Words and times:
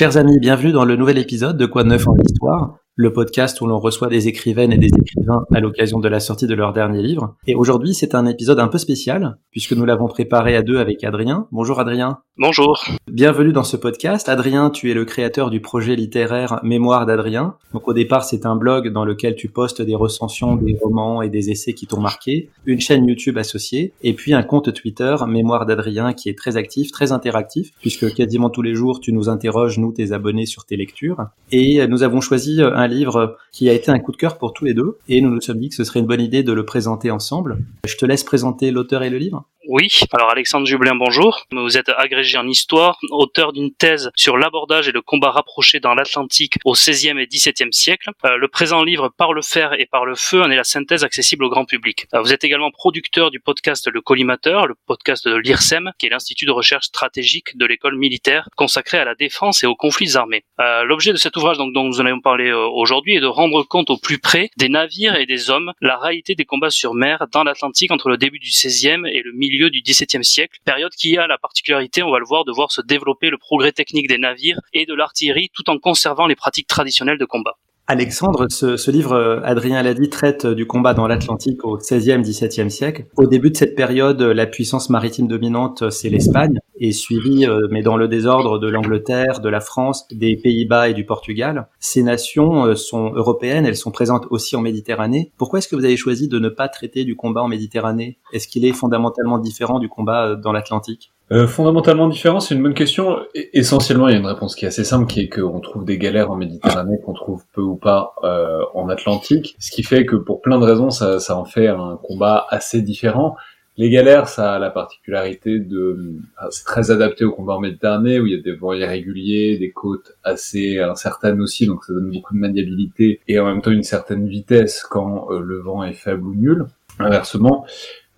Chers 0.00 0.16
amis, 0.16 0.38
bienvenue 0.40 0.72
dans 0.72 0.86
le 0.86 0.96
nouvel 0.96 1.18
épisode 1.18 1.58
de 1.58 1.66
Quoi 1.66 1.84
de 1.84 1.90
neuf 1.90 2.08
en 2.08 2.14
histoire? 2.24 2.78
Le 3.00 3.14
podcast 3.14 3.58
où 3.62 3.66
l'on 3.66 3.78
reçoit 3.78 4.08
des 4.08 4.28
écrivaines 4.28 4.74
et 4.74 4.76
des 4.76 4.88
écrivains 4.88 5.46
à 5.54 5.60
l'occasion 5.60 6.00
de 6.00 6.08
la 6.08 6.20
sortie 6.20 6.46
de 6.46 6.54
leur 6.54 6.74
dernier 6.74 7.00
livre. 7.00 7.34
Et 7.46 7.54
aujourd'hui, 7.54 7.94
c'est 7.94 8.14
un 8.14 8.26
épisode 8.26 8.60
un 8.60 8.68
peu 8.68 8.76
spécial, 8.76 9.38
puisque 9.50 9.72
nous 9.72 9.86
l'avons 9.86 10.06
préparé 10.06 10.54
à 10.54 10.60
deux 10.60 10.76
avec 10.76 11.02
Adrien. 11.02 11.48
Bonjour 11.50 11.80
Adrien. 11.80 12.18
Bonjour. 12.36 12.84
Bienvenue 13.10 13.52
dans 13.52 13.64
ce 13.64 13.78
podcast. 13.78 14.28
Adrien, 14.28 14.68
tu 14.68 14.90
es 14.90 14.94
le 14.94 15.06
créateur 15.06 15.48
du 15.48 15.60
projet 15.60 15.96
littéraire 15.96 16.60
Mémoire 16.62 17.06
d'Adrien. 17.06 17.54
Donc 17.72 17.88
au 17.88 17.94
départ, 17.94 18.24
c'est 18.24 18.44
un 18.44 18.54
blog 18.54 18.92
dans 18.92 19.06
lequel 19.06 19.34
tu 19.34 19.48
postes 19.48 19.80
des 19.80 19.94
recensions, 19.94 20.56
des 20.56 20.76
romans 20.82 21.22
et 21.22 21.30
des 21.30 21.50
essais 21.50 21.72
qui 21.72 21.86
t'ont 21.86 22.00
marqué, 22.00 22.50
une 22.66 22.80
chaîne 22.80 23.06
YouTube 23.06 23.38
associée, 23.38 23.94
et 24.02 24.12
puis 24.12 24.34
un 24.34 24.42
compte 24.42 24.74
Twitter 24.74 25.16
Mémoire 25.26 25.64
d'Adrien 25.64 26.12
qui 26.12 26.28
est 26.28 26.36
très 26.36 26.58
actif, 26.58 26.92
très 26.92 27.12
interactif, 27.12 27.70
puisque 27.80 28.12
quasiment 28.14 28.50
tous 28.50 28.62
les 28.62 28.74
jours, 28.74 29.00
tu 29.00 29.14
nous 29.14 29.30
interroges, 29.30 29.78
nous, 29.78 29.92
tes 29.92 30.12
abonnés, 30.12 30.46
sur 30.46 30.66
tes 30.66 30.76
lectures. 30.76 31.26
Et 31.50 31.86
nous 31.88 32.02
avons 32.02 32.20
choisi 32.20 32.60
un 32.62 32.89
livre 32.90 33.38
qui 33.52 33.70
a 33.70 33.72
été 33.72 33.90
un 33.90 33.98
coup 33.98 34.12
de 34.12 34.18
cœur 34.18 34.36
pour 34.36 34.52
tous 34.52 34.66
les 34.66 34.74
deux 34.74 34.98
et 35.08 35.22
nous 35.22 35.30
nous 35.30 35.40
sommes 35.40 35.58
dit 35.58 35.70
que 35.70 35.74
ce 35.74 35.84
serait 35.84 36.00
une 36.00 36.06
bonne 36.06 36.20
idée 36.20 36.42
de 36.42 36.52
le 36.52 36.66
présenter 36.66 37.10
ensemble. 37.10 37.58
Je 37.86 37.96
te 37.96 38.04
laisse 38.04 38.24
présenter 38.24 38.70
l'auteur 38.70 39.02
et 39.02 39.10
le 39.10 39.16
livre. 39.16 39.46
Oui, 39.72 40.00
alors 40.12 40.32
Alexandre 40.32 40.66
Jublin, 40.66 40.96
bonjour. 40.96 41.46
Vous 41.52 41.78
êtes 41.78 41.90
agrégé 41.90 42.36
en 42.36 42.48
histoire, 42.48 42.98
auteur 43.10 43.52
d'une 43.52 43.72
thèse 43.72 44.10
sur 44.16 44.36
l'abordage 44.36 44.88
et 44.88 44.90
le 44.90 45.00
combat 45.00 45.30
rapproché 45.30 45.78
dans 45.78 45.94
l'Atlantique 45.94 46.56
au 46.64 46.72
XVIe 46.72 47.16
et 47.20 47.28
XVIIe 47.28 47.72
siècle. 47.72 48.10
Euh, 48.24 48.36
le 48.36 48.48
présent 48.48 48.82
livre 48.82 49.10
Par 49.16 49.32
le 49.32 49.42
fer 49.42 49.74
et 49.78 49.86
par 49.86 50.06
le 50.06 50.16
feu 50.16 50.42
en 50.42 50.50
est 50.50 50.56
la 50.56 50.64
synthèse 50.64 51.04
accessible 51.04 51.44
au 51.44 51.50
grand 51.50 51.66
public. 51.66 52.08
Euh, 52.14 52.20
vous 52.20 52.32
êtes 52.32 52.42
également 52.42 52.72
producteur 52.72 53.30
du 53.30 53.38
podcast 53.38 53.88
Le 53.88 54.00
Collimateur, 54.00 54.66
le 54.66 54.74
podcast 54.88 55.28
de 55.28 55.36
l'IRSEM, 55.36 55.92
qui 56.00 56.06
est 56.06 56.10
l'Institut 56.10 56.46
de 56.46 56.50
recherche 56.50 56.86
stratégique 56.86 57.56
de 57.56 57.64
l'école 57.64 57.96
militaire 57.96 58.48
consacré 58.56 58.98
à 58.98 59.04
la 59.04 59.14
défense 59.14 59.62
et 59.62 59.68
aux 59.68 59.76
conflits 59.76 60.16
armés. 60.16 60.42
Euh, 60.58 60.82
l'objet 60.82 61.12
de 61.12 61.16
cet 61.16 61.36
ouvrage 61.36 61.58
dont 61.58 61.70
nous 61.70 62.00
en 62.00 62.06
avons 62.06 62.20
parlé 62.20 62.50
aujourd'hui 62.50 63.14
est 63.14 63.20
de 63.20 63.26
rendre 63.26 63.62
compte 63.62 63.90
au 63.90 63.98
plus 63.98 64.18
près 64.18 64.50
des 64.56 64.68
navires 64.68 65.14
et 65.14 65.26
des 65.26 65.48
hommes 65.48 65.70
la 65.80 65.96
réalité 65.96 66.34
des 66.34 66.44
combats 66.44 66.70
sur 66.70 66.92
mer 66.92 67.28
dans 67.30 67.44
l'Atlantique 67.44 67.92
entre 67.92 68.08
le 68.08 68.16
début 68.16 68.40
du 68.40 68.48
XVIe 68.48 69.02
et 69.06 69.22
le 69.22 69.30
milieu 69.30 69.59
du 69.68 69.82
XVIIe 69.82 70.24
siècle, 70.24 70.58
période 70.64 70.92
qui 70.92 71.18
a 71.18 71.26
la 71.26 71.36
particularité, 71.36 72.02
on 72.02 72.10
va 72.10 72.18
le 72.18 72.24
voir, 72.24 72.44
de 72.44 72.52
voir 72.52 72.72
se 72.72 72.80
développer 72.80 73.28
le 73.28 73.36
progrès 73.36 73.72
technique 73.72 74.08
des 74.08 74.18
navires 74.18 74.60
et 74.72 74.86
de 74.86 74.94
l'artillerie 74.94 75.50
tout 75.52 75.68
en 75.68 75.78
conservant 75.78 76.26
les 76.26 76.36
pratiques 76.36 76.68
traditionnelles 76.68 77.18
de 77.18 77.26
combat. 77.26 77.58
Alexandre, 77.90 78.46
ce, 78.48 78.90
livre, 78.92 79.14
euh, 79.14 79.40
Adrien 79.42 79.82
l'a 79.82 79.94
dit, 79.94 80.08
traite 80.08 80.46
du 80.46 80.64
combat 80.64 80.94
dans 80.94 81.08
l'Atlantique 81.08 81.64
au 81.64 81.76
XVIe, 81.76 82.20
XVIIe 82.20 82.70
siècle. 82.70 83.06
Au 83.16 83.26
début 83.26 83.50
de 83.50 83.56
cette 83.56 83.74
période, 83.74 84.22
la 84.22 84.46
puissance 84.46 84.90
maritime 84.90 85.26
dominante, 85.26 85.90
c'est 85.90 86.08
l'Espagne, 86.08 86.60
et 86.78 86.92
suivie, 86.92 87.46
euh, 87.46 87.66
mais 87.72 87.82
dans 87.82 87.96
le 87.96 88.06
désordre, 88.06 88.60
de 88.60 88.68
l'Angleterre, 88.68 89.40
de 89.40 89.48
la 89.48 89.58
France, 89.58 90.06
des 90.12 90.36
Pays-Bas 90.36 90.88
et 90.88 90.94
du 90.94 91.04
Portugal. 91.04 91.66
Ces 91.80 92.04
nations 92.04 92.64
euh, 92.64 92.76
sont 92.76 93.12
européennes, 93.12 93.66
elles 93.66 93.74
sont 93.74 93.90
présentes 93.90 94.28
aussi 94.30 94.54
en 94.54 94.60
Méditerranée. 94.60 95.32
Pourquoi 95.36 95.58
est-ce 95.58 95.66
que 95.66 95.74
vous 95.74 95.84
avez 95.84 95.96
choisi 95.96 96.28
de 96.28 96.38
ne 96.38 96.48
pas 96.48 96.68
traiter 96.68 97.02
du 97.02 97.16
combat 97.16 97.42
en 97.42 97.48
Méditerranée? 97.48 98.18
Est-ce 98.32 98.46
qu'il 98.46 98.64
est 98.64 98.72
fondamentalement 98.72 99.40
différent 99.40 99.80
du 99.80 99.88
combat 99.88 100.36
dans 100.36 100.52
l'Atlantique? 100.52 101.10
Euh, 101.32 101.46
fondamentalement 101.46 102.08
différent, 102.08 102.40
c'est 102.40 102.54
une 102.54 102.62
bonne 102.62 102.74
question. 102.74 103.20
essentiellement, 103.34 104.08
il 104.08 104.12
y 104.12 104.16
a 104.16 104.18
une 104.18 104.26
réponse 104.26 104.56
qui 104.56 104.64
est 104.64 104.68
assez 104.68 104.84
simple, 104.84 105.06
qui 105.06 105.20
est 105.20 105.28
qu'on 105.28 105.60
trouve 105.60 105.84
des 105.84 105.96
galères 105.96 106.30
en 106.30 106.36
Méditerranée 106.36 106.98
qu'on 107.04 107.12
trouve 107.12 107.44
peu 107.52 107.60
ou 107.60 107.76
pas 107.76 108.14
euh, 108.24 108.60
en 108.74 108.88
Atlantique, 108.88 109.54
ce 109.60 109.70
qui 109.70 109.84
fait 109.84 110.04
que 110.06 110.16
pour 110.16 110.40
plein 110.40 110.58
de 110.58 110.64
raisons, 110.64 110.90
ça, 110.90 111.20
ça 111.20 111.36
en 111.36 111.44
fait 111.44 111.68
un 111.68 111.98
combat 112.02 112.46
assez 112.50 112.82
différent. 112.82 113.36
Les 113.76 113.88
galères, 113.88 114.28
ça 114.28 114.54
a 114.54 114.58
la 114.58 114.70
particularité 114.70 115.60
de, 115.60 116.16
c'est 116.50 116.64
très 116.64 116.90
adapté 116.90 117.24
au 117.24 117.30
combat 117.30 117.54
en 117.54 117.60
Méditerranée 117.60 118.18
où 118.18 118.26
il 118.26 118.32
y 118.34 118.36
a 118.36 118.42
des 118.42 118.52
vents 118.52 118.72
irréguliers, 118.72 119.56
des 119.56 119.70
côtes 119.70 120.16
assez 120.24 120.80
incertaines 120.80 121.40
aussi, 121.40 121.66
donc 121.66 121.84
ça 121.84 121.92
donne 121.92 122.10
beaucoup 122.10 122.34
de 122.34 122.40
maniabilité 122.40 123.20
et 123.28 123.38
en 123.38 123.46
même 123.46 123.62
temps 123.62 123.70
une 123.70 123.84
certaine 123.84 124.26
vitesse 124.26 124.82
quand 124.82 125.28
euh, 125.30 125.40
le 125.40 125.60
vent 125.60 125.84
est 125.84 125.94
faible 125.94 126.26
ou 126.26 126.34
nul. 126.34 126.66
Inversement, 126.98 127.64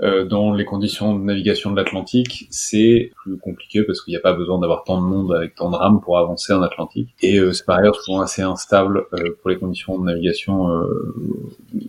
euh, 0.02 0.24
dans 0.24 0.52
les 0.52 0.64
conditions 0.64 1.16
de 1.16 1.22
navigation 1.22 1.70
de 1.70 1.76
l'Atlantique, 1.76 2.46
c'est 2.50 3.12
plus 3.22 3.38
compliqué 3.38 3.82
parce 3.84 4.02
qu'il 4.02 4.12
n'y 4.12 4.18
a 4.18 4.20
pas 4.20 4.32
besoin 4.32 4.58
d'avoir 4.58 4.84
tant 4.84 5.00
de 5.00 5.06
monde 5.06 5.32
avec 5.32 5.54
tant 5.54 5.70
de 5.70 5.76
rames 5.76 6.00
pour 6.00 6.18
avancer 6.18 6.52
en 6.52 6.62
Atlantique. 6.62 7.10
Et 7.22 7.38
euh, 7.38 7.52
c'est 7.52 7.64
par 7.64 7.78
ailleurs 7.78 7.96
souvent 7.96 8.20
assez 8.20 8.42
instable 8.42 9.04
euh, 9.12 9.36
pour 9.40 9.50
les 9.50 9.58
conditions 9.58 9.98
de 9.98 10.04
navigation 10.04 10.42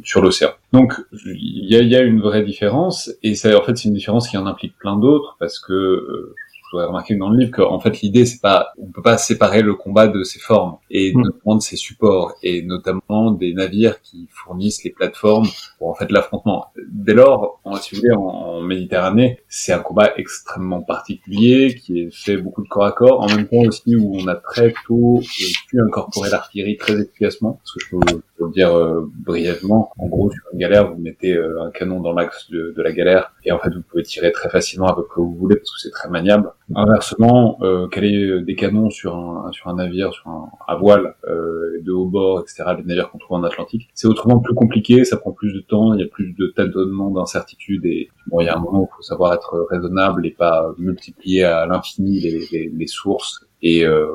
sur 0.04 0.22
l'océan. 0.22 0.52
Donc 0.72 0.94
il 1.12 1.66
y 1.70 1.76
a, 1.76 1.82
y 1.82 1.96
a, 1.96 2.02
une 2.02 2.22
vraie 2.22 2.44
différence, 2.44 3.12
et 3.24 3.36
ça, 3.36 3.58
en 3.58 3.62
fait 3.62 3.78
c'est 3.78 3.90
une 3.90 3.96
différence 3.96 4.28
qui 4.28 4.38
en 4.38 4.46
implique 4.46 4.78
plein 4.78 4.98
d'autres 4.98 5.36
parce 5.40 5.60
que 5.60 6.34
voudrais 6.74 6.88
remarquer 6.88 7.16
dans 7.16 7.30
le 7.30 7.40
livre 7.40 7.52
qu'en 7.52 7.80
fait 7.80 8.02
l'idée 8.02 8.26
c'est 8.26 8.42
pas 8.42 8.74
on 8.78 8.92
peut 8.92 9.02
pas 9.02 9.18
séparer 9.18 9.62
le 9.62 9.76
combat 9.76 10.08
de 10.08 10.24
ses 10.24 10.40
formes 10.40 10.78
et 10.90 11.14
mm. 11.14 11.22
notamment 11.22 11.56
de 11.56 11.62
ses 11.62 11.76
supports 11.76 12.34
et 12.44 12.64
notamment 12.64 13.32
des 13.32 13.54
navires 13.54 14.02
qui 14.02 14.28
fournissent 14.32 14.84
les 14.84 14.92
plateformes 14.92 15.48
pour 15.78 15.90
en 15.90 15.94
fait 15.94 16.12
l'affrontement. 16.12 16.68
Dès 16.90 17.14
lors, 17.14 17.62
si 17.82 17.96
vous 17.96 18.02
voulez, 18.02 18.16
en, 18.16 18.62
Méditerranée, 18.62 19.40
c'est 19.50 19.74
un 19.74 19.80
combat 19.80 20.12
extrêmement 20.18 20.82
particulier 20.82 21.76
qui 21.76 22.00
est 22.00 22.14
fait 22.14 22.38
beaucoup 22.38 22.64
de 22.64 22.68
corps 22.68 22.86
à 22.86 22.92
corps, 22.92 23.22
en 23.22 23.28
même 23.28 23.48
temps 23.48 23.68
aussi 23.68 23.96
où 23.96 24.16
on 24.16 24.28
a 24.28 24.36
très 24.36 24.74
tôt 24.88 25.22
pu 25.68 25.82
incorporer 25.82 26.30
l'artillerie 26.30 26.78
très 26.78 26.94
efficacement, 27.02 27.60
parce 27.60 27.74
que 27.74 27.80
je 27.84 27.90
peux, 27.90 28.22
le 28.40 28.50
dire 28.52 28.76
euh, 28.76 29.10
brièvement. 29.26 29.92
En 29.98 30.08
gros, 30.08 30.32
sur 30.32 30.44
une 30.54 30.60
galère, 30.60 30.94
vous 30.94 31.02
mettez 31.02 31.34
euh, 31.34 31.64
un 31.64 31.72
canon 31.72 32.00
dans 32.00 32.14
l'axe 32.14 32.50
de, 32.50 32.74
de 32.76 32.82
la 32.82 32.92
galère 32.92 33.34
et 33.46 33.52
en 33.52 33.60
fait 33.60 33.70
vous 33.70 33.82
pouvez 33.82 34.04
tirer 34.04 34.32
très 34.32 34.50
facilement 34.50 34.88
à 34.88 34.96
peu 34.96 35.04
près 35.04 35.22
où 35.22 35.30
vous 35.30 35.38
voulez 35.38 35.56
parce 35.56 35.72
que 35.72 35.80
c'est 35.80 35.92
très 35.92 36.10
maniable. 36.10 36.52
Inversement, 36.76 37.58
euh, 37.62 37.88
caler 37.88 38.26
euh, 38.26 38.42
des 38.42 38.56
canons 38.56 38.90
sur 38.90 39.16
un, 39.16 39.52
sur 39.52 39.68
un 39.68 39.76
navire, 39.76 40.14
sur 40.14 40.28
un, 40.28 40.50
à 40.68 40.76
voile, 40.76 41.16
euh, 41.28 41.82
de 41.84 41.92
haut 41.92 42.06
bord, 42.06 42.40
etc., 42.40 42.64
les 42.78 42.84
navires 42.84 43.12
qu'on 43.12 43.18
trouve 43.18 43.38
en 43.38 43.44
Atlantique, 43.44 43.90
c'est 43.94 44.08
autrement 44.08 44.40
plus 44.40 44.56
compliqué, 44.56 45.04
ça 45.04 45.18
prend 45.18 45.32
plus 45.32 45.54
de 45.54 45.60
temps, 45.60 45.94
il 45.94 46.00
y 46.00 46.04
a 46.04 46.08
plus 46.08 46.34
de 46.34 46.48
tâtonnements, 46.56 47.12
d'incertitudes, 47.12 47.86
et 47.86 48.10
bon, 48.28 48.40
il 48.40 48.46
y 48.46 48.50
a 48.50 48.56
un 48.58 48.60
moment 48.60 48.82
où 48.82 48.90
il 48.92 48.96
faut 48.96 49.02
savoir 49.02 49.34
être 49.34 49.68
raisonnable 49.70 50.26
et 50.26 50.32
pas 50.32 50.74
multiplier 50.78 51.44
à 51.44 51.66
l'infini 51.66 52.20
les, 52.20 52.48
les, 52.52 52.72
les, 52.74 52.88
sources 52.88 53.46
et 53.64 53.84
euh, 53.86 54.06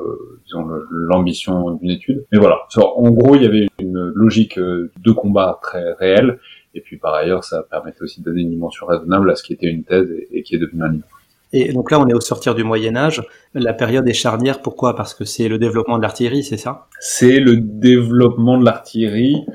disons 0.45 0.65
l'ambition 0.89 1.71
d'une 1.71 1.89
étude. 1.89 2.25
Mais 2.31 2.39
voilà, 2.39 2.59
en 2.77 3.11
gros, 3.11 3.35
il 3.35 3.43
y 3.43 3.45
avait 3.45 3.67
une 3.79 4.11
logique 4.15 4.57
euh, 4.57 4.91
de 5.03 5.11
combat 5.11 5.59
très 5.61 5.91
réelle, 5.93 6.39
et 6.73 6.81
puis 6.81 6.97
par 6.97 7.13
ailleurs, 7.15 7.43
ça 7.43 7.63
permettait 7.69 8.03
aussi 8.03 8.21
de 8.21 8.25
donner 8.25 8.43
une 8.43 8.51
dimension 8.51 8.85
raisonnable 8.85 9.29
à 9.29 9.35
ce 9.35 9.43
qui 9.43 9.53
était 9.53 9.67
une 9.67 9.83
thèse 9.83 10.09
et, 10.11 10.29
et 10.31 10.43
qui 10.43 10.55
est 10.55 10.59
devenu 10.59 10.83
un 10.83 10.91
livre. 10.91 11.07
Et 11.51 11.73
donc 11.73 11.89
là, 11.89 11.99
on 11.99 12.07
est 12.07 12.13
au 12.13 12.21
sortir 12.21 12.53
du 12.53 12.63
Moyen 12.63 12.95
Âge. 12.95 13.23
La 13.55 13.73
période 13.73 14.07
est 14.07 14.13
charnière. 14.13 14.61
Pourquoi? 14.61 14.95
Parce 14.95 15.15
que 15.15 15.25
c'est 15.25 15.47
le 15.47 15.57
développement 15.57 15.97
de 15.97 16.03
l'artillerie, 16.03 16.43
c'est 16.43 16.57
ça? 16.57 16.85
C'est 16.99 17.39
le 17.39 17.57
développement 17.57 18.59
de 18.59 18.65
l'artillerie. 18.65 19.45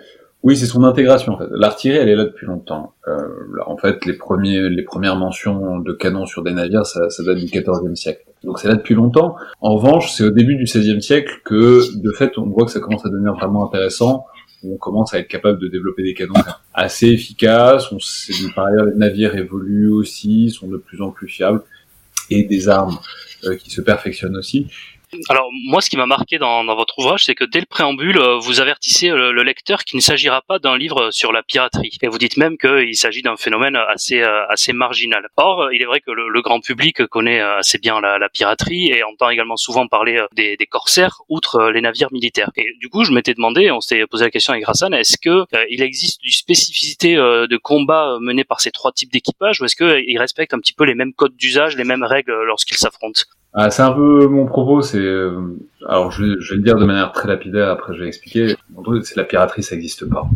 Oui, 0.44 0.56
c'est 0.56 0.66
son 0.66 0.84
intégration. 0.84 1.32
En 1.32 1.38
fait. 1.38 1.49
L'artillerie, 1.50 1.99
elle 1.99 2.09
est 2.10 2.16
là 2.16 2.27
depuis 2.27 2.47
longtemps. 2.47 2.93
Euh, 3.09 3.27
en 3.66 3.77
fait, 3.77 4.05
les 4.05 4.12
premiers, 4.12 4.69
les 4.69 4.82
premières 4.82 5.16
mentions 5.16 5.78
de 5.81 5.93
canons 5.93 6.27
sur 6.27 6.43
des 6.43 6.53
navires, 6.53 6.87
ça, 6.87 7.10
ça 7.10 7.25
date 7.25 7.38
du 7.38 7.47
XIVe 7.47 7.94
siècle. 7.94 8.25
Donc 8.44 8.60
c'est 8.60 8.69
là 8.69 8.77
depuis 8.77 8.94
longtemps. 8.94 9.37
En 9.60 9.75
revanche, 9.75 10.12
c'est 10.12 10.22
au 10.22 10.31
début 10.31 10.55
du 10.55 10.65
XVIe 10.65 11.03
siècle 11.03 11.41
que, 11.44 11.81
de 11.97 12.12
fait, 12.12 12.38
on 12.38 12.47
voit 12.47 12.66
que 12.66 12.71
ça 12.71 12.81
commence 12.81 13.05
à 13.05 13.09
devenir 13.09 13.34
vraiment 13.34 13.66
intéressant 13.66 14.27
on 14.65 14.77
commence 14.77 15.15
à 15.15 15.19
être 15.19 15.28
capable 15.28 15.60
de 15.60 15.69
développer 15.69 16.03
des 16.03 16.15
canons 16.15 16.34
assez 16.75 17.09
efficaces. 17.09 17.93
On 17.93 17.99
sait, 17.99 18.32
par 18.55 18.66
ailleurs, 18.66 18.87
les 18.87 18.97
navires 18.97 19.37
évoluent 19.37 19.93
aussi, 19.93 20.50
sont 20.50 20.69
de 20.69 20.76
plus 20.76 21.00
en 21.03 21.11
plus 21.11 21.28
fiables 21.28 21.62
et 22.31 22.44
des 22.44 22.69
armes 22.69 22.99
euh, 23.44 23.56
qui 23.56 23.71
se 23.71 23.81
perfectionnent 23.81 24.37
aussi. 24.37 24.69
Alors 25.29 25.49
moi, 25.53 25.81
ce 25.81 25.91
qui 25.91 25.97
m'a 25.97 26.06
marqué 26.06 26.38
dans, 26.38 26.65
votre 26.75 26.99
ouvrage, 26.99 27.25
c'est 27.25 27.35
que 27.35 27.44
dès 27.44 27.61
le 27.61 27.67
préambule, 27.67 28.19
euh, 28.19 28.38
vous 28.38 28.61
avertissez 28.61 29.11
euh, 29.11 29.33
le, 29.33 29.43
lecteur 29.43 29.85
qu'il 29.85 29.97
ne 29.97 30.03
s'agira 30.03 30.43
pas 30.43 30.59
d'un 30.59 30.77
livre 30.77 31.11
sur 31.11 31.33
la 31.33 31.43
piraterie, 31.43 31.97
et 32.03 32.09
vous 32.09 32.19
dites 32.19 32.37
même 32.37 32.56
qu'il 32.56 32.97
s'agit 32.97 33.23
d'un 33.23 33.37
phénomène 33.37 33.77
assez 33.77 34.21
euh, 34.21 34.47
assez 34.49 34.73
marginal. 34.73 35.29
Or, 35.37 35.73
il 35.73 35.83
est 35.83 35.85
vrai 35.85 36.00
que 36.00 36.11
le, 36.11 36.43
grand 36.43 36.61
public 36.61 37.06
connaît 37.06 37.41
assez 37.41 37.79
bien 37.79 38.00
la, 38.00 38.29
piraterie 38.29 38.88
et 38.88 39.03
entend 39.03 39.31
également 39.31 39.56
souvent 39.56 39.87
parler 39.87 40.23
des, 40.35 40.56
corsaires, 40.69 41.23
outre 41.29 41.71
les 41.71 41.81
navires 41.81 42.12
militaires. 42.12 42.50
Et 42.56 42.67
du 42.81 42.88
coup, 42.88 43.05
je 43.05 43.12
m'étais 43.12 43.33
demandé, 43.33 43.71
on 43.71 43.81
s'était 43.81 44.06
posé 44.06 44.25
la 44.25 44.31
question 44.31 44.53
avec 44.53 44.69
Hassan, 44.69 44.93
est-ce 44.93 45.17
que 45.17 45.44
il 45.71 45.81
existe 45.81 46.23
une 46.23 46.33
spécificité 46.33 47.17
de 47.17 47.56
combat 47.56 48.19
menée 48.21 48.44
par 48.44 48.61
ces 48.61 48.71
trois 48.71 48.93
types 48.93 49.12
d'équipage, 49.12 49.61
ou 49.61 49.65
est-ce 49.65 49.77
qu'ils 49.77 50.19
respectent 50.19 50.55
un 50.55 50.61
petit 50.61 50.75
peu 50.75 50.85
les 50.85 50.94
mêmes 50.94 51.15
codes 51.15 51.37
d'usage, 51.37 51.77
les 51.77 51.85
mêmes 51.85 52.05
règles 52.05 52.35
lorsqu'ils 52.44 52.77
s'affrontent? 52.77 53.23
Ah, 53.56 53.71
c'est 53.71 53.83
un 53.83 53.93
peu 53.93 54.27
mon 54.27 54.47
propos. 54.47 54.83
C'est 54.83 54.99
euh, 54.99 55.56
alors 55.87 56.11
je, 56.11 56.41
je, 56.41 56.51
vais 56.51 56.56
le 56.56 56.62
dire 56.62 56.77
de 56.77 56.85
manière 56.85 57.12
très 57.12 57.29
lapidaire. 57.29 57.71
Après, 57.71 57.95
je 57.95 58.01
vais 58.01 58.09
expliquer. 58.09 58.56
C'est 59.03 59.17
la 59.17 59.25
piraterie, 59.25 59.62
ça 59.62 59.77
n'existe 59.77 60.09
pas. 60.09 60.29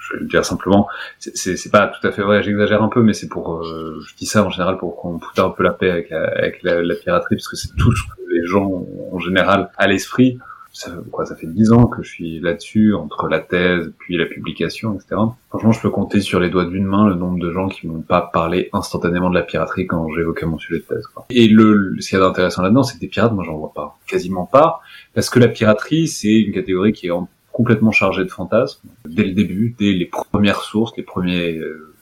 Je 0.00 0.14
vais 0.14 0.20
le 0.22 0.26
dire 0.26 0.44
simplement. 0.44 0.88
C'est 1.18 1.70
pas 1.70 1.86
tout 1.86 2.04
à 2.06 2.10
fait 2.10 2.22
vrai. 2.22 2.42
J'exagère 2.42 2.82
un 2.82 2.88
peu, 2.88 3.02
mais 3.02 3.12
c'est 3.12 3.28
pour. 3.28 3.62
Euh, 3.62 4.00
je 4.04 4.16
dis 4.16 4.26
ça 4.26 4.44
en 4.44 4.50
général 4.50 4.78
pour 4.78 4.96
qu'on 4.96 5.20
foute 5.20 5.38
un 5.38 5.50
peu 5.50 5.62
la 5.62 5.70
paix 5.70 5.90
avec 5.90 6.10
la, 6.10 6.24
avec 6.24 6.62
la, 6.64 6.94
piraterie, 6.96 7.36
parce 7.36 7.46
que 7.46 7.56
c'est 7.56 7.74
tout 7.76 7.94
ce 7.94 8.02
que 8.02 8.20
les 8.28 8.44
gens 8.46 8.84
en 9.12 9.18
général 9.20 9.70
à 9.76 9.86
l'esprit. 9.86 10.38
Ça, 10.72 10.92
quoi, 11.10 11.26
ça 11.26 11.34
fait 11.34 11.48
dix 11.48 11.72
ans 11.72 11.86
que 11.86 12.02
je 12.02 12.08
suis 12.08 12.40
là-dessus, 12.40 12.94
entre 12.94 13.26
la 13.28 13.40
thèse, 13.40 13.92
puis 13.98 14.16
la 14.16 14.26
publication, 14.26 14.94
etc. 14.94 15.20
Franchement, 15.48 15.72
je 15.72 15.80
peux 15.80 15.90
compter 15.90 16.20
sur 16.20 16.38
les 16.38 16.48
doigts 16.48 16.64
d'une 16.64 16.84
main 16.84 17.08
le 17.08 17.14
nombre 17.14 17.38
de 17.38 17.50
gens 17.50 17.68
qui 17.68 17.86
m'ont 17.86 18.02
pas 18.02 18.20
parlé 18.20 18.70
instantanément 18.72 19.30
de 19.30 19.34
la 19.34 19.42
piraterie 19.42 19.86
quand 19.86 20.08
j'évoquais 20.14 20.46
mon 20.46 20.58
sujet 20.58 20.80
de 20.80 20.84
thèse. 20.84 21.06
Quoi. 21.08 21.26
Et 21.30 21.48
le, 21.48 21.96
ce 21.98 22.08
qu'il 22.08 22.18
y 22.18 22.22
a 22.22 22.24
d'intéressant 22.24 22.62
là-dedans, 22.62 22.82
c'est 22.84 22.96
que 22.96 23.00
des 23.00 23.08
pirates, 23.08 23.32
moi, 23.32 23.44
j'en 23.44 23.56
vois 23.56 23.72
pas, 23.72 23.98
quasiment 24.06 24.46
pas, 24.46 24.80
parce 25.14 25.28
que 25.28 25.40
la 25.40 25.48
piraterie, 25.48 26.06
c'est 26.06 26.38
une 26.40 26.52
catégorie 26.52 26.92
qui 26.92 27.08
est 27.08 27.12
complètement 27.52 27.90
chargée 27.90 28.24
de 28.24 28.30
fantasmes. 28.30 28.88
Dès 29.06 29.24
le 29.24 29.32
début, 29.32 29.74
dès 29.78 29.92
les 29.92 30.06
premières 30.06 30.62
sources, 30.62 30.92
les 30.96 31.02
premiers 31.02 31.56
euh, 31.56 31.94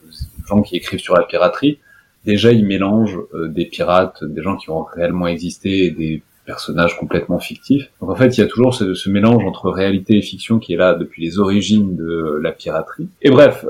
gens 0.46 0.62
qui 0.62 0.76
écrivent 0.76 1.00
sur 1.00 1.14
la 1.14 1.24
piraterie, 1.24 1.78
déjà 2.24 2.52
ils 2.52 2.66
mélangent 2.66 3.18
euh, 3.34 3.48
des 3.48 3.64
pirates, 3.64 4.22
des 4.24 4.42
gens 4.42 4.56
qui 4.56 4.70
ont 4.70 4.82
réellement 4.82 5.26
existé 5.26 5.86
et 5.86 5.90
des 5.90 6.22
personnages 6.48 6.96
complètement 6.96 7.38
fictifs. 7.38 7.90
Donc 8.00 8.08
en 8.08 8.16
fait, 8.16 8.38
il 8.38 8.40
y 8.40 8.42
a 8.42 8.46
toujours 8.46 8.74
ce, 8.74 9.10
mélange 9.10 9.44
entre 9.44 9.68
réalité 9.70 10.16
et 10.16 10.22
fiction 10.22 10.58
qui 10.58 10.72
est 10.72 10.78
là 10.78 10.94
depuis 10.94 11.22
les 11.22 11.38
origines 11.38 11.94
de 11.94 12.40
la 12.42 12.52
piraterie. 12.52 13.08
Et 13.20 13.30
bref, 13.30 13.66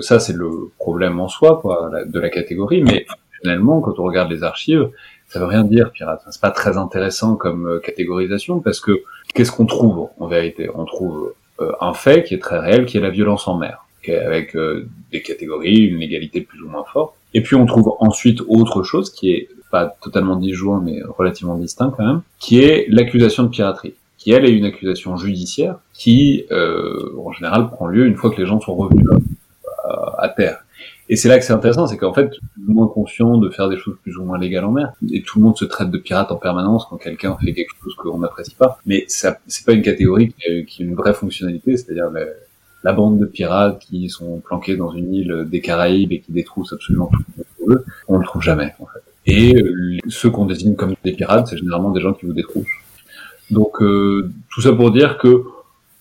ça 0.00 0.18
c'est 0.18 0.32
le 0.32 0.50
problème 0.78 1.20
en 1.20 1.28
soi 1.28 1.60
quoi, 1.62 1.90
de 2.04 2.18
la 2.18 2.28
catégorie, 2.28 2.82
mais 2.82 3.06
finalement, 3.40 3.80
quand 3.80 4.00
on 4.00 4.02
regarde 4.02 4.30
les 4.32 4.42
archives, 4.42 4.88
ça 5.28 5.38
veut 5.38 5.46
rien 5.46 5.62
dire 5.62 5.92
pirate. 5.92 6.20
C'est 6.28 6.40
pas 6.40 6.50
très 6.50 6.76
intéressant 6.76 7.36
comme 7.36 7.68
euh, 7.68 7.78
catégorisation 7.78 8.58
parce 8.58 8.80
que 8.80 9.02
qu'est-ce 9.32 9.52
qu'on 9.52 9.66
trouve 9.66 10.08
en 10.18 10.26
vérité? 10.26 10.68
On 10.74 10.86
trouve 10.86 11.34
euh, 11.60 11.70
un 11.80 11.94
fait 11.94 12.24
qui 12.24 12.34
est 12.34 12.42
très 12.42 12.58
réel, 12.58 12.84
qui 12.84 12.96
est 12.96 13.00
la 13.00 13.10
violence 13.10 13.46
en 13.46 13.58
mer, 13.58 13.84
avec 14.08 14.56
euh, 14.56 14.88
des 15.12 15.22
catégories, 15.22 15.76
une 15.76 16.02
égalité 16.02 16.40
plus 16.40 16.62
ou 16.62 16.68
moins 16.68 16.84
forte. 16.92 17.14
Et 17.32 17.42
puis 17.42 17.54
on 17.54 17.66
trouve 17.66 17.94
ensuite 18.00 18.40
autre 18.48 18.82
chose 18.82 19.12
qui 19.12 19.30
est 19.32 19.48
pas 19.70 19.96
totalement 20.00 20.36
disjoint, 20.36 20.80
mais 20.84 21.00
relativement 21.02 21.56
distinct 21.56 21.92
quand 21.96 22.06
même, 22.06 22.22
qui 22.38 22.60
est 22.60 22.86
l'accusation 22.88 23.44
de 23.44 23.48
piraterie, 23.48 23.94
qui 24.16 24.32
elle 24.32 24.44
est 24.44 24.52
une 24.52 24.64
accusation 24.64 25.16
judiciaire 25.16 25.78
qui, 25.92 26.44
euh, 26.50 27.14
en 27.24 27.32
général, 27.32 27.70
prend 27.70 27.86
lieu 27.86 28.06
une 28.06 28.16
fois 28.16 28.30
que 28.30 28.40
les 28.40 28.46
gens 28.46 28.60
sont 28.60 28.74
revenus 28.74 29.06
à, 29.84 30.14
à 30.18 30.28
terre. 30.28 30.64
Et 31.10 31.16
c'est 31.16 31.28
là 31.28 31.38
que 31.38 31.44
c'est 31.44 31.54
intéressant, 31.54 31.86
c'est 31.86 31.96
qu'en 31.96 32.12
fait, 32.12 32.30
le 32.58 32.74
monde 32.74 32.90
est 32.90 32.92
conscient 32.92 33.38
de 33.38 33.48
faire 33.48 33.68
des 33.68 33.78
choses 33.78 33.96
plus 34.02 34.16
ou 34.18 34.24
moins 34.24 34.38
légales 34.38 34.64
en 34.64 34.72
mer, 34.72 34.92
et 35.10 35.22
tout 35.22 35.38
le 35.38 35.44
monde 35.44 35.56
se 35.56 35.64
traite 35.64 35.90
de 35.90 35.98
pirate 35.98 36.30
en 36.30 36.36
permanence 36.36 36.84
quand 36.88 36.98
quelqu'un 36.98 37.36
fait 37.42 37.54
quelque 37.54 37.72
chose 37.82 37.94
qu'on 37.94 38.18
n'apprécie 38.18 38.54
pas. 38.54 38.78
Mais 38.84 39.04
ça, 39.08 39.38
c'est 39.46 39.64
pas 39.64 39.72
une 39.72 39.82
catégorie 39.82 40.34
qui 40.68 40.82
a, 40.82 40.84
une 40.84 40.94
vraie 40.94 41.14
fonctionnalité, 41.14 41.76
c'est-à-dire 41.78 42.10
la, 42.10 42.24
la, 42.84 42.92
bande 42.92 43.18
de 43.18 43.24
pirates 43.24 43.78
qui 43.78 44.10
sont 44.10 44.40
planqués 44.40 44.76
dans 44.76 44.92
une 44.92 45.14
île 45.14 45.46
des 45.48 45.62
Caraïbes 45.62 46.12
et 46.12 46.20
qui 46.20 46.32
détroussent 46.32 46.74
absolument 46.74 47.10
tout 47.10 47.24
pour 47.56 47.72
eux, 47.72 47.84
on 48.06 48.18
le 48.18 48.24
trouve 48.24 48.42
jamais, 48.42 48.74
en 48.78 48.86
fait. 48.86 49.07
Et 49.30 49.54
ceux 50.08 50.30
qu'on 50.30 50.46
désigne 50.46 50.74
comme 50.74 50.94
des 51.04 51.12
pirates, 51.12 51.48
c'est 51.48 51.58
généralement 51.58 51.90
des 51.90 52.00
gens 52.00 52.14
qui 52.14 52.24
vous 52.24 52.32
détroussent. 52.32 52.66
Donc 53.50 53.82
euh, 53.82 54.30
tout 54.50 54.62
ça 54.62 54.72
pour 54.72 54.90
dire 54.90 55.18
que 55.18 55.44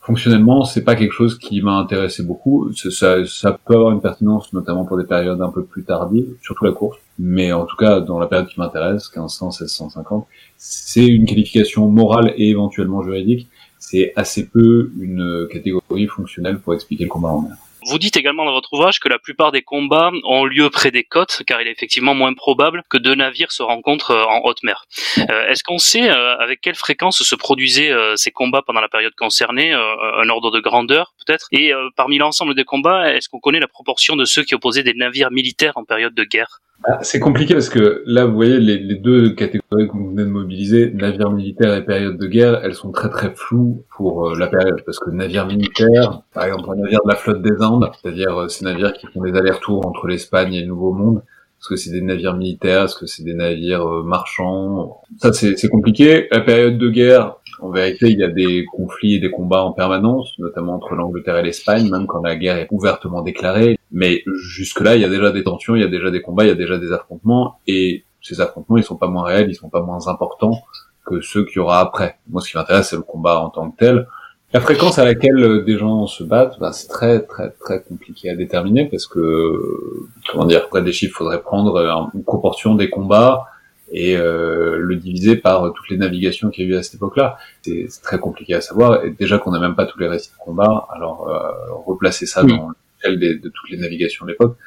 fonctionnellement, 0.01 0.63
c'est 0.63 0.85
pas 0.85 0.95
quelque 0.95 1.12
chose 1.12 1.38
qui 1.38 1.62
m'a 1.62 1.74
intéressé 1.74 2.24
beaucoup. 2.24 2.71
Ça, 2.74 3.25
ça, 3.25 3.59
peut 3.65 3.75
avoir 3.75 3.91
une 3.91 4.00
pertinence, 4.00 4.53
notamment 4.53 4.85
pour 4.85 4.97
des 4.97 5.03
périodes 5.03 5.41
un 5.41 5.50
peu 5.50 5.65
plus 5.65 5.83
tardives, 5.83 6.35
surtout 6.41 6.63
la 6.63 6.71
course. 6.71 6.97
Mais 7.19 7.51
en 7.51 7.65
tout 7.65 7.75
cas, 7.75 8.00
dans 8.00 8.18
la 8.18 8.27
période 8.27 8.47
qui 8.47 8.57
m'intéresse, 8.62 9.12
1500, 9.13 9.47
1650, 9.47 10.25
c'est 10.56 11.06
une 11.06 11.25
qualification 11.25 11.89
morale 11.89 12.33
et 12.38 12.50
éventuellement 12.50 13.03
juridique. 13.03 13.50
C'est 13.77 14.13
assez 14.15 14.47
peu 14.47 14.91
une 14.97 15.47
catégorie 15.51 16.07
fonctionnelle 16.07 16.59
pour 16.59 16.74
expliquer 16.74 17.03
le 17.03 17.09
combat 17.09 17.29
en 17.29 17.41
mer. 17.41 17.57
Vous 17.89 18.00
dites 18.00 18.18
également 18.18 18.44
dans 18.44 18.51
votre 18.51 18.74
ouvrage 18.74 19.00
que 19.00 19.07
la 19.07 19.18
plupart 19.18 19.54
des 19.54 19.62
combats 19.62 20.12
ont 20.25 20.44
lieu 20.44 20.69
près 20.69 20.92
des 20.92 21.06
côtes, 21.06 21.44
car 21.48 21.62
il 21.62 21.69
est 21.69 21.72
effectivement 21.72 22.13
moins 22.13 22.34
probable 22.34 22.84
que 22.89 22.98
deux 22.98 23.16
navires 23.16 23.54
se 23.54 23.63
rencontrent 23.63 24.12
euh, 24.12 24.25
en 24.25 24.42
haute 24.44 24.62
mer. 24.63 24.84
Euh, 25.18 25.48
Est-ce 25.48 25.63
qu'on 25.63 25.78
sait 25.78 26.10
euh, 26.10 26.38
avec 26.38 26.60
quelle 26.60 26.75
fréquence 26.75 27.24
se 27.24 27.36
produisaient 27.36 27.94
ces 28.18 28.31
combats 28.31 28.62
pendant 28.62 28.81
la 28.81 28.89
période 28.89 29.16
concernée, 29.16 29.72
un 29.72 30.30
ordre 30.30 30.51
de 30.51 30.60
grandeur 30.60 31.13
peut-être? 31.25 31.48
Et 31.54 31.72
parmi 31.95 32.18
l'ensemble 32.18 32.56
des 32.56 32.66
combats, 32.66 33.13
est-ce 33.13 33.30
qu'on 33.30 33.39
connaît 33.39 33.60
la 33.60 33.68
proportion 33.69 34.18
de 34.18 34.25
ceux 34.25 34.44
qui 34.44 34.54
opposaient 34.54 34.84
des 34.84 34.94
navires 34.94 35.31
militaires 35.31 35.78
en 35.78 35.86
période 35.86 36.13
de 36.13 36.24
guerre? 36.25 36.60
Ah, 36.83 37.00
c'est 37.01 37.19
compliqué 37.19 37.53
parce 37.53 37.69
que 37.69 38.03
là, 38.06 38.25
vous 38.25 38.35
voyez, 38.35 38.59
les, 38.59 38.95
deux 38.95 39.31
catégories 39.31 39.88
que 39.88 39.94
vous 39.94 40.12
venez 40.12 40.24
de 40.24 40.29
mobiliser, 40.29 40.91
navire 40.94 41.31
militaire 41.31 41.75
et 41.75 41.83
période 41.83 42.18
de 42.18 42.27
guerre, 42.27 42.62
elles 42.63 42.75
sont 42.75 42.91
très 42.91 43.09
très 43.09 43.33
floues 43.35 43.83
pour 43.95 44.27
euh, 44.27 44.38
la 44.38 44.47
période. 44.47 44.81
Parce 44.85 45.00
que 45.00 45.09
navire 45.09 45.47
militaire, 45.47 46.21
par 46.33 46.45
exemple, 46.45 46.69
un 46.71 46.75
navire 46.75 47.00
de 47.03 47.09
la 47.09 47.15
flotte 47.15 47.41
des 47.41 47.62
Indes, 47.62 47.89
c'est-à-dire 48.01 48.41
euh, 48.41 48.47
ces 48.47 48.63
navires 48.63 48.94
qui 48.94 49.07
font 49.07 49.21
des 49.21 49.35
allers-retours 49.35 49.85
entre 49.85 50.07
l'Espagne 50.07 50.53
et 50.53 50.62
le 50.62 50.68
Nouveau 50.68 50.94
Monde, 50.94 51.24
est-ce 51.59 51.69
que 51.69 51.75
c'est 51.75 51.91
des 51.91 52.01
navires 52.01 52.35
militaires 52.35 52.83
Est-ce 52.83 52.95
que 52.95 53.07
c'est 53.07 53.24
des 53.24 53.33
navires 53.33 53.85
euh, 53.85 54.03
marchands? 54.03 55.01
Ça, 55.18 55.33
c'est 55.33 55.69
compliqué. 55.69 56.27
La 56.31 56.41
période 56.41 56.77
de 56.77 56.89
guerre, 56.89 57.38
en 57.59 57.69
vérité, 57.69 58.07
il 58.09 58.19
y 58.19 58.24
a 58.24 58.27
des 58.30 58.65
conflits 58.65 59.15
et 59.15 59.19
des 59.19 59.31
combats 59.31 59.63
en 59.63 59.71
permanence, 59.71 60.33
notamment 60.39 60.75
entre 60.75 60.95
l'Angleterre 60.95 61.38
et 61.38 61.44
l'Espagne, 61.44 61.89
même 61.89 62.07
quand 62.07 62.21
la 62.21 62.36
guerre 62.36 62.57
est 62.57 62.68
ouvertement 62.71 63.21
déclarée. 63.21 63.77
Mais 63.92 64.24
jusque-là, 64.36 64.95
il 64.95 65.01
y 65.01 65.06
a 65.06 65.09
déjà 65.09 65.31
des 65.31 65.44
tensions, 65.44 65.75
il 65.75 65.81
y 65.81 65.86
a 65.86 65.89
déjà 65.89 66.12
des 66.12 66.21
combats, 66.21 66.44
il 66.44 66.50
y 66.50 66.51
a 66.51 66.56
déjà 66.56 66.77
des 66.77 66.92
affrontements, 66.92 67.59
et 67.68 68.04
ces 68.21 68.42
affrontements, 68.42 68.77
ils 68.77 68.83
sont 68.83 68.98
pas 68.98 69.07
moins 69.07 69.24
réels, 69.24 69.50
ils 69.50 69.56
sont 69.56 69.69
pas 69.69 69.81
moins 69.81 70.07
importants 70.07 70.62
que 71.06 71.21
ceux 71.21 71.45
qu'il 71.45 71.57
y 71.57 71.59
aura 71.59 71.80
après. 71.80 72.18
Moi, 72.30 72.42
ce 72.42 72.51
qui 72.51 72.57
m'intéresse, 72.57 72.89
c'est 72.89 72.95
le 72.95 73.01
combat 73.01 73.39
en 73.39 73.50
tant 73.50 73.71
que 73.71 73.77
tel. 73.77 74.07
La 74.53 74.62
fréquence 74.62 74.98
à 74.98 75.03
laquelle 75.03 75.63
des 75.65 75.77
gens 75.77 76.07
se 76.07 76.24
battent, 76.24 76.57
bah, 76.60 76.71
c'est 76.71 76.88
très 76.88 77.21
très 77.21 77.50
très 77.51 77.81
compliqué 77.81 78.30
à 78.30 78.36
déterminer 78.36 78.86
parce 78.86 79.06
que, 79.06 80.07
comment 80.31 80.45
dire, 80.45 80.63
après 80.65 80.81
des 80.81 80.94
chiffres, 80.94 81.18
faudrait 81.18 81.42
prendre 81.42 82.10
une 82.13 82.24
proportion 82.24 82.75
des 82.75 82.89
combats, 82.89 83.45
et 83.92 84.18
euh, 84.18 84.78
le 84.78 84.95
diviser 84.95 85.36
par 85.36 85.74
toutes 85.74 85.89
les 85.89 85.98
navigations 85.98 86.50
qu'il 86.50 86.66
y 86.66 86.68
a 86.68 86.75
eu 86.75 86.78
à 86.78 86.84
cette 86.84 86.95
époque-là. 86.95 87.38
C'est 87.62 87.88
très 88.04 88.19
compliqué 88.19 88.54
à 88.54 88.62
savoir. 88.62 89.04
Et 89.06 89.12
déjà 89.12 89.38
qu'on 89.38 89.51
n'a 89.51 89.60
même 89.60 89.75
pas 89.75 89.86
tous 89.86 90.00
les 90.00 90.07
récits 90.07 90.31
de 90.31 90.44
combat, 90.44 90.88
alors 90.94 91.30
euh, 91.30 91.74
replacer 91.86 92.25
ça 92.25 92.44
oui. 92.44 92.57
dans 92.57 92.72
l'échelle 93.04 93.19
de, 93.19 93.34
de 93.42 93.50
toutes 93.50 93.69
les 93.69 93.78
navigations 93.78 94.25
de 94.25 94.31
l'époque 94.31 94.57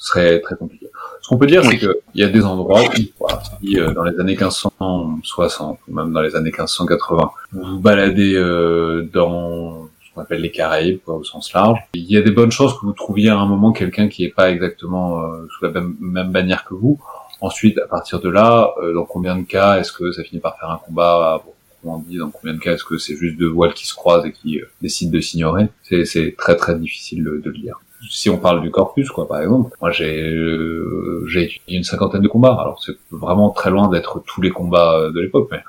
serait 0.00 0.40
très 0.40 0.56
compliqué. 0.56 0.86
Ce 1.20 1.28
qu'on 1.28 1.36
peut 1.36 1.46
dire, 1.46 1.62
oui. 1.62 1.68
c'est 1.72 1.78
qu'il 1.78 1.94
y 2.14 2.24
a 2.24 2.28
des 2.28 2.42
endroits 2.42 2.80
où, 2.80 3.02
voilà, 3.20 3.42
si, 3.60 3.78
euh, 3.78 3.92
dans 3.92 4.02
les 4.02 4.18
années 4.18 4.34
1560 4.34 5.78
ou 5.86 5.94
même 5.94 6.12
dans 6.12 6.22
les 6.22 6.34
années 6.34 6.50
1580, 6.50 7.30
vous 7.52 7.64
vous 7.64 7.78
baladez 7.78 8.34
euh, 8.34 9.08
dans 9.12 9.88
ce 10.02 10.14
qu'on 10.14 10.22
appelle 10.22 10.40
les 10.40 10.50
Caraïbes, 10.50 11.00
quoi, 11.04 11.16
au 11.16 11.24
sens 11.24 11.52
large. 11.52 11.78
Il 11.92 12.10
y 12.10 12.16
a 12.16 12.22
des 12.22 12.30
bonnes 12.30 12.50
chances 12.50 12.72
que 12.74 12.86
vous 12.86 12.94
trouviez 12.94 13.28
à 13.28 13.36
un 13.36 13.46
moment 13.46 13.72
quelqu'un 13.72 14.08
qui 14.08 14.22
n'est 14.22 14.30
pas 14.30 14.50
exactement 14.50 15.20
euh, 15.20 15.46
sous 15.50 15.66
la 15.66 15.70
même, 15.70 15.94
même 16.00 16.32
bannière 16.32 16.64
que 16.64 16.74
vous. 16.74 16.98
Ensuite, 17.40 17.78
à 17.78 17.86
partir 17.86 18.20
de 18.20 18.28
là, 18.28 18.74
euh, 18.82 18.92
dans 18.92 19.04
combien 19.04 19.36
de 19.36 19.44
cas 19.44 19.78
est-ce 19.78 19.92
que 19.92 20.12
ça 20.12 20.22
finit 20.22 20.40
par 20.40 20.58
faire 20.58 20.70
un 20.70 20.78
combat 20.78 21.42
Comment 21.80 21.96
on 21.96 21.98
dit 21.98 22.18
Dans 22.18 22.30
combien 22.30 22.52
de 22.54 22.58
cas 22.58 22.74
est-ce 22.74 22.84
que 22.84 22.98
c'est 22.98 23.16
juste 23.16 23.38
deux 23.38 23.48
voiles 23.48 23.72
qui 23.72 23.86
se 23.86 23.94
croisent 23.94 24.26
et 24.26 24.32
qui 24.32 24.60
euh, 24.60 24.66
décident 24.82 25.12
de 25.12 25.20
s'ignorer? 25.20 25.68
C'est 25.82 26.34
très 26.36 26.56
très 26.56 26.78
difficile 26.78 27.24
de, 27.24 27.42
le 27.42 27.52
dire. 27.52 27.80
Si 28.10 28.28
on 28.28 28.36
parle 28.36 28.60
du 28.60 28.70
corpus, 28.70 29.10
quoi, 29.10 29.26
par 29.26 29.40
exemple, 29.40 29.74
moi 29.80 29.90
j'ai 29.90 30.22
euh, 30.22 31.26
étudié 31.34 31.78
une 31.78 31.84
cinquantaine 31.84 32.22
de 32.22 32.28
combats. 32.28 32.56
Alors 32.60 32.82
c'est 32.84 32.96
vraiment 33.10 33.50
très 33.50 33.70
loin 33.70 33.88
d'être 33.88 34.22
tous 34.26 34.42
les 34.42 34.50
combats 34.50 35.10
de 35.10 35.20
l'époque, 35.20 35.48
mais 35.50 35.62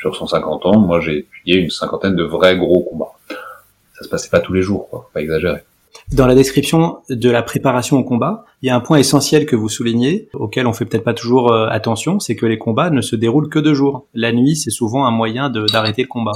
sur 0.00 0.16
150 0.16 0.64
ans, 0.66 0.78
moi 0.78 1.00
j'ai 1.00 1.18
étudié 1.18 1.56
une 1.56 1.70
cinquantaine 1.70 2.16
de 2.16 2.24
vrais 2.24 2.56
gros 2.56 2.82
combats. 2.84 3.12
Ça 3.98 4.04
se 4.04 4.08
passait 4.08 4.30
pas 4.30 4.40
tous 4.40 4.54
les 4.54 4.62
jours, 4.62 4.88
quoi, 4.88 5.10
pas 5.12 5.20
exagérer. 5.20 5.62
Dans 6.12 6.26
la 6.26 6.34
description 6.34 6.98
de 7.10 7.30
la 7.30 7.42
préparation 7.42 7.98
au 7.98 8.04
combat, 8.04 8.44
il 8.62 8.66
y 8.66 8.70
a 8.70 8.76
un 8.76 8.80
point 8.80 8.98
essentiel 8.98 9.46
que 9.46 9.56
vous 9.56 9.68
soulignez, 9.68 10.28
auquel 10.32 10.66
on 10.66 10.72
fait 10.72 10.84
peut-être 10.84 11.04
pas 11.04 11.14
toujours 11.14 11.52
euh, 11.52 11.68
attention, 11.68 12.18
c'est 12.18 12.36
que 12.36 12.46
les 12.46 12.58
combats 12.58 12.90
ne 12.90 13.00
se 13.00 13.14
déroulent 13.16 13.48
que 13.48 13.58
de 13.58 13.74
jour. 13.74 14.06
La 14.14 14.32
nuit, 14.32 14.56
c'est 14.56 14.70
souvent 14.70 15.06
un 15.06 15.10
moyen 15.10 15.50
d'arrêter 15.50 16.02
le 16.02 16.08
combat. 16.08 16.32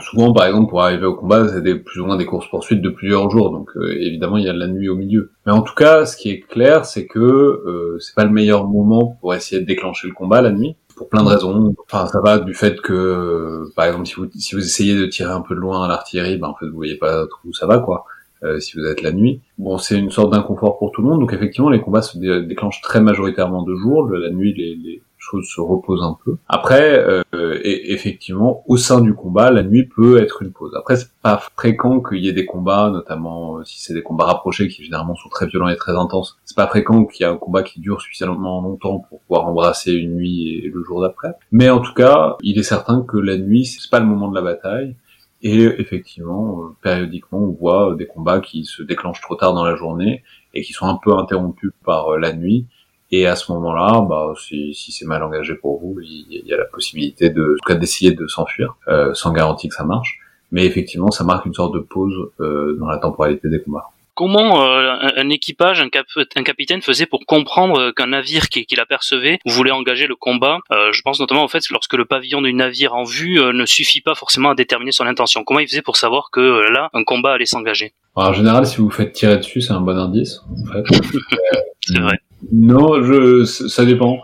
Souvent, 0.00 0.32
par 0.32 0.46
exemple, 0.46 0.68
pour 0.68 0.82
arriver 0.82 1.06
au 1.06 1.14
combat, 1.14 1.48
c'est 1.48 1.74
plus 1.76 2.00
ou 2.00 2.06
moins 2.06 2.16
des 2.16 2.26
courses-poursuites 2.26 2.82
de 2.82 2.90
plusieurs 2.90 3.30
jours, 3.30 3.50
donc 3.50 3.70
euh, 3.76 3.96
évidemment, 3.98 4.36
il 4.36 4.44
y 4.44 4.48
a 4.48 4.52
la 4.52 4.66
nuit 4.66 4.88
au 4.88 4.96
milieu. 4.96 5.32
Mais 5.46 5.52
en 5.52 5.62
tout 5.62 5.74
cas, 5.74 6.04
ce 6.04 6.16
qui 6.16 6.30
est 6.30 6.40
clair, 6.40 6.84
c'est 6.84 7.06
que 7.06 7.18
euh, 7.18 7.98
c'est 8.00 8.14
pas 8.14 8.24
le 8.24 8.30
meilleur 8.30 8.66
moment 8.66 9.16
pour 9.20 9.34
essayer 9.34 9.60
de 9.60 9.66
déclencher 9.66 10.08
le 10.08 10.14
combat 10.14 10.42
la 10.42 10.50
nuit, 10.50 10.76
pour 10.96 11.08
plein 11.08 11.22
de 11.22 11.28
raisons. 11.28 11.74
Enfin, 11.90 12.06
ça 12.08 12.20
va 12.20 12.38
du 12.38 12.54
fait 12.54 12.80
que, 12.80 13.70
par 13.74 13.86
exemple, 13.86 14.06
si 14.06 14.14
vous, 14.14 14.26
si 14.34 14.54
vous 14.54 14.64
essayez 14.64 14.96
de 14.96 15.06
tirer 15.06 15.32
un 15.32 15.42
peu 15.42 15.54
de 15.54 15.60
loin 15.60 15.84
à 15.84 15.88
l'artillerie, 15.88 16.36
ben, 16.36 16.48
en 16.48 16.54
fait, 16.54 16.66
vous 16.66 16.76
voyez 16.76 16.96
pas 16.96 17.26
trop 17.26 17.48
où 17.48 17.54
ça 17.54 17.66
va, 17.66 17.78
quoi. 17.78 18.04
Euh, 18.42 18.60
si 18.60 18.78
vous 18.78 18.84
êtes 18.84 19.00
la 19.00 19.12
nuit. 19.12 19.40
Bon, 19.56 19.78
c'est 19.78 19.98
une 19.98 20.10
sorte 20.10 20.32
d'inconfort 20.32 20.78
pour 20.78 20.92
tout 20.92 21.00
le 21.00 21.08
monde, 21.08 21.20
donc 21.20 21.32
effectivement, 21.32 21.70
les 21.70 21.80
combats 21.80 22.02
se 22.02 22.18
dé 22.18 22.42
déclenchent 22.42 22.82
très 22.82 23.00
majoritairement 23.00 23.62
de 23.62 23.74
jour. 23.74 24.10
La 24.10 24.30
nuit, 24.30 24.52
les, 24.52 24.74
les 24.76 25.02
choses 25.18 25.48
se 25.48 25.60
reposent 25.60 26.02
un 26.02 26.16
peu. 26.24 26.36
Après, 26.48 26.98
euh, 26.98 27.22
et 27.62 27.92
effectivement, 27.92 28.62
au 28.66 28.76
sein 28.76 29.00
du 29.00 29.14
combat, 29.14 29.50
la 29.50 29.62
nuit 29.62 29.84
peut 29.84 30.18
être 30.18 30.42
une 30.42 30.52
pause. 30.52 30.74
Après, 30.76 30.96
c'est 30.96 31.08
pas 31.22 31.38
fréquent 31.56 32.00
qu'il 32.00 32.18
y 32.18 32.28
ait 32.28 32.32
des 32.32 32.46
combats, 32.46 32.90
notamment 32.90 33.58
euh, 33.58 33.64
si 33.64 33.82
c'est 33.82 33.94
des 33.94 34.02
combats 34.02 34.26
rapprochés 34.26 34.68
qui 34.68 34.84
généralement 34.84 35.16
sont 35.16 35.28
très 35.28 35.46
violents 35.46 35.68
et 35.68 35.76
très 35.76 35.96
intenses. 35.96 36.38
C'est 36.44 36.56
pas 36.56 36.66
fréquent 36.66 37.04
qu'il 37.06 37.24
y 37.24 37.28
ait 37.28 37.32
un 37.32 37.36
combat 37.36 37.62
qui 37.62 37.80
dure 37.80 38.00
suffisamment 38.00 38.60
longtemps 38.60 39.00
pour 39.08 39.20
pouvoir 39.20 39.46
embrasser 39.46 39.92
une 39.92 40.16
nuit 40.16 40.60
et 40.64 40.70
le 40.72 40.82
jour 40.84 41.00
d'après. 41.00 41.32
Mais 41.50 41.70
en 41.70 41.80
tout 41.80 41.94
cas, 41.94 42.36
il 42.42 42.58
est 42.58 42.62
certain 42.62 43.02
que 43.02 43.16
la 43.16 43.36
nuit, 43.36 43.64
c'est 43.64 43.90
pas 43.90 44.00
le 44.00 44.06
moment 44.06 44.28
de 44.28 44.34
la 44.34 44.42
bataille 44.42 44.94
et 45.42 45.62
effectivement, 45.62 46.62
euh, 46.62 46.68
périodiquement, 46.82 47.38
on 47.38 47.52
voit 47.52 47.94
des 47.96 48.06
combats 48.06 48.40
qui 48.40 48.64
se 48.64 48.82
déclenchent 48.82 49.20
trop 49.20 49.36
tard 49.36 49.54
dans 49.54 49.64
la 49.64 49.76
journée 49.76 50.22
et 50.54 50.62
qui 50.62 50.72
sont 50.72 50.86
un 50.86 50.98
peu 51.02 51.12
interrompus 51.16 51.70
par 51.84 52.14
euh, 52.14 52.18
la 52.18 52.32
nuit. 52.32 52.66
Et 53.12 53.26
à 53.26 53.36
ce 53.36 53.52
moment-là, 53.52 54.00
bah, 54.00 54.32
si, 54.36 54.74
si 54.74 54.90
c'est 54.90 55.06
mal 55.06 55.22
engagé 55.22 55.54
pour 55.54 55.80
vous, 55.80 56.00
il 56.00 56.42
y, 56.44 56.52
a 56.52 56.56
la 56.56 56.64
possibilité 56.64 57.30
de, 57.30 57.42
en 57.42 57.56
tout 57.56 57.72
cas, 57.72 57.76
d'essayer 57.76 58.12
de 58.12 58.26
s'enfuir, 58.26 58.76
euh, 58.88 59.14
sans 59.14 59.32
garantie 59.32 59.68
que 59.68 59.74
ça 59.74 59.84
marche. 59.84 60.18
Mais 60.50 60.64
effectivement, 60.66 61.10
ça 61.10 61.22
marque 61.22 61.46
une 61.46 61.54
sorte 61.54 61.74
de 61.74 61.80
pause 61.80 62.30
euh, 62.40 62.76
dans 62.78 62.86
la 62.86 62.98
temporalité 62.98 63.48
des 63.48 63.60
combats 63.60 63.90
comment 64.16 64.64
euh, 64.64 64.96
un, 65.16 65.28
équipage, 65.28 65.80
un, 65.80 65.88
un, 66.36 66.42
capitaine 66.42 66.82
faisait 66.82 67.06
pour 67.06 67.26
comprendre 67.26 67.78
euh, 67.78 67.92
qu'un 67.92 68.08
navire 68.08 68.48
qu'il 68.48 68.66
qui 68.66 68.80
apercevait 68.80 69.38
voulait 69.44 69.70
engager 69.70 70.08
le 70.08 70.16
combat. 70.16 70.58
Euh, 70.72 70.90
je 70.92 71.02
pense 71.02 71.20
notamment 71.20 71.44
au 71.44 71.48
fait 71.48 71.62
lorsque 71.70 71.92
le 71.92 72.06
pavillon 72.06 72.42
du 72.42 72.52
navire 72.52 72.94
en 72.94 73.04
vue 73.04 73.38
ne 73.38 73.66
suffit 73.66 74.00
pas 74.00 74.14
forcément 74.16 74.50
à 74.50 74.54
déterminer 74.56 74.90
son 74.90 75.06
intention. 75.06 75.44
Comment 75.44 75.60
il 75.60 75.68
faisait 75.68 75.82
pour 75.82 75.96
savoir 75.96 76.30
que 76.32 76.68
là, 76.72 76.90
un 76.94 77.04
combat 77.04 77.34
allait 77.34 77.46
s'engager? 77.46 77.92
En 78.14 78.32
général, 78.32 78.66
si 78.66 78.78
vous 78.78 78.90
faites 78.90 79.12
tirer 79.12 79.36
dessus, 79.36 79.60
c'est 79.60 79.72
un 79.72 79.82
bon 79.82 79.96
indice. 79.96 80.40
En 80.50 80.72
fait. 80.72 80.96
c'est 81.86 82.00
vrai. 82.00 82.18
Non, 82.50 83.02
je, 83.04 83.44
ça 83.44 83.84
dépend. 83.84 84.18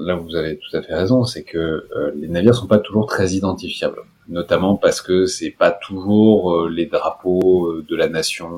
Là, 0.00 0.16
vous 0.16 0.34
avez 0.34 0.58
tout 0.58 0.76
à 0.76 0.82
fait 0.82 0.94
raison, 0.94 1.24
c'est 1.24 1.44
que 1.44 1.86
les 2.16 2.28
navires 2.28 2.54
sont 2.54 2.66
pas 2.66 2.78
toujours 2.78 3.06
très 3.06 3.30
identifiables 3.30 4.02
notamment 4.28 4.76
parce 4.76 5.00
que 5.00 5.26
c'est 5.26 5.50
pas 5.50 5.70
toujours 5.70 6.54
euh, 6.54 6.68
les 6.68 6.86
drapeaux 6.86 7.66
euh, 7.66 7.84
de 7.88 7.96
la 7.96 8.08
nation 8.08 8.48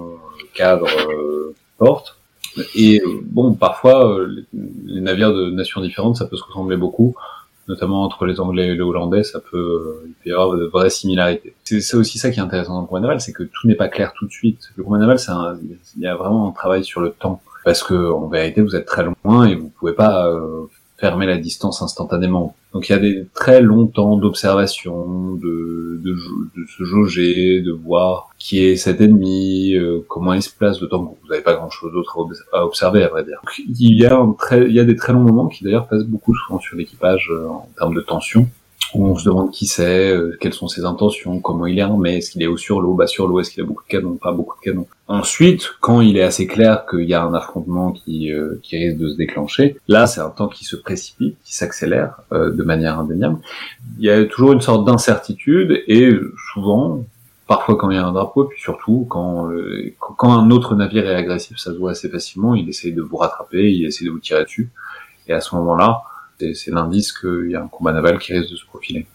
cadre 0.54 0.88
portent. 1.78 2.16
Et 2.74 3.02
bon, 3.24 3.54
parfois, 3.54 4.18
les 4.86 5.00
navires 5.00 5.32
de 5.32 5.50
nations 5.50 5.80
différentes, 5.80 6.16
ça 6.16 6.26
peut 6.26 6.36
se 6.36 6.42
ressembler 6.42 6.76
beaucoup, 6.76 7.14
notamment 7.68 8.02
entre 8.02 8.26
les 8.26 8.40
Anglais 8.40 8.68
et 8.68 8.74
les 8.74 8.80
Hollandais, 8.80 9.22
ça 9.22 9.40
peut, 9.40 10.02
il 10.04 10.12
peut 10.12 10.30
y 10.30 10.32
avoir 10.32 10.56
de 10.56 10.64
vraies 10.64 10.90
similarités. 10.90 11.54
C'est 11.64 11.96
aussi 11.96 12.18
ça 12.18 12.30
qui 12.30 12.40
est 12.40 12.42
intéressant 12.42 12.74
dans 12.74 12.80
le 12.80 12.86
combat 12.86 13.00
naval, 13.00 13.20
c'est 13.20 13.32
que 13.32 13.44
tout 13.44 13.68
n'est 13.68 13.76
pas 13.76 13.88
clair 13.88 14.12
tout 14.18 14.26
de 14.26 14.32
suite. 14.32 14.70
Le 14.74 14.82
combat 14.82 14.98
naval, 14.98 15.18
c'est 15.18 15.32
il 15.96 16.02
y 16.02 16.06
a 16.06 16.16
vraiment 16.16 16.48
un 16.48 16.52
travail 16.52 16.84
sur 16.84 17.00
le 17.00 17.10
temps, 17.10 17.40
parce 17.64 17.82
que 17.84 18.10
en 18.10 18.26
vérité, 18.26 18.62
vous 18.62 18.74
êtes 18.74 18.86
très 18.86 19.04
loin 19.04 19.46
et 19.46 19.54
vous 19.54 19.68
pouvez 19.68 19.92
pas 19.92 20.28
fermer 21.00 21.26
la 21.26 21.38
distance 21.38 21.82
instantanément. 21.82 22.54
Donc 22.72 22.88
il 22.88 22.92
y 22.92 22.94
a 22.94 22.98
des 22.98 23.26
très 23.34 23.60
longs 23.62 23.86
temps 23.86 24.16
d'observation, 24.16 25.34
de, 25.34 25.98
de, 26.04 26.12
de, 26.12 26.66
se 26.68 26.84
jauger, 26.84 27.62
de 27.62 27.72
voir 27.72 28.28
qui 28.38 28.64
est 28.64 28.76
cet 28.76 29.00
ennemi, 29.00 29.74
euh, 29.74 30.04
comment 30.08 30.34
il 30.34 30.42
se 30.42 30.50
place, 30.50 30.78
d'autant 30.78 31.04
que 31.04 31.10
vous 31.20 31.28
n'avez 31.28 31.42
pas 31.42 31.54
grand-chose 31.54 31.92
d'autre 31.92 32.18
à 32.52 32.64
observer, 32.64 33.02
à 33.02 33.08
vrai 33.08 33.24
dire. 33.24 33.40
il 33.58 33.98
y 33.98 34.06
a 34.06 34.16
un 34.16 34.32
très, 34.32 34.66
il 34.66 34.72
y 34.72 34.80
a 34.80 34.84
des 34.84 34.96
très 34.96 35.12
longs 35.12 35.20
moments 35.20 35.48
qui 35.48 35.64
d'ailleurs 35.64 35.88
passent 35.88 36.04
beaucoup 36.04 36.34
souvent 36.34 36.60
sur 36.60 36.76
l'équipage 36.76 37.30
euh, 37.32 37.48
en 37.48 37.68
termes 37.76 37.94
de 37.94 38.02
tension 38.02 38.46
on 38.94 39.16
se 39.16 39.24
demande 39.24 39.50
qui 39.50 39.66
c'est, 39.66 40.10
euh, 40.10 40.36
quelles 40.40 40.52
sont 40.52 40.68
ses 40.68 40.84
intentions, 40.84 41.40
comment 41.40 41.66
il 41.66 41.78
est 41.78 41.82
armé, 41.82 42.16
est-ce 42.16 42.30
qu'il 42.30 42.42
est 42.42 42.46
haut 42.46 42.56
sur 42.56 42.80
l'eau, 42.80 42.94
bas 42.94 43.06
sur 43.06 43.26
l'eau, 43.26 43.40
est-ce 43.40 43.50
qu'il 43.50 43.62
a 43.62 43.66
beaucoup 43.66 43.84
de 43.84 43.88
canons, 43.88 44.16
pas 44.16 44.32
beaucoup 44.32 44.56
de 44.58 44.70
canons. 44.70 44.86
Ensuite, 45.08 45.70
quand 45.80 46.00
il 46.00 46.16
est 46.16 46.22
assez 46.22 46.46
clair 46.46 46.86
qu'il 46.88 47.08
y 47.08 47.14
a 47.14 47.22
un 47.22 47.34
affrontement 47.34 47.92
qui, 47.92 48.32
euh, 48.32 48.60
qui 48.62 48.76
risque 48.76 48.98
de 48.98 49.08
se 49.10 49.16
déclencher, 49.16 49.76
là 49.88 50.06
c'est 50.06 50.20
un 50.20 50.30
temps 50.30 50.48
qui 50.48 50.64
se 50.64 50.76
précipite, 50.76 51.36
qui 51.44 51.54
s'accélère 51.54 52.16
euh, 52.32 52.50
de 52.50 52.62
manière 52.62 52.98
indéniable. 52.98 53.38
Il 53.98 54.04
y 54.04 54.10
a 54.10 54.24
toujours 54.24 54.52
une 54.52 54.60
sorte 54.60 54.86
d'incertitude 54.86 55.82
et 55.86 56.10
souvent, 56.52 57.04
parfois 57.46 57.76
quand 57.76 57.90
il 57.90 57.96
y 57.96 57.98
a 57.98 58.06
un 58.06 58.12
drapeau, 58.12 58.44
puis 58.44 58.60
surtout 58.60 59.06
quand, 59.08 59.48
quand 59.98 60.32
un 60.32 60.50
autre 60.50 60.74
navire 60.74 61.08
est 61.08 61.14
agressif, 61.14 61.58
ça 61.58 61.72
se 61.72 61.78
voit 61.78 61.92
assez 61.92 62.08
facilement, 62.08 62.54
il 62.54 62.68
essaye 62.68 62.92
de 62.92 63.02
vous 63.02 63.16
rattraper, 63.16 63.70
il 63.70 63.84
essaie 63.84 64.04
de 64.04 64.10
vous 64.10 64.20
tirer 64.20 64.44
dessus. 64.44 64.70
Et 65.28 65.32
à 65.32 65.40
ce 65.40 65.54
moment-là, 65.56 66.02
c'est 66.54 66.70
l'indice 66.70 67.12
qu'il 67.12 67.50
y 67.50 67.56
a 67.56 67.62
un 67.62 67.68
combat 67.68 67.92
naval 67.92 68.18
qui 68.18 68.32
risque 68.32 68.50
de 68.50 68.56
se 68.56 68.66
profiler. 68.66 69.06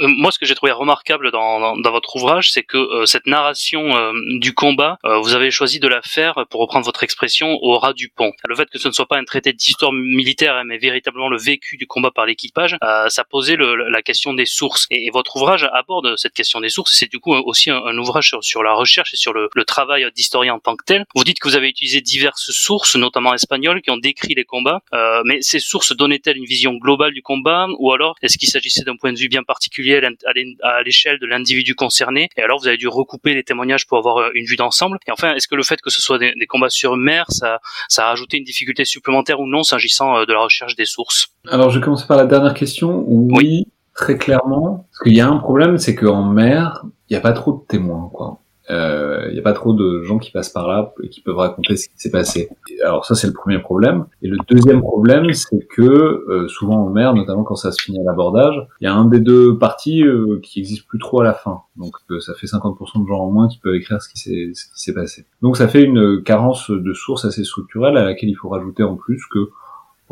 Euh, 0.00 0.08
moi, 0.08 0.30
ce 0.30 0.38
que 0.38 0.46
j'ai 0.46 0.54
trouvé 0.54 0.72
remarquable 0.72 1.30
dans, 1.30 1.76
dans, 1.76 1.92
votre 1.92 2.16
ouvrage, 2.16 2.50
c'est 2.50 2.62
que 2.62 2.76
euh, 2.76 3.06
cette 3.06 3.26
narration 3.26 3.96
euh, 3.96 4.12
du 4.38 4.54
combat, 4.54 4.98
vous 5.22 5.34
avez 5.34 5.50
choisi 5.50 5.80
de 5.80 5.88
la 5.88 6.02
faire, 6.02 6.46
pour 6.50 6.60
reprendre 6.60 6.84
votre 6.84 7.02
expression, 7.02 7.58
au 7.62 7.78
ras 7.78 7.92
du 7.92 8.08
pont. 8.08 8.32
Le 8.48 8.54
fait 8.54 8.68
que 8.70 8.78
ce 8.78 8.88
ne 8.88 8.92
soit 8.92 9.06
pas 9.06 9.16
un 9.16 9.24
traité 9.24 9.52
d'histoire 9.52 9.92
militaire, 9.92 10.56
hein, 10.56 10.64
mais 10.64 10.78
véritablement 10.78 11.28
le 11.28 11.38
vécu 11.38 11.76
du 11.76 11.86
combat 11.86 12.10
par 12.10 12.26
l'équipage, 12.26 12.76
ça 13.08 13.24
posait 13.24 13.56
le, 13.56 13.88
la 13.88 14.02
question 14.02 14.34
des 14.34 14.46
sources. 14.46 14.86
Et, 14.90 15.10
votre 15.14 15.36
ouvrage 15.36 15.68
aborde 15.72 16.16
cette 16.16 16.32
question 16.32 16.60
des 16.60 16.68
sources. 16.68 16.92
C'est 16.96 17.08
du 17.08 17.20
coup 17.20 17.32
aussi 17.32 17.70
un, 17.70 17.96
ouvrage 17.98 18.26
sur, 18.26 18.42
sur, 18.42 18.64
la 18.64 18.72
recherche 18.72 19.14
et 19.14 19.16
sur 19.16 19.32
le, 19.32 19.48
le 19.54 19.64
travail 19.64 20.06
d'historien 20.14 20.54
en 20.54 20.58
tant 20.58 20.74
que 20.74 20.84
tel. 20.84 21.04
Vous 21.14 21.22
dites 21.22 21.38
que 21.38 21.48
vous 21.48 21.54
avez 21.54 21.68
utilisé 21.68 22.00
diverses 22.00 22.50
sources, 22.50 22.96
notamment 22.96 23.32
espagnoles, 23.32 23.80
qui 23.80 23.90
ont 23.90 23.96
décrit 23.96 24.34
les 24.34 24.44
combats. 24.44 24.80
mais 25.24 25.40
ces 25.40 25.60
sources 25.60 25.94
donnaient-elles 25.94 26.36
une 26.36 26.46
vision 26.46 26.72
globale 26.74 27.12
du 27.12 27.22
combat, 27.22 27.68
ou 27.78 27.92
alors 27.92 28.16
est-ce 28.22 28.38
qu'il 28.38 28.48
s'agissait 28.48 28.82
d'un 28.82 28.96
point 28.96 29.12
de 29.12 29.18
vue 29.18 29.28
bien 29.28 29.44
particulier 29.44 29.83
à 29.92 30.82
l'échelle 30.82 31.18
de 31.18 31.26
l'individu 31.26 31.74
concerné. 31.74 32.28
Et 32.36 32.42
alors, 32.42 32.60
vous 32.60 32.68
avez 32.68 32.76
dû 32.76 32.88
recouper 32.88 33.34
les 33.34 33.42
témoignages 33.42 33.86
pour 33.86 33.98
avoir 33.98 34.18
euh, 34.18 34.30
une 34.34 34.44
vue 34.44 34.56
d'ensemble. 34.56 34.98
Et 35.06 35.10
enfin, 35.10 35.34
est-ce 35.34 35.48
que 35.48 35.54
le 35.54 35.62
fait 35.62 35.80
que 35.80 35.90
ce 35.90 36.00
soit 36.00 36.18
des, 36.18 36.34
combats 36.48 36.70
sur 36.70 36.96
mer, 36.96 37.26
ça, 37.28 37.60
ça 37.88 38.08
a 38.08 38.12
ajouté 38.12 38.36
une 38.36 38.44
difficulté 38.44 38.84
supplémentaire 38.84 39.40
ou 39.40 39.46
non, 39.46 39.62
s'agissant 39.62 40.18
euh, 40.18 40.26
de 40.26 40.32
la 40.32 40.40
recherche 40.40 40.76
des 40.76 40.86
sources? 40.86 41.28
Alors, 41.48 41.70
je 41.70 41.78
vais 41.78 41.84
commencer 41.84 42.06
par 42.06 42.16
la 42.16 42.26
dernière 42.26 42.54
question. 42.54 43.04
Oui, 43.06 43.66
très 43.94 44.16
clairement. 44.16 44.86
Parce 44.90 45.02
qu'il 45.04 45.14
y 45.14 45.20
a 45.20 45.28
un 45.28 45.38
problème, 45.38 45.78
c'est 45.78 45.94
qu'en 45.94 46.22
mer, 46.24 46.84
il 47.08 47.12
n'y 47.12 47.16
a 47.16 47.20
pas 47.20 47.32
trop 47.32 47.52
de 47.52 47.66
témoins, 47.66 48.10
quoi. 48.12 48.40
Il 48.70 48.74
euh, 48.74 49.30
n'y 49.30 49.38
a 49.38 49.42
pas 49.42 49.52
trop 49.52 49.74
de 49.74 50.02
gens 50.04 50.18
qui 50.18 50.30
passent 50.30 50.48
par 50.48 50.66
là 50.66 50.94
et 51.02 51.10
qui 51.10 51.20
peuvent 51.20 51.36
raconter 51.36 51.76
ce 51.76 51.86
qui 51.86 51.94
s'est 51.96 52.10
passé. 52.10 52.48
Alors 52.82 53.04
ça 53.04 53.14
c'est 53.14 53.26
le 53.26 53.34
premier 53.34 53.58
problème. 53.58 54.06
Et 54.22 54.28
le 54.28 54.38
deuxième 54.48 54.80
problème 54.80 55.30
c'est 55.34 55.66
que 55.68 55.82
euh, 55.82 56.48
souvent 56.48 56.86
en 56.86 56.88
mer, 56.88 57.14
notamment 57.14 57.44
quand 57.44 57.56
ça 57.56 57.72
se 57.72 57.82
finit 57.82 58.00
à 58.00 58.04
l'abordage, 58.04 58.54
il 58.80 58.84
y 58.84 58.86
a 58.86 58.94
un 58.94 59.04
des 59.04 59.20
deux 59.20 59.58
parties 59.58 60.02
euh, 60.02 60.40
qui 60.42 60.60
existe 60.60 60.86
plus 60.86 60.98
trop 60.98 61.20
à 61.20 61.24
la 61.24 61.34
fin. 61.34 61.60
Donc 61.76 61.96
ça 62.20 62.32
fait 62.34 62.46
50% 62.46 63.02
de 63.02 63.08
gens 63.08 63.20
en 63.20 63.30
moins 63.30 63.48
qui 63.48 63.58
peuvent 63.58 63.74
écrire 63.74 64.00
ce 64.00 64.08
qui 64.08 64.18
s'est 64.18 64.50
ce 64.54 64.64
qui 64.72 64.80
s'est 64.80 64.94
passé. 64.94 65.26
Donc 65.42 65.58
ça 65.58 65.68
fait 65.68 65.82
une 65.82 66.22
carence 66.22 66.70
de 66.70 66.92
sources 66.94 67.26
assez 67.26 67.44
structurelle 67.44 67.98
à 67.98 68.04
laquelle 68.04 68.30
il 68.30 68.36
faut 68.36 68.48
rajouter 68.48 68.82
en 68.82 68.96
plus 68.96 69.26
que 69.30 69.50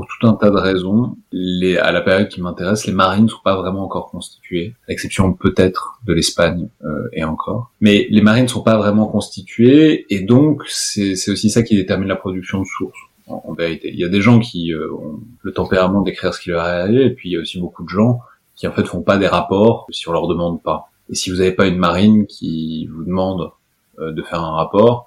pour 0.03 0.19
tout 0.19 0.27
un 0.27 0.35
tas 0.35 0.51
de 0.51 0.57
raisons. 0.57 1.17
Les, 1.31 1.77
à 1.77 1.93
la 1.93 2.01
période 2.01 2.29
qui 2.29 2.41
m'intéresse, 2.41 2.87
les 2.87 2.93
marines 2.93 3.25
ne 3.25 3.29
sont 3.29 3.43
pas 3.45 3.57
vraiment 3.57 3.85
encore 3.85 4.11
constituées, 4.11 4.75
à 4.87 4.91
l'exception 4.91 5.33
peut-être 5.33 6.01
de 6.07 6.13
l'Espagne 6.13 6.69
euh, 6.85 7.09
et 7.13 7.25
encore. 7.25 7.71
Mais 7.81 8.07
les 8.11 8.21
marines 8.21 8.45
ne 8.45 8.49
sont 8.49 8.63
pas 8.63 8.77
vraiment 8.77 9.07
constituées, 9.07 10.07
et 10.11 10.21
donc 10.21 10.63
c'est 10.67 11.13
aussi 11.29 11.51
ça 11.51 11.63
qui 11.63 11.77
détermine 11.77 12.09
la 12.09 12.17
production 12.17 12.61
de 12.61 12.67
sources. 12.67 12.99
En, 13.29 13.55
vérité, 13.55 13.91
il 13.91 13.99
y 13.99 14.05
a 14.05 14.09
des 14.09 14.21
gens 14.21 14.41
qui 14.41 14.73
euh, 14.73 14.93
ont 14.93 15.21
le 15.43 15.53
tempérament 15.53 16.03
d'écrire 16.03 16.35
ce 16.35 16.41
qui 16.41 16.51
leur 16.51 16.67
est 16.67 16.81
arrivé, 16.81 17.07
et 17.07 17.11
puis 17.11 17.31
il 17.31 17.33
y 17.33 17.37
a 17.37 17.41
aussi 17.41 17.59
beaucoup 17.59 17.85
de 17.85 17.89
gens 17.89 18.21
qui 18.57 18.67
en 18.67 18.73
fait 18.73 18.85
font 18.85 19.03
pas 19.03 19.17
des 19.17 19.29
rapports 19.29 19.87
si 19.91 20.09
on 20.09 20.13
leur 20.13 20.27
demande 20.27 20.63
pas. 20.63 20.91
Et 21.09 21.15
si 21.15 21.31
vous 21.31 21.37
n'avez 21.37 21.53
pas 21.53 21.67
une 21.67 21.79
marine 21.79 22.27
qui 22.27 22.87
vous 22.87 23.05
demande 23.05 23.51
euh, 24.01 24.13
de 24.13 24.23
faire 24.23 24.43
un 24.43 24.53
rapport, 24.53 25.07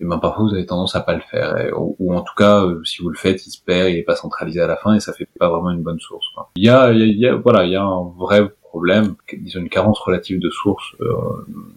et 0.00 0.04
ben 0.04 0.18
parfois 0.18 0.44
vous 0.44 0.54
avez 0.54 0.66
tendance 0.66 0.96
à 0.96 1.00
pas 1.00 1.14
le 1.14 1.20
faire. 1.30 1.54
Ou, 1.76 2.14
en 2.14 2.22
tout 2.22 2.34
cas 2.36 2.64
euh, 2.64 2.82
si 2.84 3.02
vous 3.02 3.08
le 3.10 3.16
faites 3.16 3.46
il 3.46 3.50
se 3.50 3.62
perd 3.62 3.88
il 3.90 3.96
est 3.98 4.02
pas 4.02 4.16
centralisé 4.16 4.60
à 4.60 4.66
la 4.66 4.76
fin 4.76 4.94
et 4.94 5.00
ça 5.00 5.12
fait 5.12 5.28
pas 5.38 5.48
vraiment 5.48 5.70
une 5.70 5.82
bonne 5.82 6.00
source 6.00 6.26
quoi. 6.34 6.50
il 6.56 6.64
y 6.64 6.68
a, 6.68 6.90
il 6.92 7.18
y 7.18 7.26
a 7.26 7.34
voilà 7.36 7.64
il 7.64 7.70
y 7.72 7.76
a 7.76 7.82
un 7.82 8.12
vrai 8.16 8.48
problème 8.62 9.14
disons 9.32 9.60
une 9.60 9.68
carence 9.68 10.00
relative 10.00 10.40
de 10.40 10.50
sources 10.50 10.94
euh, 11.00 11.14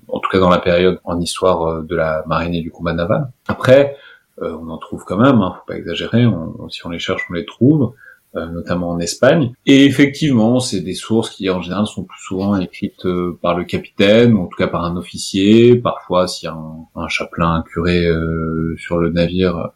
en 0.07 0.19
tout 0.19 0.29
cas 0.31 0.39
dans 0.39 0.49
la 0.49 0.59
période 0.59 0.99
en 1.03 1.19
histoire 1.19 1.61
euh, 1.67 1.81
de 1.83 1.95
la 1.95 2.23
marine 2.27 2.55
et 2.55 2.61
du 2.61 2.71
combat 2.71 2.93
naval. 2.93 3.31
Après 3.47 3.95
on 4.39 4.69
en 4.69 4.77
trouve 4.77 5.03
quand 5.03 5.17
même 5.17 5.41
hein, 5.41 5.55
faut 5.57 5.65
pas 5.65 5.77
exagérer. 5.77 6.25
Si 6.69 6.85
on 6.85 6.89
les 6.89 6.99
cherche 6.99 7.23
on 7.29 7.33
les 7.33 7.45
trouve. 7.45 7.83
euh, 7.83 8.06
notamment 8.45 8.91
en 8.91 8.99
Espagne. 8.99 9.51
Et 9.65 9.85
effectivement, 9.85 10.59
c'est 10.59 10.81
des 10.81 10.93
sources 10.93 11.31
qui 11.31 11.49
en 11.49 11.61
général 11.61 11.85
sont 11.87 12.03
plus 12.03 12.21
souvent 12.21 12.57
écrites 12.57 13.05
euh, 13.05 13.37
par 13.41 13.57
le 13.57 13.65
capitaine, 13.65 14.33
ou 14.33 14.43
en 14.43 14.45
tout 14.47 14.57
cas 14.57 14.67
par 14.67 14.85
un 14.85 14.95
officier. 14.95 15.75
Parfois, 15.75 16.27
s'il 16.27 16.47
y 16.47 16.51
a 16.51 16.55
un, 16.95 17.07
chapelain, 17.07 17.55
un 17.55 17.61
curé 17.63 18.05
euh, 18.05 18.75
sur 18.77 18.97
le 18.97 19.09
navire, 19.09 19.69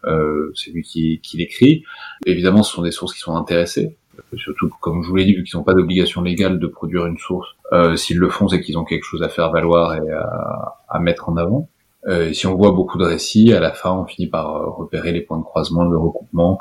c'est 0.56 0.72
lui 0.72 0.84
qui, 0.84 1.20
qui 1.22 1.38
l'écrit. 1.38 1.84
Évidemment, 2.26 2.64
ce 2.64 2.74
sont 2.74 2.84
des 2.84 2.92
sources 2.92 3.14
qui 3.14 3.20
sont 3.20 3.36
intéressées. 3.36 3.98
Surtout, 4.36 4.70
comme 4.80 5.04
je 5.04 5.10
vous 5.10 5.16
l'ai 5.16 5.26
dit, 5.26 5.34
vu 5.34 5.44
qu'ils 5.44 5.58
n'ont 5.58 5.64
pas 5.64 5.74
d'obligation 5.74 6.22
légale 6.22 6.60
de 6.60 6.68
produire 6.68 7.06
une 7.06 7.18
source, 7.18 7.50
s'ils 7.96 8.18
le 8.18 8.30
font, 8.30 8.48
c'est 8.48 8.62
qu'ils 8.62 8.78
ont 8.78 8.84
quelque 8.84 9.04
chose 9.04 9.24
à 9.24 9.30
faire 9.30 9.52
valoir 9.52 9.96
et 9.96 10.12
à, 10.12 10.76
à 10.88 11.00
mettre 11.00 11.30
en 11.30 11.38
avant. 11.38 11.68
Euh, 12.08 12.34
si 12.34 12.48
on 12.48 12.56
voit 12.56 12.72
beaucoup 12.72 12.98
de 12.98 13.06
récits, 13.06 13.54
à 13.54 13.60
la 13.60 13.72
fin, 13.74 13.92
on 13.92 14.06
finit 14.06 14.28
par 14.28 14.76
repérer 14.76 15.12
les 15.12 15.22
points 15.22 15.38
de 15.38 15.44
croisement, 15.44 15.84
le 15.84 15.98
recoupement, 15.98 16.60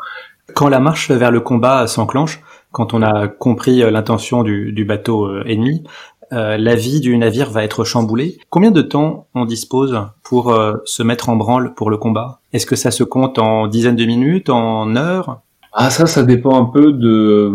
quand 0.55 0.69
la 0.69 0.81
marche 0.81 1.11
vers 1.11 1.31
le 1.31 1.41
combat 1.41 1.87
s'enclenche, 1.87 2.41
quand 2.73 2.95
on 2.95 3.03
a 3.03 3.29
compris 3.29 3.83
euh, 3.83 3.91
l'intention 3.91 4.43
du, 4.43 4.85
bateau 4.85 5.27
euh, 5.27 5.43
ennemi, 5.47 5.83
euh, 6.33 6.57
la 6.57 6.77
vie 6.77 7.01
du 7.01 7.17
navire 7.19 7.51
va 7.51 7.65
être 7.65 7.85
chamboulée. 7.85 8.39
Combien 8.51 8.71
de 8.71 8.83
temps 8.83 9.27
on 9.35 9.45
dispose 9.45 9.99
pour 10.23 10.57
se 10.85 11.03
mettre 11.03 11.29
en 11.29 11.37
branle 11.37 11.75
pour 11.75 11.91
le 11.91 11.97
combat? 11.97 12.41
Est-ce 12.53 12.67
que 12.67 12.77
ça 12.77 12.93
se 12.93 13.03
compte 13.03 13.39
en 13.41 13.67
dizaines 13.67 13.97
de 13.97 14.05
minutes, 14.05 14.49
en 14.49 14.95
heures? 14.95 15.41
Ah 15.73 15.91
ça, 15.91 16.07
ça 16.07 16.23
dépend 16.23 16.61
un 16.61 16.67
peu 16.67 16.93
de 16.93 17.53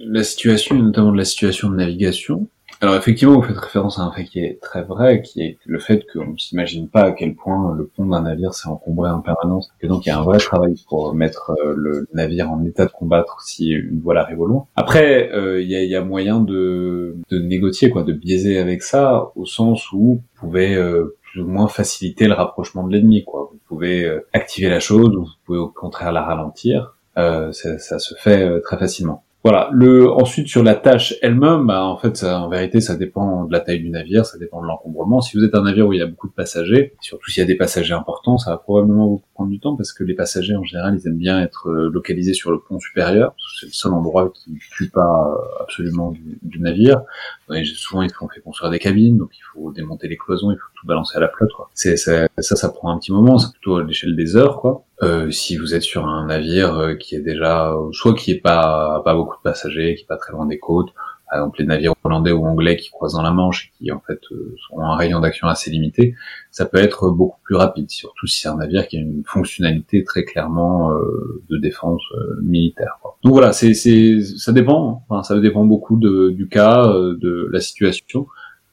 la 0.00 0.24
situation, 0.24 0.74
notamment 0.76 1.12
de 1.12 1.16
la 1.16 1.24
situation 1.24 1.70
de 1.70 1.76
navigation. 1.76 2.48
Alors 2.82 2.94
effectivement, 2.96 3.34
vous 3.34 3.42
faites 3.42 3.58
référence 3.58 3.98
à 3.98 4.02
un 4.02 4.10
fait 4.10 4.24
qui 4.24 4.38
est 4.38 4.58
très 4.62 4.82
vrai, 4.82 5.20
qui 5.20 5.42
est 5.42 5.58
le 5.66 5.78
fait 5.78 6.06
qu'on 6.10 6.32
ne 6.32 6.38
s'imagine 6.38 6.88
pas 6.88 7.02
à 7.02 7.12
quel 7.12 7.34
point 7.34 7.74
le 7.76 7.86
pont 7.86 8.06
d'un 8.06 8.22
navire 8.22 8.54
s'est 8.54 8.68
encombré 8.68 9.10
en 9.10 9.20
permanence, 9.20 9.70
et 9.82 9.86
donc 9.86 10.06
il 10.06 10.08
y 10.08 10.12
a 10.12 10.18
un 10.18 10.22
vrai 10.22 10.38
travail 10.38 10.74
pour 10.88 11.14
mettre 11.14 11.50
euh, 11.62 11.74
le 11.76 12.08
navire 12.14 12.50
en 12.50 12.64
état 12.64 12.86
de 12.86 12.90
combattre 12.90 13.42
si 13.42 13.68
une 13.68 14.00
voile 14.00 14.16
arrive 14.16 14.40
au 14.40 14.46
loin. 14.46 14.66
Après, 14.76 15.30
euh, 15.34 15.60
il 15.60 15.68
y, 15.68 15.94
a, 15.94 16.02
moyen 16.02 16.40
de, 16.40 17.18
négocier, 17.30 17.90
quoi, 17.90 18.02
de 18.02 18.14
biaiser 18.14 18.58
avec 18.58 18.82
ça, 18.82 19.30
au 19.36 19.44
sens 19.44 19.92
où 19.92 19.98
vous 19.98 20.22
pouvez 20.36 20.74
euh, 20.74 21.18
plus 21.22 21.42
ou 21.42 21.48
moins 21.48 21.68
faciliter 21.68 22.28
le 22.28 22.32
rapprochement 22.34 22.86
de 22.86 22.92
l'ennemi, 22.92 23.24
quoi. 23.24 23.50
Vous 23.52 23.58
pouvez 23.68 24.10
activer 24.32 24.70
la 24.70 24.80
chose, 24.80 25.14
ou 25.14 25.24
vous 25.24 25.30
pouvez 25.44 25.58
au 25.58 25.68
contraire 25.68 26.12
la 26.12 26.22
ralentir 26.22 26.96
ça, 27.14 27.98
se 27.98 28.14
fait 28.14 28.60
très 28.62 28.78
facilement. 28.78 29.22
Voilà. 29.42 29.70
Le 29.72 30.10
ensuite 30.10 30.48
sur 30.48 30.62
la 30.62 30.74
tâche 30.74 31.14
elle-même, 31.22 31.66
bah, 31.66 31.82
en 31.84 31.96
fait, 31.96 32.16
ça, 32.16 32.40
en 32.40 32.48
vérité, 32.48 32.80
ça 32.80 32.94
dépend 32.96 33.44
de 33.44 33.52
la 33.52 33.60
taille 33.60 33.80
du 33.80 33.88
navire, 33.88 34.26
ça 34.26 34.38
dépend 34.38 34.60
de 34.60 34.66
l'encombrement. 34.66 35.22
Si 35.22 35.36
vous 35.36 35.44
êtes 35.44 35.54
un 35.54 35.62
navire 35.62 35.86
où 35.86 35.92
il 35.94 35.98
y 35.98 36.02
a 36.02 36.06
beaucoup 36.06 36.28
de 36.28 36.34
passagers, 36.34 36.94
surtout 37.00 37.30
s'il 37.30 37.40
y 37.40 37.44
a 37.44 37.46
des 37.46 37.56
passagers 37.56 37.94
importants, 37.94 38.36
ça 38.36 38.50
va 38.50 38.58
probablement 38.58 39.06
vous 39.06 39.22
prendre 39.34 39.50
du 39.50 39.58
temps 39.58 39.76
parce 39.76 39.92
que 39.92 40.04
les 40.04 40.14
passagers 40.14 40.56
en 40.56 40.64
général, 40.64 40.98
ils 41.00 41.08
aiment 41.08 41.16
bien 41.16 41.40
être 41.40 41.68
euh, 41.70 41.88
localisés 41.90 42.34
sur 42.34 42.50
le 42.50 42.60
pont 42.60 42.78
supérieur. 42.78 43.34
C'est 43.58 43.66
le 43.66 43.72
seul 43.72 43.92
endroit 43.92 44.30
qui 44.34 44.52
ne 44.52 44.58
tue 44.58 44.90
pas 44.90 45.32
euh, 45.32 45.62
absolument 45.62 46.10
du, 46.10 46.38
du 46.42 46.60
navire. 46.60 47.00
Souvent, 47.64 48.02
ils 48.02 48.12
font 48.12 48.28
fait 48.28 48.40
construire 48.40 48.70
des 48.70 48.78
cabines, 48.78 49.18
donc 49.18 49.30
il 49.36 49.42
faut 49.52 49.72
démonter 49.72 50.08
les 50.08 50.16
cloisons, 50.16 50.50
il 50.50 50.56
faut 50.56 50.68
tout 50.78 50.86
balancer 50.86 51.16
à 51.16 51.20
la 51.20 51.28
flotte. 51.28 51.50
C'est 51.74 51.96
ça, 51.96 52.28
ça, 52.38 52.56
ça 52.56 52.68
prend 52.68 52.90
un 52.90 52.98
petit 52.98 53.12
moment. 53.12 53.38
C'est 53.38 53.52
plutôt 53.52 53.76
à 53.76 53.84
l'échelle 53.84 54.16
des 54.16 54.36
heures. 54.36 54.82
Euh, 55.02 55.30
si 55.30 55.56
vous 55.56 55.74
êtes 55.74 55.82
sur 55.82 56.06
un 56.06 56.26
navire 56.26 56.76
euh, 56.76 56.94
qui 56.94 57.14
est 57.14 57.20
déjà, 57.20 57.74
soit 57.92 58.14
qui 58.14 58.32
est 58.32 58.40
pas 58.40 59.00
pas 59.04 59.14
beaucoup 59.14 59.36
de 59.36 59.42
passagers, 59.42 59.94
qui 59.94 60.02
est 60.02 60.06
pas 60.06 60.18
très 60.18 60.32
loin 60.32 60.46
des 60.46 60.58
côtes, 60.58 60.90
exemple 61.38 61.60
les 61.60 61.66
navires 61.66 61.94
hollandais 62.04 62.32
ou 62.32 62.44
anglais 62.44 62.76
qui 62.76 62.90
croisent 62.90 63.14
dans 63.14 63.22
la 63.22 63.30
Manche 63.30 63.66
et 63.66 63.84
qui 63.84 63.92
en 63.92 64.00
fait 64.00 64.20
euh, 64.32 64.56
ont 64.72 64.82
un 64.82 64.96
rayon 64.96 65.20
d'action 65.20 65.48
assez 65.48 65.70
limité, 65.70 66.14
ça 66.50 66.66
peut 66.66 66.78
être 66.78 67.10
beaucoup 67.10 67.38
plus 67.44 67.56
rapide, 67.56 67.90
surtout 67.90 68.26
si 68.26 68.40
c'est 68.40 68.48
un 68.48 68.56
navire 68.56 68.88
qui 68.88 68.96
a 68.96 69.00
une 69.00 69.22
fonctionnalité 69.24 70.04
très 70.04 70.24
clairement 70.24 70.92
de 71.48 71.56
défense 71.58 72.02
militaire. 72.42 72.98
Quoi. 73.00 73.16
Donc 73.22 73.32
voilà, 73.32 73.52
c'est 73.52 73.74
c'est 73.74 74.20
ça 74.20 74.52
dépend, 74.52 75.04
enfin, 75.08 75.22
ça 75.22 75.38
dépend 75.38 75.64
beaucoup 75.64 75.96
de, 75.96 76.30
du 76.30 76.48
cas, 76.48 76.86
de 76.86 77.48
la 77.52 77.60
situation. 77.60 78.26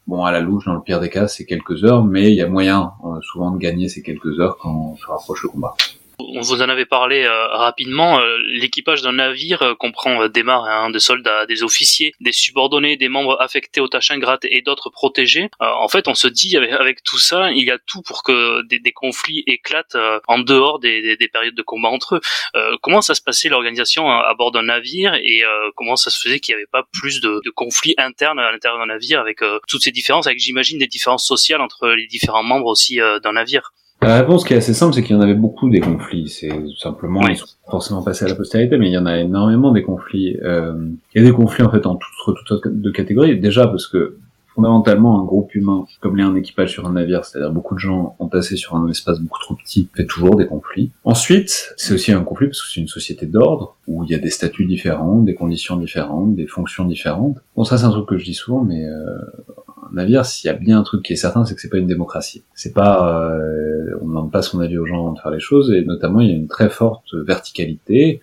Bon, 0.08 0.24
à 0.24 0.32
la 0.32 0.40
louche, 0.40 0.66
dans 0.66 0.74
le 0.74 0.82
pire 0.82 1.02
des 1.02 1.10
cas, 1.10 1.28
c'est 1.28 1.46
quelques 1.46 1.84
heures, 1.84 2.04
mais 2.04 2.32
il 2.32 2.36
y 2.36 2.42
a 2.42 2.48
moyen 2.48 2.94
souvent 3.22 3.52
de 3.52 3.58
gagner 3.58 3.90
ces 3.90 4.02
quelques 4.02 4.40
heures 4.40 4.58
quand 4.58 4.94
on 4.94 4.96
se 4.96 5.06
rapproche 5.06 5.44
le 5.44 5.50
combat. 5.50 5.76
On 6.20 6.42
vous 6.42 6.64
en 6.64 6.70
avait 6.70 6.88
parlé 6.88 7.26
euh, 7.26 7.48
rapidement. 7.50 8.20
Euh, 8.20 8.40
l'équipage 8.48 9.04
d'un 9.04 9.14
navire 9.14 9.62
euh, 9.62 9.76
comprend 9.76 10.28
des 10.28 10.42
marins, 10.42 10.90
des 10.90 11.00
soldats, 11.00 11.46
des 11.46 11.62
officiers, 11.62 12.12
des 12.20 12.32
subordonnés, 12.32 12.98
des 12.98 13.08
membres 13.08 13.38
affectés 13.40 13.82
aux 13.82 13.88
tâches 13.88 14.10
ingrates 14.10 14.46
et 14.46 14.64
d'autres 14.64 14.90
protégés. 14.90 15.50
en 15.60 15.88
fait, 15.88 16.08
on 16.08 16.16
se 16.16 16.28
dit 16.28 16.58
avec, 16.58 17.04
tout 17.04 17.20
ça, 17.20 17.52
il 17.52 17.64
y 17.64 17.70
a 17.70 17.78
tout 17.78 18.02
pour 18.02 18.24
que 18.24 18.64
des, 18.64 18.92
conflits 18.92 19.44
éclatent 19.46 19.98
en 20.28 20.40
dehors 20.40 20.80
des, 20.80 21.18
périodes 21.32 21.56
de 21.56 21.62
combat 21.62 21.90
entre 21.90 22.16
eux. 22.16 22.78
comment 22.82 23.02
ça 23.02 23.14
se 23.14 23.22
passait 23.22 23.50
l'organisation 23.50 24.10
à, 24.10 24.34
bord 24.34 24.52
d'un 24.52 24.64
navire 24.64 25.14
et 25.16 25.44
comment 25.76 25.96
ça 25.96 26.10
se 26.10 26.20
faisait 26.20 26.40
qu'il 26.40 26.56
n'y 26.56 26.62
avait 26.62 26.72
pas 26.72 26.84
plus 26.94 27.22
de, 27.22 27.42
de 27.44 27.50
conflits 27.52 27.96
internes 27.98 28.40
à 28.40 28.52
l'intérieur 28.52 28.80
d'un 28.80 28.88
navire 28.88 29.20
avec 29.20 29.40
toutes 29.68 29.84
ces 29.84 29.92
différences, 29.92 30.26
avec 30.26 30.40
j'imagine 30.40 30.80
des 30.80 30.88
différences 30.88 31.26
sociales 31.26 31.62
entre 31.62 31.90
les 31.90 32.08
différents 32.08 32.44
membres 32.44 32.68
aussi 32.68 32.98
d'un 32.98 33.34
navire? 33.34 33.72
La 34.01 34.20
réponse 34.20 34.46
qui 34.46 34.54
est 34.54 34.58
assez 34.58 34.74
simple, 34.74 34.94
c'est 34.94 35.04
qu'il 35.04 35.16
y 35.16 35.20
en 35.20 35.22
avait 35.22 35.34
beaucoup 35.34 35.70
des 35.70 35.80
conflits. 35.80 36.30
C'est 36.30 36.51
simplement, 36.77 37.27
ils 37.27 37.38
sont 37.38 37.48
forcément 37.70 38.04
passés 38.04 38.25
à 38.25 38.27
la 38.27 38.36
postérité, 38.36 38.77
mais 38.77 38.88
il 38.89 38.94
y 38.94 38.98
en 38.98 39.08
a 39.08 39.18
énormément 39.18 39.72
des 39.72 39.82
conflits. 39.82 40.38
Euh, 40.44 40.88
il 41.13 41.22
y 41.22 41.25
a 41.25 41.27
des 41.27 41.34
conflits 41.34 41.63
en 41.63 41.72
fait 41.72 41.86
en 41.86 41.96
toutes 41.96 42.38
toutes 42.46 42.68
de 42.68 42.92
catégories. 42.92 43.39
Déjà 43.39 43.66
parce 43.68 43.88
que 43.88 44.18
fondamentalement, 44.58 45.22
un 45.22 45.24
groupe 45.24 45.54
humain, 45.54 45.86
comme 46.01 46.18
l'est 46.18 46.24
un 46.24 46.36
équipage 46.36 46.72
sur 46.72 46.88
un 46.88 46.94
navire, 46.94 47.24
c'est-à-dire 47.24 47.51
beaucoup 47.51 47.75
de 47.75 47.80
gens 47.80 48.16
entassés 48.18 48.56
sur 48.56 48.75
un 48.75 48.88
espace 48.88 49.20
beaucoup 49.20 49.39
trop 49.39 49.54
petit, 49.54 49.88
fait 49.96 50.06
toujours 50.06 50.36
des 50.36 50.48
conflits. 50.48 50.92
Ensuite, 51.04 51.74
c'est 51.77 51.94
aussi 51.94 52.12
un 52.12 52.24
conflit 52.24 52.48
parce 52.48 52.63
que 52.63 52.68
c'est 52.68 52.82
une 52.82 52.88
société 52.88 53.27
d'ordre 53.27 53.75
où 53.88 54.04
il 54.04 54.10
y 54.10 54.16
a 54.16 54.20
des 54.20 54.32
statuts 54.32 54.66
différents, 54.66 55.20
des 55.22 55.36
conditions 55.36 55.75
différentes, 55.77 56.36
des 56.36 56.48
fonctions 56.48 56.86
différentes. 56.86 57.38
Bon, 57.56 57.66
ça 57.66 57.77
c'est 57.77 57.86
un 57.86 57.92
truc 57.92 58.08
que 58.08 58.18
je 58.18 58.25
dis 58.25 58.34
souvent, 58.34 58.63
mais 58.63 58.84
euh, 58.84 59.20
navire, 59.98 60.25
s'il 60.25 60.48
y 60.48 60.51
a 60.51 60.54
bien 60.54 60.80
un 60.80 60.84
truc 60.84 61.04
qui 61.04 61.13
est 61.13 61.18
certain, 61.18 61.46
c'est 61.46 61.56
que 61.56 61.62
c'est 61.62 61.70
pas 61.70 61.77
une 61.77 61.88
démocratie. 61.88 62.44
C'est 62.54 62.74
pas, 62.74 63.30
euh, 63.30 63.98
on 64.01 64.08
demande 64.08 64.32
pas 64.32 64.42
son 64.42 64.60
avis 64.60 64.77
aux 64.77 64.86
gens 64.86 65.13
de 65.13 65.20
faire 65.20 65.32
les 65.32 65.39
choses, 65.39 65.72
et 65.72 65.84
notamment 65.84 66.22
il 66.22 66.30
y 66.30 66.34
a 66.34 66.36
une 66.36 66.48
très 66.48 66.70
forte 66.70 67.13
verticalité. 67.13 68.22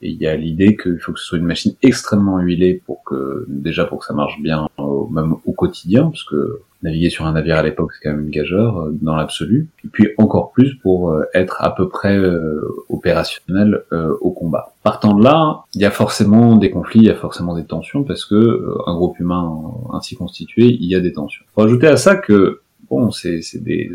Et 0.00 0.10
il 0.10 0.22
y 0.22 0.26
a 0.26 0.36
l'idée 0.36 0.76
qu'il 0.76 0.98
faut 0.98 1.12
que 1.12 1.18
ce 1.18 1.26
soit 1.26 1.38
une 1.38 1.46
machine 1.46 1.74
extrêmement 1.82 2.38
huilée 2.38 2.80
pour 2.86 3.02
que, 3.04 3.44
déjà 3.48 3.84
pour 3.84 3.98
que 3.98 4.06
ça 4.06 4.14
marche 4.14 4.40
bien, 4.40 4.68
même 5.10 5.34
au 5.44 5.52
quotidien, 5.52 6.04
parce 6.04 6.24
que 6.24 6.62
naviguer 6.82 7.10
sur 7.10 7.26
un 7.26 7.32
navire 7.32 7.56
à 7.56 7.62
l'époque, 7.62 7.92
c'est 7.92 8.00
quand 8.02 8.14
même 8.14 8.26
une 8.26 8.30
gageure 8.30 8.78
euh, 8.78 8.96
dans 9.00 9.16
l'absolu. 9.16 9.68
Et 9.84 9.88
puis 9.88 10.08
encore 10.18 10.52
plus 10.52 10.74
pour 10.76 11.10
euh, 11.10 11.24
être 11.34 11.62
à 11.62 11.74
peu 11.74 11.88
près 11.88 12.16
euh, 12.16 12.60
opérationnel 12.88 13.82
au 14.20 14.30
combat. 14.30 14.72
Partant 14.82 15.14
de 15.14 15.24
là, 15.24 15.64
il 15.74 15.80
y 15.80 15.84
a 15.84 15.90
forcément 15.90 16.56
des 16.56 16.70
conflits, 16.70 17.00
il 17.00 17.06
y 17.06 17.10
a 17.10 17.14
forcément 17.14 17.54
des 17.54 17.64
tensions 17.64 18.04
parce 18.04 18.24
que 18.24 18.66
un 18.86 18.94
groupe 18.94 19.18
humain 19.18 19.60
ainsi 19.92 20.16
constitué, 20.16 20.64
il 20.64 20.86
y 20.86 20.94
a 20.94 21.00
des 21.00 21.12
tensions. 21.12 21.44
Faut 21.54 21.62
ajouter 21.62 21.86
à 21.86 21.96
ça 21.96 22.16
que 22.16 22.60
bon, 22.90 23.10
c'est 23.10 23.40
des, 23.54 23.90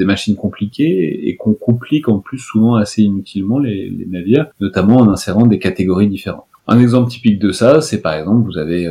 machines 0.00 0.36
compliquées 0.36 1.28
et 1.28 1.36
qu'on 1.36 1.54
complique 1.54 2.08
en 2.08 2.18
plus 2.18 2.38
souvent 2.38 2.74
assez 2.74 3.02
inutilement 3.02 3.58
les, 3.58 3.88
les 3.88 4.06
navires, 4.06 4.46
notamment 4.60 4.96
en 4.96 5.08
insérant 5.08 5.46
des 5.46 5.58
catégories 5.58 6.08
différentes. 6.08 6.46
Un 6.66 6.80
exemple 6.80 7.10
typique 7.10 7.38
de 7.38 7.52
ça, 7.52 7.80
c'est 7.80 8.00
par 8.00 8.14
exemple, 8.14 8.44
vous 8.44 8.58
avez, 8.58 8.90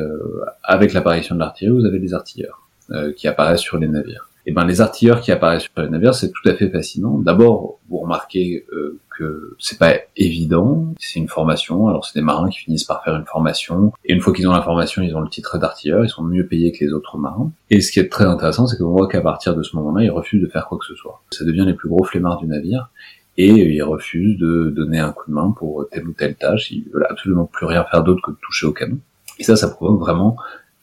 avec 0.63 0.93
l'apparition 0.93 1.35
de 1.35 1.39
l'artillerie, 1.39 1.75
vous 1.75 1.85
avez 1.85 1.99
des 1.99 2.13
artilleurs. 2.13 2.66
Euh, 2.91 3.11
qui 3.11 3.27
apparaissent 3.27 3.59
sur 3.59 3.77
les 3.77 3.89
navires. 3.89 4.29
Et 4.45 4.51
eh 4.51 4.53
ben 4.53 4.63
les 4.63 4.79
artilleurs 4.79 5.19
qui 5.19 5.33
apparaissent 5.33 5.63
sur 5.63 5.83
les 5.83 5.89
navires, 5.89 6.15
c'est 6.15 6.31
tout 6.31 6.47
à 6.47 6.53
fait 6.53 6.69
fascinant. 6.69 7.17
D'abord, 7.17 7.79
vous 7.89 7.97
remarquez 7.97 8.65
euh, 8.71 8.97
que 9.17 9.57
c'est 9.59 9.77
pas 9.77 9.95
évident, 10.15 10.93
c'est 10.97 11.19
une 11.19 11.27
formation. 11.27 11.89
Alors 11.89 12.05
c'est 12.05 12.17
des 12.17 12.23
marins 12.23 12.47
qui 12.47 12.59
finissent 12.59 12.85
par 12.85 13.03
faire 13.03 13.17
une 13.17 13.25
formation, 13.25 13.91
et 14.05 14.13
une 14.13 14.21
fois 14.21 14.31
qu'ils 14.31 14.47
ont 14.47 14.53
la 14.53 14.61
formation, 14.61 15.01
ils 15.01 15.13
ont 15.17 15.19
le 15.19 15.27
titre 15.27 15.57
d'artilleur, 15.57 16.05
ils 16.05 16.09
sont 16.09 16.23
mieux 16.23 16.45
payés 16.45 16.71
que 16.71 16.85
les 16.85 16.93
autres 16.93 17.17
marins. 17.17 17.51
Et 17.69 17.81
ce 17.81 17.91
qui 17.91 17.99
est 17.99 18.07
très 18.07 18.23
intéressant, 18.23 18.67
c'est 18.67 18.77
qu'on 18.77 18.91
voit 18.91 19.09
qu'à 19.09 19.19
partir 19.19 19.53
de 19.53 19.63
ce 19.63 19.75
moment-là, 19.75 20.05
ils 20.05 20.11
refusent 20.11 20.41
de 20.41 20.47
faire 20.47 20.67
quoi 20.67 20.77
que 20.77 20.85
ce 20.85 20.95
soit. 20.95 21.21
Ça 21.31 21.43
devient 21.43 21.65
les 21.67 21.73
plus 21.73 21.89
gros 21.89 22.05
flemmards 22.05 22.37
du 22.37 22.47
navire, 22.47 22.89
et 23.35 23.49
ils 23.49 23.83
refusent 23.83 24.37
de 24.37 24.69
donner 24.69 24.99
un 24.99 25.11
coup 25.11 25.29
de 25.29 25.35
main 25.35 25.51
pour 25.51 25.89
telle 25.91 26.07
ou 26.07 26.13
telle 26.13 26.35
tâche. 26.35 26.71
Ils 26.71 26.85
veulent 26.93 27.07
absolument 27.09 27.47
plus 27.51 27.65
rien 27.65 27.83
faire 27.83 28.01
d'autre 28.01 28.21
que 28.21 28.31
de 28.31 28.37
toucher 28.41 28.65
au 28.65 28.71
canon. 28.71 28.99
Et 29.39 29.43
ça, 29.43 29.57
ça 29.57 29.67
provoque 29.67 29.99
vraiment 29.99 30.37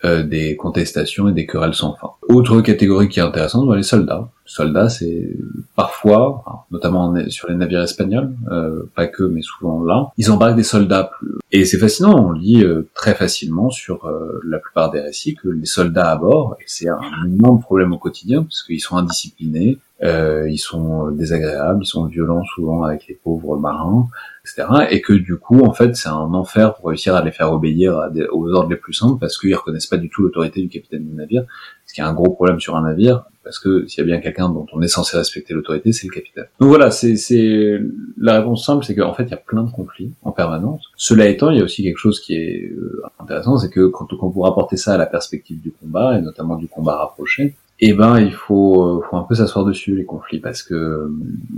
euh, 0.04 0.22
des 0.22 0.56
contestations 0.56 1.28
et 1.28 1.32
des 1.32 1.46
querelles 1.46 1.74
sans 1.74 1.94
fin. 1.94 2.10
Autre 2.28 2.60
catégorie 2.60 3.08
qui 3.08 3.20
est 3.20 3.22
intéressante, 3.22 3.66
bah, 3.66 3.76
les 3.76 3.82
soldats. 3.82 4.28
Soldats, 4.44 4.88
c'est 4.90 5.30
parfois, 5.74 6.66
notamment 6.70 7.14
sur 7.28 7.48
les 7.48 7.54
navires 7.54 7.82
espagnols, 7.82 8.34
euh, 8.50 8.82
pas 8.94 9.06
que, 9.06 9.22
mais 9.22 9.40
souvent 9.40 9.82
là, 9.82 10.10
ils 10.18 10.30
embarquent 10.30 10.56
des 10.56 10.62
soldats. 10.62 11.10
Plus... 11.18 11.32
Et 11.52 11.64
c'est 11.64 11.78
fascinant, 11.78 12.28
on 12.28 12.32
lit 12.32 12.62
euh, 12.62 12.86
très 12.94 13.14
facilement 13.14 13.70
sur 13.70 14.10
la 14.44 14.58
plupart 14.58 14.90
des 14.90 15.00
récits 15.00 15.34
que 15.34 15.48
les 15.48 15.66
soldats 15.66 16.10
à 16.10 16.16
bord, 16.16 16.56
et 16.60 16.64
c'est 16.66 16.88
un 16.88 17.00
énorme 17.26 17.60
problème 17.60 17.92
au 17.92 17.98
quotidien, 17.98 18.42
parce 18.42 18.62
qu'ils 18.62 18.80
sont 18.80 18.96
indisciplinés, 18.96 19.78
euh, 20.02 20.48
ils 20.50 20.58
sont 20.58 21.10
désagréables, 21.12 21.80
ils 21.82 21.86
sont 21.86 22.06
violents 22.06 22.44
souvent 22.44 22.82
avec 22.82 23.06
les 23.06 23.14
pauvres 23.14 23.56
marins, 23.56 24.08
etc. 24.44 24.86
Et 24.90 25.00
que 25.00 25.12
du 25.12 25.36
coup, 25.36 25.60
en 25.60 25.72
fait, 25.72 25.94
c'est 25.94 26.08
un 26.08 26.34
enfer 26.34 26.74
pour 26.74 26.88
réussir 26.88 27.14
à 27.14 27.22
les 27.22 27.30
faire 27.30 27.52
obéir 27.52 28.10
aux 28.32 28.52
ordres 28.52 28.70
les 28.70 28.76
plus 28.76 28.92
simples 28.92 29.18
parce 29.20 29.38
qu'ils 29.38 29.54
reconnaissent 29.54 29.86
pas 29.86 29.96
du 29.96 30.10
tout 30.10 30.22
l'autorité 30.22 30.60
du 30.60 30.68
capitaine 30.68 31.06
du 31.06 31.14
navire, 31.14 31.44
ce 31.86 31.94
qui 31.94 32.00
est 32.00 32.04
un 32.04 32.12
gros 32.12 32.32
problème 32.32 32.58
sur 32.58 32.76
un 32.76 32.82
navire, 32.82 33.24
parce 33.44 33.58
que 33.58 33.86
s'il 33.86 34.00
y 34.00 34.02
a 34.02 34.06
bien 34.06 34.20
quelqu'un 34.20 34.48
dont 34.48 34.66
on 34.72 34.82
est 34.82 34.88
censé 34.88 35.16
respecter 35.16 35.54
l'autorité, 35.54 35.92
c'est 35.92 36.08
le 36.08 36.12
capitaine. 36.12 36.46
Donc 36.58 36.70
voilà, 36.70 36.90
c'est, 36.90 37.16
c'est 37.16 37.78
la 38.18 38.40
réponse 38.40 38.66
simple, 38.66 38.84
c'est 38.84 38.96
qu'en 38.96 39.14
fait, 39.14 39.24
il 39.24 39.30
y 39.30 39.34
a 39.34 39.38
plein 39.38 39.62
de 39.62 39.70
conflits 39.70 40.12
en 40.22 40.32
permanence. 40.32 40.82
Cela 40.96 41.28
étant, 41.28 41.50
il 41.50 41.58
y 41.58 41.60
a 41.60 41.64
aussi 41.64 41.84
quelque 41.84 41.98
chose 41.98 42.20
qui 42.20 42.34
est 42.34 42.72
euh, 42.72 43.02
intéressant, 43.20 43.58
c'est 43.58 43.70
que 43.70 43.86
quand, 43.86 44.06
quand 44.06 44.28
vous 44.28 44.40
rapportez 44.40 44.76
ça 44.76 44.94
à 44.94 44.98
la 44.98 45.06
perspective 45.06 45.60
du 45.60 45.70
combat, 45.70 46.18
et 46.18 46.20
notamment 46.20 46.56
du 46.56 46.66
combat 46.66 46.96
rapproché, 46.96 47.54
eh 47.80 47.92
ben 47.92 48.20
il 48.20 48.32
faut, 48.32 49.02
faut 49.08 49.16
un 49.16 49.22
peu 49.24 49.34
s'asseoir 49.34 49.64
dessus 49.64 49.96
les 49.96 50.04
conflits 50.04 50.38
parce 50.38 50.62
que 50.62 51.10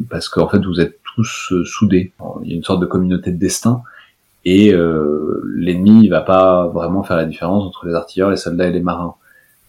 parce 0.09 0.29
qu'en 0.29 0.49
fait 0.49 0.65
vous 0.65 0.81
êtes 0.81 0.99
tous 1.17 1.53
euh, 1.53 1.65
soudés. 1.65 2.13
Il 2.45 2.51
y 2.51 2.53
a 2.53 2.57
une 2.57 2.63
sorte 2.63 2.81
de 2.81 2.87
communauté 2.87 3.33
de 3.33 3.39
destin 3.39 3.83
et 4.45 4.73
euh, 4.73 5.43
l'ennemi 5.57 6.09
va 6.09 6.21
pas 6.21 6.69
vraiment 6.69 7.03
faire 7.03 7.17
la 7.17 7.25
différence 7.25 7.65
entre 7.65 7.87
les 7.87 7.95
artilleurs, 7.95 8.31
les 8.31 8.37
soldats 8.37 8.69
et 8.69 8.73
les 8.73 8.81
marins. 8.81 9.17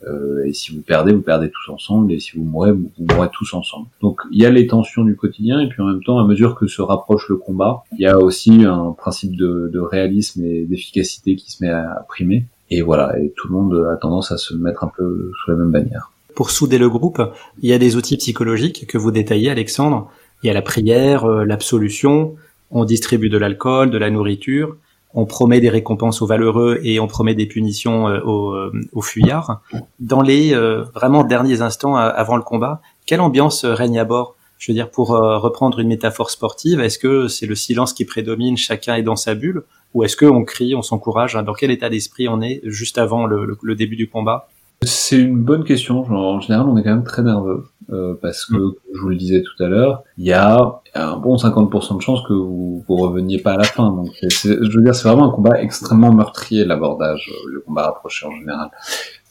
Euh, 0.08 0.46
et 0.46 0.54
si 0.54 0.76
vous 0.76 0.82
perdez, 0.82 1.12
vous 1.12 1.22
perdez 1.22 1.50
tous 1.50 1.72
ensemble, 1.72 2.12
et 2.12 2.20
si 2.20 2.38
vous 2.38 2.44
mourrez, 2.44 2.72
vous, 2.72 2.92
mourrez 3.00 3.30
tous 3.34 3.56
ensemble. 3.56 3.88
Donc 4.02 4.22
il 4.32 4.40
y 4.40 4.46
a 4.46 4.52
les 4.52 4.68
tensions 4.68 5.04
du 5.04 5.16
quotidien, 5.16 5.60
et 5.60 5.68
puis 5.68 5.82
en 5.82 5.88
même 5.88 6.04
temps, 6.04 6.20
à 6.20 6.24
mesure 6.24 6.54
que 6.54 6.68
se 6.68 6.84
rapproche 6.84 7.28
le 7.30 7.38
combat, 7.38 7.82
il 7.94 8.02
y 8.02 8.06
a 8.06 8.20
aussi 8.20 8.64
un 8.64 8.92
principe 8.92 9.36
de, 9.36 9.72
de 9.74 9.80
réalisme 9.80 10.44
et 10.46 10.66
d'efficacité 10.66 11.36
qui 11.36 11.52
se 11.52 11.64
met 11.64 11.72
à 11.72 12.06
primer. 12.08 12.46
Et 12.70 12.84
voilà, 12.84 13.18
et 13.20 13.34
tout 13.36 13.48
le 13.48 13.54
monde 13.56 13.88
a 13.92 13.96
tendance 13.96 14.32
à 14.32 14.38
se 14.38 14.54
mettre 14.54 14.84
un 14.84 14.92
peu 14.96 15.32
sous 15.42 15.50
la 15.50 15.58
même 15.58 15.72
bannière 15.72 16.12
pour 16.38 16.52
souder 16.52 16.78
le 16.78 16.88
groupe, 16.88 17.19
il 17.63 17.67
y 17.67 17.73
a 17.73 17.80
des 17.80 17.95
outils 17.95 18.15
psychologiques 18.15 18.86
que 18.86 19.00
vous 19.00 19.10
détaillez, 19.10 19.50
Alexandre. 19.50 20.12
Il 20.43 20.47
y 20.47 20.52
a 20.52 20.54
la 20.54 20.62
prière, 20.62 21.26
euh, 21.26 21.43
l'absolution, 21.43 22.36
on 22.69 22.86
distribue 22.86 23.30
de 23.30 23.39
l'alcool, 23.39 23.89
de 23.89 23.97
la 23.97 24.12
nourriture, 24.12 24.78
on 25.15 25.26
promet 25.26 25.60
des 25.62 25.69
récompenses 25.69 26.21
aux 26.21 26.28
valeureux 26.28 26.80
et 26.84 27.00
on 27.00 27.08
promet 27.08 27.34
des 27.34 27.47
punitions 27.47 28.08
euh, 28.08 28.19
euh, 28.19 28.71
aux 28.93 29.02
fuyards. 29.02 29.63
Dans 30.00 30.21
les 30.21 30.54
vraiment 30.93 31.23
derniers 31.23 31.62
instants 31.62 31.95
avant 31.95 32.36
le 32.36 32.43
combat, 32.43 32.82
quelle 33.08 33.21
ambiance 33.21 33.65
règne 33.65 33.97
à 33.97 34.06
bord? 34.06 34.36
Je 34.60 34.71
veux 34.71 34.76
dire, 34.76 34.91
pour 34.91 35.10
reprendre 35.10 35.80
une 35.80 35.88
métaphore 35.88 36.30
sportive, 36.30 36.82
est-ce 36.82 37.00
que 37.00 37.28
c'est 37.28 37.47
le 37.47 37.56
silence 37.56 37.93
qui 37.93 38.06
prédomine, 38.06 38.58
chacun 38.58 38.93
est 38.93 39.02
dans 39.02 39.15
sa 39.15 39.34
bulle, 39.34 39.63
ou 39.95 40.04
est-ce 40.04 40.15
qu'on 40.15 40.43
crie, 40.43 40.76
on 40.76 40.84
s'encourage? 40.84 41.34
Dans 41.34 41.54
quel 41.54 41.71
état 41.71 41.89
d'esprit 41.89 42.28
on 42.28 42.41
est 42.41 42.62
juste 42.63 43.00
avant 43.00 43.26
le 43.26 43.76
début 43.76 43.95
du 43.95 44.08
combat? 44.08 44.50
C'est 44.84 45.18
une 45.18 45.42
bonne 45.44 45.63
question. 45.63 46.02
en 46.02 46.40
général, 46.40 46.68
on 46.68 46.78
est 46.78 46.84
quand 46.84 46.96
même 46.96 47.04
très 47.04 47.24
nerveux. 47.24 47.66
Euh, 47.90 48.16
parce 48.22 48.46
que, 48.46 48.56
mm. 48.56 48.74
je 48.94 49.00
vous 49.00 49.10
le 49.10 49.16
disais 49.16 49.42
tout 49.42 49.63
à 49.63 49.68
l'heure, 49.68 50.04
il 50.18 50.26
y 50.26 50.34
a 50.34 50.82
un 50.94 51.18
bon 51.18 51.38
50% 51.38 51.98
de 51.98 52.02
chances 52.02 52.22
que 52.28 52.34
vous, 52.34 52.84
vous 52.88 52.96
reveniez 52.96 53.40
pas 53.40 53.54
à 53.54 53.58
la 53.58 53.63
fin. 53.63 53.92
Donc, 53.92 54.10
je 54.22 54.78
veux 54.78 54.84
dire, 54.84 54.94
c'est 54.94 55.08
vraiment 55.08 55.32
un 55.32 55.36
combat 55.36 55.62
extrêmement 55.62 56.13
meurtrier, 56.13 56.66
l'abordage, 56.66 57.32
euh, 57.32 57.50
le 57.54 57.62
combat 57.62 57.84
rapproché 57.84 58.26
en 58.26 58.36
général. 58.36 58.70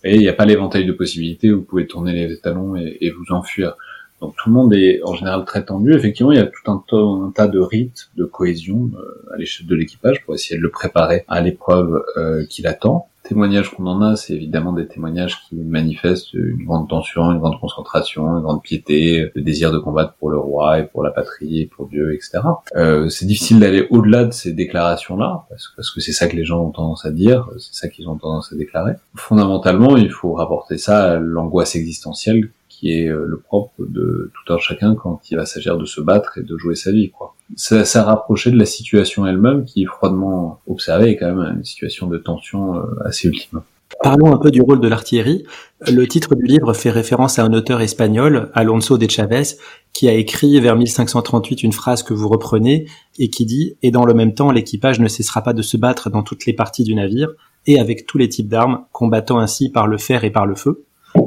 Et 0.05 0.15
il 0.15 0.21
n'y 0.21 0.29
a 0.29 0.33
pas 0.33 0.47
l'éventail 0.47 0.87
de 0.87 0.93
possibilités 0.93 1.53
où 1.53 1.59
vous 1.59 1.65
pouvez 1.65 1.87
tourner 1.87 2.13
les 2.13 2.39
talons 2.39 2.77
et, 2.77 2.97
et, 3.01 3.11
vous 3.11 3.35
enfuir. 3.35 3.75
Donc 4.21 4.35
tout 4.37 4.49
le 4.49 4.55
monde 4.55 4.73
est 4.73 5.03
en 5.03 5.15
général 5.15 5.45
très 5.45 5.65
tendu. 5.65 5.93
Effectivement, 5.93 6.33
il 6.33 6.39
y 6.39 6.41
a 6.41 6.47
tout 6.47 6.71
un, 6.71 6.83
un 7.27 7.31
tas 7.33 7.49
de 7.49 7.59
rites, 7.59 8.11
de 8.17 8.25
cohésion 8.25 8.91
euh, 8.95 9.35
à 9.35 9.37
l'échelle 9.37 9.67
de 9.67 9.75
l'équipage 9.75 10.25
pour 10.25 10.35
essayer 10.35 10.57
de 10.57 10.63
le 10.63 10.71
préparer 10.71 11.25
à 11.29 11.43
l'épreuve 11.43 12.03
euh, 12.17 12.45
qui 12.47 12.63
l'attend 12.63 13.09
témoignages 13.29 13.71
qu'on 13.71 13.87
en 13.87 14.03
a, 14.03 14.17
c'est 14.17 14.35
évidemment 14.35 14.73
des 14.73 14.87
témoignages 14.87 15.41
qui 15.49 15.57
manifestent 15.57 16.33
une 16.35 16.65
grande 16.65 16.89
tension, 16.89 17.31
une 17.33 17.39
grande 17.39 17.61
concentration, 17.61 18.27
une 18.37 18.43
grande 18.43 18.63
piété, 18.63 19.31
le 19.35 19.43
désir 19.43 19.73
de 19.73 19.79
combattre 19.79 20.15
pour 20.15 20.31
le 20.31 20.39
roi 20.39 20.81
et 20.81 20.85
pour 20.85 21.03
la 21.03 21.11
patrie 21.11 21.61
et 21.61 21.67
pour 21.67 21.89
Dieu, 21.89 22.15
etc. 22.15 22.41
Euh, 22.77 23.09
c'est 23.09 23.27
difficile 23.27 23.61
d'aller 23.61 23.87
au-delà 23.91 24.25
de 24.25 24.33
ces 24.33 24.53
déclarations-là, 24.53 25.47
parce, 25.49 25.73
parce 25.77 25.91
que 25.91 26.01
c'est 26.01 26.13
ça 26.13 26.29
que 26.29 26.37
les 26.37 26.45
gens 26.45 26.65
ont 26.65 26.71
tendance 26.71 27.05
à 27.05 27.11
dire, 27.11 27.49
c'est 27.59 27.75
ça 27.75 27.89
qu'ils 27.89 28.09
ont 28.09 28.17
tendance 28.17 28.53
à 28.53 28.57
déclarer. 28.57 28.93
Fondamentalement, 29.15 29.97
il 29.97 30.11
faut 30.11 30.33
rapporter 30.33 30.79
ça 30.79 31.13
à 31.13 31.17
l'angoisse 31.17 31.77
existentielle 31.77 32.51
qui 32.79 32.93
est 32.93 33.09
euh, 33.09 33.25
le 33.27 33.39
propre 33.39 33.73
de 33.79 34.31
tout 34.35 34.53
un 34.53 34.59
chacun 34.59 34.95
quand 34.95 35.21
il 35.31 35.37
va 35.37 35.47
s'agir 35.47 35.79
de 35.79 35.87
se 35.87 36.03
battre 36.03 36.37
et 36.37 36.43
de 36.43 36.59
jouer 36.59 36.75
sa 36.75 36.93
vie, 36.93 37.11
quoi. 37.11 37.35
Ça, 37.57 37.85
ça 37.87 38.05
rapprochait 38.05 38.51
de 38.51 38.59
la 38.59 38.67
situation 38.67 39.27
elle-même 39.27 39.65
qui, 39.65 39.87
froidement 39.87 40.61
observée, 40.67 41.11
est 41.11 41.17
quand 41.17 41.35
même 41.35 41.57
une 41.57 41.65
situation 41.65 42.07
de 42.07 42.19
tension 42.19 42.77
euh, 42.77 42.83
assez 43.05 43.29
ultime. 43.29 43.63
Parlons 44.03 44.35
un 44.35 44.37
peu 44.37 44.51
du 44.51 44.61
rôle 44.61 44.81
de 44.81 44.89
l'artillerie. 44.89 45.45
Le 45.87 46.07
titre 46.07 46.35
du 46.35 46.45
livre 46.45 46.75
fait 46.75 46.91
référence 46.91 47.39
à 47.39 47.45
un 47.45 47.53
auteur 47.55 47.81
espagnol, 47.81 48.51
Alonso 48.53 48.99
de 48.99 49.09
Chavez, 49.09 49.57
qui 49.95 50.09
a 50.09 50.13
écrit 50.13 50.61
vers 50.61 50.77
1538 50.77 51.63
une 51.63 51.73
phrase 51.73 52.03
que 52.03 52.13
vous 52.13 52.29
reprenez 52.29 52.87
et 53.19 53.31
qui 53.31 53.47
dit 53.47 53.77
«Et 53.83 53.91
dans 53.91 54.05
le 54.05 54.13
même 54.13 54.35
temps, 54.35 54.51
l'équipage 54.51 55.01
ne 55.01 55.09
cessera 55.09 55.41
pas 55.43 55.55
de 55.55 55.63
se 55.63 55.79
battre 55.79 56.11
dans 56.11 56.23
toutes 56.23 56.45
les 56.45 56.53
parties 56.53 56.85
du 56.85 56.95
navire 56.95 57.31
et 57.67 57.81
avec 57.81 58.07
tous 58.07 58.19
les 58.19 58.29
types 58.29 58.49
d'armes, 58.49 58.85
combattant 58.93 59.39
ainsi 59.39 59.71
par 59.71 59.87
le 59.87 59.97
fer 59.97 60.25
et 60.25 60.31
par 60.31 60.45
le 60.45 60.57
feu.» 60.57 60.85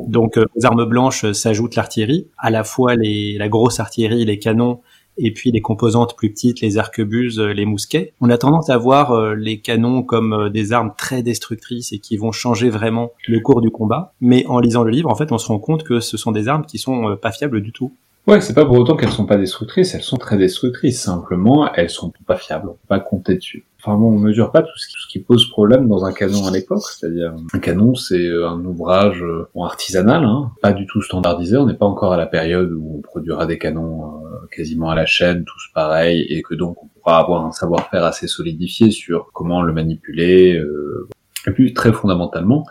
Donc 0.08 0.38
euh, 0.38 0.45
aux 0.56 0.65
armes 0.65 0.86
blanches 0.86 1.23
euh, 1.25 1.34
s'ajoute 1.34 1.75
l'artillerie, 1.75 2.28
à 2.38 2.49
la 2.49 2.63
fois 2.63 2.95
les, 2.95 3.38
la 3.38 3.47
grosse 3.47 3.80
artillerie, 3.80 4.25
les 4.25 4.39
canons, 4.39 4.82
et 5.17 5.32
puis 5.32 5.52
les 5.52 5.62
composantes 5.62 6.15
plus 6.15 6.32
petites, 6.32 6.62
les 6.62 6.78
arquebuses, 6.78 7.39
euh, 7.39 7.54
les 7.54 7.65
mousquets. 7.65 8.13
On 8.21 8.30
a 8.30 8.38
tendance 8.38 8.69
à 8.69 8.78
voir 8.78 9.36
les 9.36 9.60
canons 9.60 10.02
comme 10.02 10.49
des 10.49 10.73
armes 10.73 10.93
très 10.97 11.23
destructrices 11.23 11.91
et 11.91 11.99
qui 11.99 12.17
vont 12.17 12.32
changer 12.32 12.69
vraiment 12.69 13.12
le 13.28 13.39
cours 13.39 13.62
du 13.62 13.69
combat. 13.69 14.13
Mais 14.21 14.45
en 14.47 14.60
lisant 14.60 14.84
le 14.84 14.91
livre, 14.91 15.10
en 15.10 15.15
fait, 15.15 15.32
on 15.32 15.38
se 15.38 15.47
rend 15.47 15.60
compte 15.60 15.84
que 15.84 15.99
ce 15.99 16.17
sont 16.17 16.32
des 16.32 16.47
armes 16.47 16.65
qui 16.65 16.78
sont 16.78 17.17
pas 17.21 17.32
fiables 17.32 17.62
du 17.62 17.71
tout. 17.71 17.93
Ouais, 18.27 18.41
c'est 18.41 18.53
pas 18.53 18.65
pour 18.65 18.77
autant 18.77 18.95
qu'elles 18.95 19.12
sont 19.12 19.25
pas 19.25 19.38
destructrices, 19.38 19.95
elles 19.95 20.03
sont 20.03 20.17
très 20.17 20.38
destructrices. 20.38 21.01
Simplement, 21.01 21.73
elles 21.73 21.89
sont 21.89 22.12
pas 22.27 22.36
fiables, 22.36 22.69
on 22.69 22.73
peut 22.73 22.88
pas 22.88 22.99
compter 22.99 23.36
dessus. 23.36 23.65
Enfin 23.79 23.97
bon, 23.97 24.08
on 24.08 24.19
mesure 24.19 24.51
pas 24.51 24.62
tout 24.62 24.77
ce, 24.77 25.08
qui, 25.10 25.19
pose 25.19 25.49
problème 25.49 25.88
dans 25.88 26.05
un 26.05 26.12
canon 26.12 26.45
à 26.45 26.51
l'époque, 26.51 26.84
c'est-à-dire 26.84 27.34
un 27.53 27.60
canon, 27.60 27.95
c'est 27.95 28.27
euh, 28.27 28.49
un 28.49 28.63
ouvrage 28.65 29.23
euh, 29.23 29.47
artisanal, 29.60 30.25
hein, 30.25 30.51
pas 30.62 30.73
du 30.73 30.86
tout 30.86 31.01
standardisé. 31.01 31.58
On 31.58 31.65
n'est 31.65 31.73
pas 31.73 31.86
encore 31.86 32.13
à 32.13 32.17
la 32.17 32.25
période 32.25 32.71
où 32.73 32.97
on 32.97 33.01
produira 33.01 33.45
des 33.45 33.58
canons 33.58 34.03
euh, 34.25 34.47
quasiment 34.51 34.89
à 34.89 34.95
la 34.95 35.05
chaîne, 35.05 35.45
tous 35.45 35.69
pareils, 35.73 36.27
et 36.29 36.43
que 36.43 36.55
donc 36.55 36.84
on 36.84 36.88
pourra 36.88 37.19
avoir 37.19 37.45
un 37.45 37.51
savoir-faire 37.51 38.03
assez 38.03 38.27
solidifié 38.27 38.91
sur 38.91 39.32
comment 39.34 39.62
le 39.62 39.73
manipuler. 39.73 40.62
et 41.47 41.51
puis 41.51 41.73
très 41.73 41.93
fondamentalement, 41.93 42.65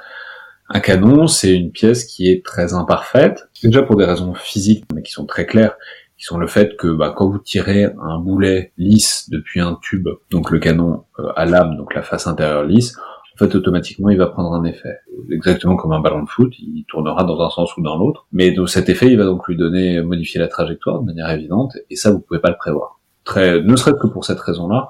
un 0.68 0.80
canon, 0.80 1.26
c'est 1.26 1.54
une 1.54 1.70
pièce 1.70 2.04
qui 2.04 2.28
est 2.28 2.44
très 2.44 2.74
imparfaite, 2.74 3.48
déjà 3.62 3.82
pour 3.82 3.96
des 3.96 4.04
raisons 4.04 4.34
physiques, 4.34 4.84
mais 4.94 5.02
qui 5.02 5.12
sont 5.12 5.24
très 5.24 5.46
claires, 5.46 5.76
qui 6.18 6.24
sont 6.24 6.36
le 6.38 6.46
fait 6.46 6.76
que 6.76 6.88
bah, 6.88 7.14
quand 7.16 7.28
vous 7.30 7.38
tirez 7.38 7.84
un 8.02 8.18
boulet 8.18 8.72
lisse 8.76 9.30
depuis 9.30 9.60
un 9.60 9.78
tube, 9.80 10.08
donc 10.30 10.50
le 10.50 10.58
canon 10.58 11.04
euh, 11.20 11.28
à 11.36 11.46
lame, 11.46 11.76
donc 11.76 11.94
la 11.94 12.02
face 12.02 12.26
intérieure 12.26 12.64
lisse, 12.64 12.96
en 13.34 13.38
fait 13.38 13.54
automatiquement 13.54 14.10
il 14.10 14.18
va 14.18 14.26
prendre 14.26 14.52
un 14.52 14.64
effet. 14.64 14.98
Exactement 15.30 15.76
comme 15.76 15.92
un 15.92 16.00
ballon 16.00 16.24
de 16.24 16.28
foot, 16.28 16.52
il 16.58 16.84
tournera 16.88 17.24
dans 17.24 17.40
un 17.40 17.50
sens 17.50 17.74
ou 17.76 17.82
dans 17.82 17.96
l'autre, 17.96 18.26
mais 18.32 18.50
donc, 18.50 18.68
cet 18.68 18.88
effet 18.90 19.06
il 19.06 19.16
va 19.16 19.24
donc 19.24 19.48
lui 19.48 19.56
donner, 19.56 20.02
modifier 20.02 20.40
la 20.40 20.48
trajectoire 20.48 21.00
de 21.00 21.06
manière 21.06 21.30
évidente, 21.30 21.78
et 21.88 21.96
ça 21.96 22.10
vous 22.10 22.20
pouvez 22.20 22.40
pas 22.40 22.50
le 22.50 22.56
prévoir. 22.56 23.00
Ne 23.36 23.76
serait-ce 23.76 24.00
que 24.00 24.06
pour 24.06 24.24
cette 24.24 24.40
raison-là, 24.40 24.88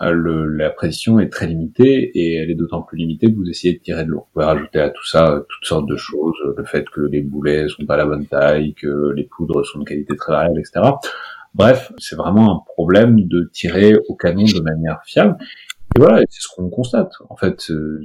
le, 0.00 0.46
la 0.46 0.70
précision 0.70 1.18
est 1.18 1.28
très 1.28 1.46
limitée 1.46 2.10
et 2.14 2.36
elle 2.36 2.50
est 2.50 2.54
d'autant 2.54 2.82
plus 2.82 2.98
limitée 2.98 3.26
que 3.26 3.36
vous 3.36 3.48
essayez 3.48 3.74
de 3.74 3.80
tirer 3.80 4.04
de 4.04 4.10
l'eau. 4.10 4.20
Vous 4.20 4.32
pouvez 4.34 4.44
rajouter 4.44 4.80
à 4.80 4.90
tout 4.90 5.06
ça 5.06 5.42
toutes 5.48 5.64
sortes 5.64 5.88
de 5.88 5.96
choses, 5.96 6.36
le 6.56 6.64
fait 6.64 6.88
que 6.88 7.00
les 7.00 7.22
boulets 7.22 7.68
sont 7.68 7.86
pas 7.86 7.96
la 7.96 8.06
bonne 8.06 8.26
taille, 8.26 8.74
que 8.74 9.12
les 9.14 9.24
poudres 9.24 9.64
sont 9.64 9.80
de 9.80 9.84
qualité 9.84 10.16
très 10.16 10.32
variable, 10.32 10.58
etc. 10.58 10.92
Bref, 11.54 11.92
c'est 11.98 12.16
vraiment 12.16 12.52
un 12.52 12.60
problème 12.74 13.28
de 13.28 13.48
tirer 13.52 13.94
au 14.08 14.16
canon 14.16 14.44
de 14.44 14.60
manière 14.60 15.00
fiable. 15.04 15.36
Et 15.96 16.00
voilà, 16.00 16.24
c'est 16.28 16.40
ce 16.40 16.48
qu'on 16.54 16.68
constate. 16.68 17.12
En 17.30 17.36
fait, 17.36 17.70
euh, 17.70 18.00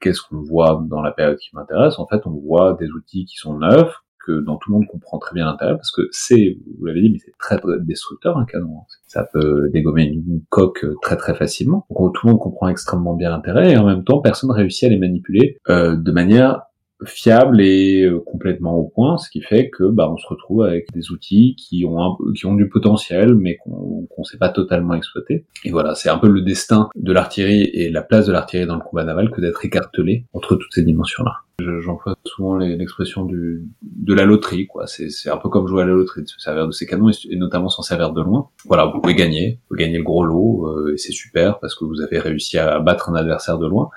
qu'est-ce 0.00 0.20
qu'on 0.22 0.42
voit 0.42 0.84
dans 0.88 1.00
la 1.00 1.12
période 1.12 1.38
qui 1.38 1.50
m'intéresse? 1.54 1.98
En 2.00 2.06
fait, 2.08 2.26
on 2.26 2.30
voit 2.30 2.76
des 2.80 2.88
outils 2.90 3.24
qui 3.26 3.36
sont 3.36 3.58
neufs, 3.58 4.02
que 4.28 4.40
dont 4.44 4.56
tout 4.56 4.70
le 4.70 4.74
monde 4.74 4.86
comprend 4.86 5.18
très 5.18 5.34
bien 5.34 5.46
l'intérêt, 5.46 5.74
parce 5.74 5.90
que 5.90 6.02
c'est, 6.10 6.58
vous 6.78 6.84
l'avez 6.84 7.00
dit, 7.00 7.10
mais 7.10 7.18
c'est 7.18 7.32
très, 7.38 7.58
destructeur 7.80 8.36
un 8.36 8.44
canon. 8.44 8.82
Ça 9.06 9.26
peut 9.32 9.70
dégommer 9.72 10.04
une, 10.04 10.42
coque 10.50 10.84
très 11.02 11.16
très 11.16 11.34
facilement. 11.34 11.86
Donc 11.90 12.14
tout 12.14 12.26
le 12.26 12.32
monde 12.32 12.40
comprend 12.40 12.68
extrêmement 12.68 13.14
bien 13.14 13.30
l'intérêt, 13.30 13.72
et 13.72 13.76
en 13.78 13.86
même 13.86 14.04
temps, 14.04 14.20
personne 14.20 14.50
réussit 14.50 14.84
à 14.84 14.90
les 14.90 14.98
manipuler 14.98 15.58
euh, 15.68 15.96
de 15.96 16.12
manière 16.12 16.62
fiable 17.04 17.60
et 17.60 18.02
euh, 18.02 18.20
complètement 18.26 18.76
au 18.76 18.88
point, 18.88 19.18
ce 19.18 19.30
qui 19.30 19.40
fait 19.40 19.70
que 19.70 19.84
bah, 19.84 20.10
on 20.10 20.16
se 20.16 20.26
retrouve 20.26 20.64
avec 20.64 20.88
des 20.92 21.12
outils 21.12 21.54
qui 21.56 21.84
ont 21.84 22.16
qui 22.34 22.46
ont 22.46 22.54
du 22.54 22.68
potentiel, 22.68 23.34
mais 23.34 23.56
qu'on 23.56 24.06
qu'on 24.10 24.24
sait 24.24 24.38
pas 24.38 24.48
totalement 24.48 24.94
exploiter. 24.94 25.46
Et 25.64 25.70
voilà, 25.70 25.94
c'est 25.94 26.08
un 26.08 26.18
peu 26.18 26.28
le 26.28 26.42
destin 26.42 26.88
de 26.96 27.12
l'artillerie 27.12 27.70
et 27.72 27.90
la 27.90 28.02
place 28.02 28.26
de 28.26 28.32
l'artillerie 28.32 28.66
dans 28.66 28.76
le 28.76 28.82
combat 28.82 29.04
naval 29.04 29.30
que 29.30 29.40
d'être 29.40 29.64
écartelé 29.64 30.26
entre 30.32 30.56
toutes 30.56 30.72
ces 30.72 30.82
dimensions-là. 30.82 31.47
J'emploie 31.60 32.16
souvent 32.24 32.56
l'expression 32.56 33.24
du 33.24 33.64
de 33.82 34.14
la 34.14 34.24
loterie, 34.24 34.68
quoi. 34.68 34.86
C'est 34.86 35.28
un 35.28 35.38
peu 35.38 35.48
comme 35.48 35.66
jouer 35.66 35.82
à 35.82 35.86
la 35.86 35.92
loterie, 35.92 36.22
de 36.22 36.28
se 36.28 36.38
servir 36.38 36.68
de 36.68 36.70
ces 36.70 36.86
canons 36.86 37.10
et, 37.10 37.36
notamment 37.36 37.68
s'en 37.68 37.82
servir 37.82 38.12
de 38.12 38.22
loin. 38.22 38.50
Voilà, 38.66 38.86
vous 38.86 39.00
pouvez 39.00 39.16
gagner, 39.16 39.58
vous 39.68 39.74
gagner 39.76 39.98
le 39.98 40.04
gros 40.04 40.22
lot 40.22 40.68
euh, 40.68 40.94
et 40.94 40.98
c'est 40.98 41.10
super 41.10 41.58
parce 41.58 41.74
que 41.74 41.84
vous 41.84 42.00
avez 42.00 42.20
réussi 42.20 42.58
à 42.58 42.78
battre 42.78 43.08
un 43.08 43.16
adversaire 43.16 43.58
de 43.58 43.66
loin. 43.66 43.90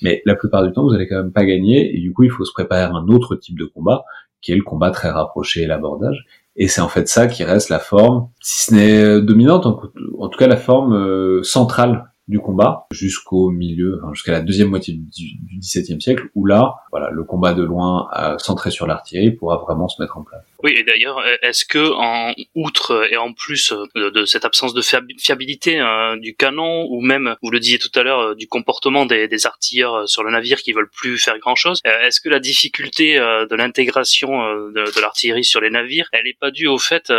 Mais 0.00 0.22
la 0.26 0.36
plupart 0.36 0.62
du 0.62 0.72
temps, 0.72 0.84
vous 0.84 0.94
allez 0.94 1.08
quand 1.08 1.16
même 1.16 1.32
pas 1.32 1.44
gagner 1.44 1.92
et 1.96 2.00
du 2.00 2.12
coup, 2.12 2.22
il 2.22 2.30
faut 2.30 2.44
se 2.44 2.52
préparer 2.52 2.82
à 2.82 2.90
un 2.90 3.08
autre 3.08 3.34
type 3.34 3.58
de 3.58 3.64
combat 3.64 4.04
qui 4.40 4.52
est 4.52 4.56
le 4.56 4.62
combat 4.62 4.92
très 4.92 5.10
rapproché 5.10 5.62
et 5.62 5.66
l'abordage. 5.66 6.24
Et 6.54 6.68
c'est 6.68 6.80
en 6.80 6.88
fait 6.88 7.08
ça 7.08 7.26
qui 7.26 7.42
reste 7.42 7.68
la 7.68 7.80
forme, 7.80 8.28
si 8.40 8.66
ce 8.66 8.74
n'est 8.74 9.20
dominante, 9.20 9.66
en, 9.66 10.28
tout 10.28 10.38
cas 10.38 10.46
la 10.46 10.56
forme 10.56 10.94
euh, 10.94 11.42
centrale 11.42 12.07
du 12.28 12.38
combat 12.40 12.86
jusqu'au 12.90 13.50
milieu, 13.50 14.00
jusqu'à 14.12 14.32
la 14.32 14.40
deuxième 14.40 14.68
moitié 14.68 14.94
du 14.94 15.58
XVIIe 15.58 16.00
siècle, 16.00 16.28
où 16.34 16.44
là, 16.44 16.76
voilà, 16.90 17.08
le 17.10 17.24
combat 17.24 17.54
de 17.54 17.62
loin 17.62 18.08
euh, 18.16 18.36
centré 18.38 18.70
sur 18.70 18.86
l'artillerie 18.86 19.32
pourra 19.32 19.56
vraiment 19.56 19.88
se 19.88 20.00
mettre 20.00 20.18
en 20.18 20.22
place. 20.22 20.44
Oui, 20.62 20.74
et 20.76 20.84
d'ailleurs, 20.84 21.22
est-ce 21.42 21.64
que 21.64 21.92
en 21.92 22.34
outre 22.54 23.06
et 23.10 23.16
en 23.16 23.32
plus 23.32 23.72
de, 23.94 24.10
de 24.10 24.24
cette 24.24 24.44
absence 24.44 24.74
de 24.74 24.82
fiabilité 24.82 25.78
hein, 25.78 26.16
du 26.16 26.34
canon, 26.34 26.86
ou 26.90 27.00
même, 27.00 27.36
vous 27.42 27.50
le 27.50 27.60
disiez 27.60 27.78
tout 27.78 27.90
à 27.94 28.02
l'heure, 28.02 28.20
euh, 28.20 28.34
du 28.34 28.46
comportement 28.46 29.06
des, 29.06 29.46
artilleurs 29.46 29.94
euh, 29.94 30.06
sur 30.06 30.22
le 30.22 30.30
navire 30.30 30.58
qui 30.58 30.72
veulent 30.72 30.90
plus 30.90 31.16
faire 31.16 31.38
grand-chose, 31.38 31.80
est-ce 31.84 32.20
que 32.20 32.28
la 32.28 32.40
difficulté 32.40 33.16
de 33.18 33.54
l'intégration 33.54 34.30
de, 34.70 34.94
de 34.94 35.00
l'artillerie 35.00 35.44
sur 35.44 35.60
les 35.60 35.70
navires, 35.70 36.08
elle 36.12 36.24
n'est 36.24 36.36
pas 36.38 36.50
due 36.50 36.66
au 36.66 36.78
fait 36.78 37.12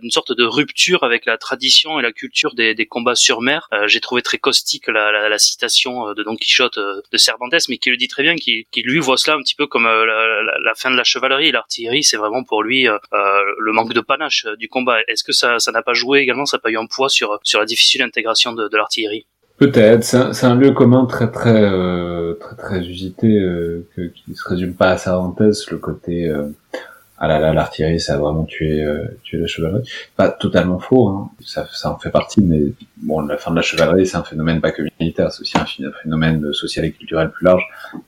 d'une 0.00 0.10
sorte 0.10 0.32
de 0.32 0.44
rupture 0.44 1.04
avec 1.04 1.26
la 1.26 1.36
tradition 1.36 2.00
et 2.00 2.02
la 2.02 2.12
culture 2.12 2.54
des, 2.54 2.74
des 2.74 2.86
combats 2.86 3.14
sur 3.14 3.42
mer? 3.42 3.68
J'ai 3.86 4.00
trouvé 4.00 4.22
très 4.24 4.38
caustique 4.38 4.88
la, 4.88 5.38
citation 5.38 6.12
de 6.14 6.22
Don 6.22 6.36
Quichotte 6.36 6.78
de 6.78 7.16
Cervantes, 7.16 7.54
mais 7.68 7.78
qui 7.78 7.90
le 7.90 7.96
dit 7.96 8.08
très 8.08 8.22
bien, 8.22 8.34
qui, 8.34 8.66
lui 8.76 8.98
voit 8.98 9.16
cela 9.16 9.36
un 9.36 9.40
petit 9.40 9.54
peu 9.54 9.66
comme 9.66 9.84
la, 9.84 10.42
la 10.42 10.74
fin 10.74 10.90
de 10.90 10.96
la 10.96 11.04
chevalerie. 11.04 11.52
L'artillerie, 11.52 12.02
c'est 12.02 12.16
vraiment 12.16 12.44
pour 12.44 12.62
lui 12.62 12.88
euh, 12.88 12.96
euh, 13.12 13.18
le 13.58 13.72
manque 13.72 13.92
de 13.92 14.00
panache 14.00 14.46
euh, 14.46 14.56
du 14.56 14.68
combat. 14.68 14.98
Est-ce 15.08 15.24
que 15.24 15.32
ça 15.32 15.58
n'a 15.72 15.82
pas 15.82 15.92
joué 15.92 16.20
également, 16.20 16.46
ça 16.46 16.56
n'a 16.56 16.60
pas 16.60 16.70
eu 16.70 16.76
un 16.76 16.86
poids 16.86 17.08
sur, 17.08 17.40
la 17.54 17.64
difficile 17.64 18.02
intégration 18.02 18.52
de, 18.52 18.76
l'artillerie? 18.76 19.26
Peut-être, 19.58 20.02
c'est 20.02 20.46
un, 20.46 20.56
lieu 20.56 20.72
commun 20.72 21.06
très 21.06 21.30
très 21.30 21.70
très 22.40 22.56
très 22.56 22.80
usité 22.80 23.28
qui 23.96 24.34
se 24.34 24.48
résume 24.48 24.74
pas 24.74 24.90
à 24.90 24.98
Cervantes, 24.98 25.40
le 25.70 25.78
côté 25.78 26.32
ah 27.16 27.28
là 27.28 27.38
là, 27.38 27.52
l'artillerie, 27.52 28.00
ça 28.00 28.14
a 28.14 28.18
vraiment 28.18 28.44
tué, 28.44 28.82
euh, 28.82 29.04
tué 29.22 29.38
la 29.38 29.46
chevalerie. 29.46 29.88
Pas 30.16 30.30
totalement 30.30 30.80
faux, 30.80 31.08
hein. 31.08 31.30
ça, 31.44 31.66
ça 31.72 31.92
en 31.92 31.98
fait 31.98 32.10
partie, 32.10 32.42
mais 32.42 32.60
bon, 32.96 33.20
la 33.20 33.36
fin 33.36 33.52
de 33.52 33.56
la 33.56 33.62
chevalerie, 33.62 34.06
c'est 34.06 34.16
un 34.16 34.24
phénomène 34.24 34.60
pas 34.60 34.72
que 34.72 34.82
militaire, 34.98 35.30
c'est 35.30 35.42
aussi 35.42 35.56
un 35.56 35.92
phénomène 36.02 36.52
social 36.52 36.84
et 36.84 36.90
culturel 36.90 37.30
plus 37.30 37.44
large, 37.44 37.62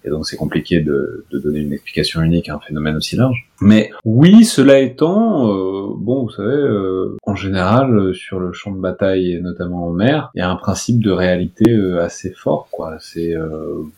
et 0.04 0.10
donc 0.10 0.26
c'est 0.26 0.36
compliqué 0.36 0.80
de, 0.80 1.24
de, 1.30 1.38
donner 1.38 1.60
une 1.60 1.72
explication 1.72 2.20
unique 2.22 2.48
à 2.48 2.56
un 2.56 2.60
phénomène 2.60 2.96
aussi 2.96 3.14
large. 3.14 3.48
Mais 3.60 3.90
oui, 4.04 4.44
cela 4.44 4.80
étant, 4.80 5.50
euh, 5.50 5.94
bon, 5.96 6.24
vous 6.24 6.30
savez, 6.30 6.48
euh, 6.52 7.16
en 7.22 7.36
général, 7.36 8.12
sur 8.14 8.40
le 8.40 8.52
champ 8.52 8.72
de 8.72 8.80
bataille, 8.80 9.32
et 9.32 9.40
notamment 9.40 9.86
en 9.86 9.92
mer, 9.92 10.30
il 10.34 10.40
y 10.40 10.42
a 10.42 10.50
un 10.50 10.56
principe 10.56 11.02
de 11.02 11.10
réalité 11.10 11.64
assez 12.00 12.32
fort, 12.32 12.68
quoi. 12.70 12.96
C'est, 13.00 13.34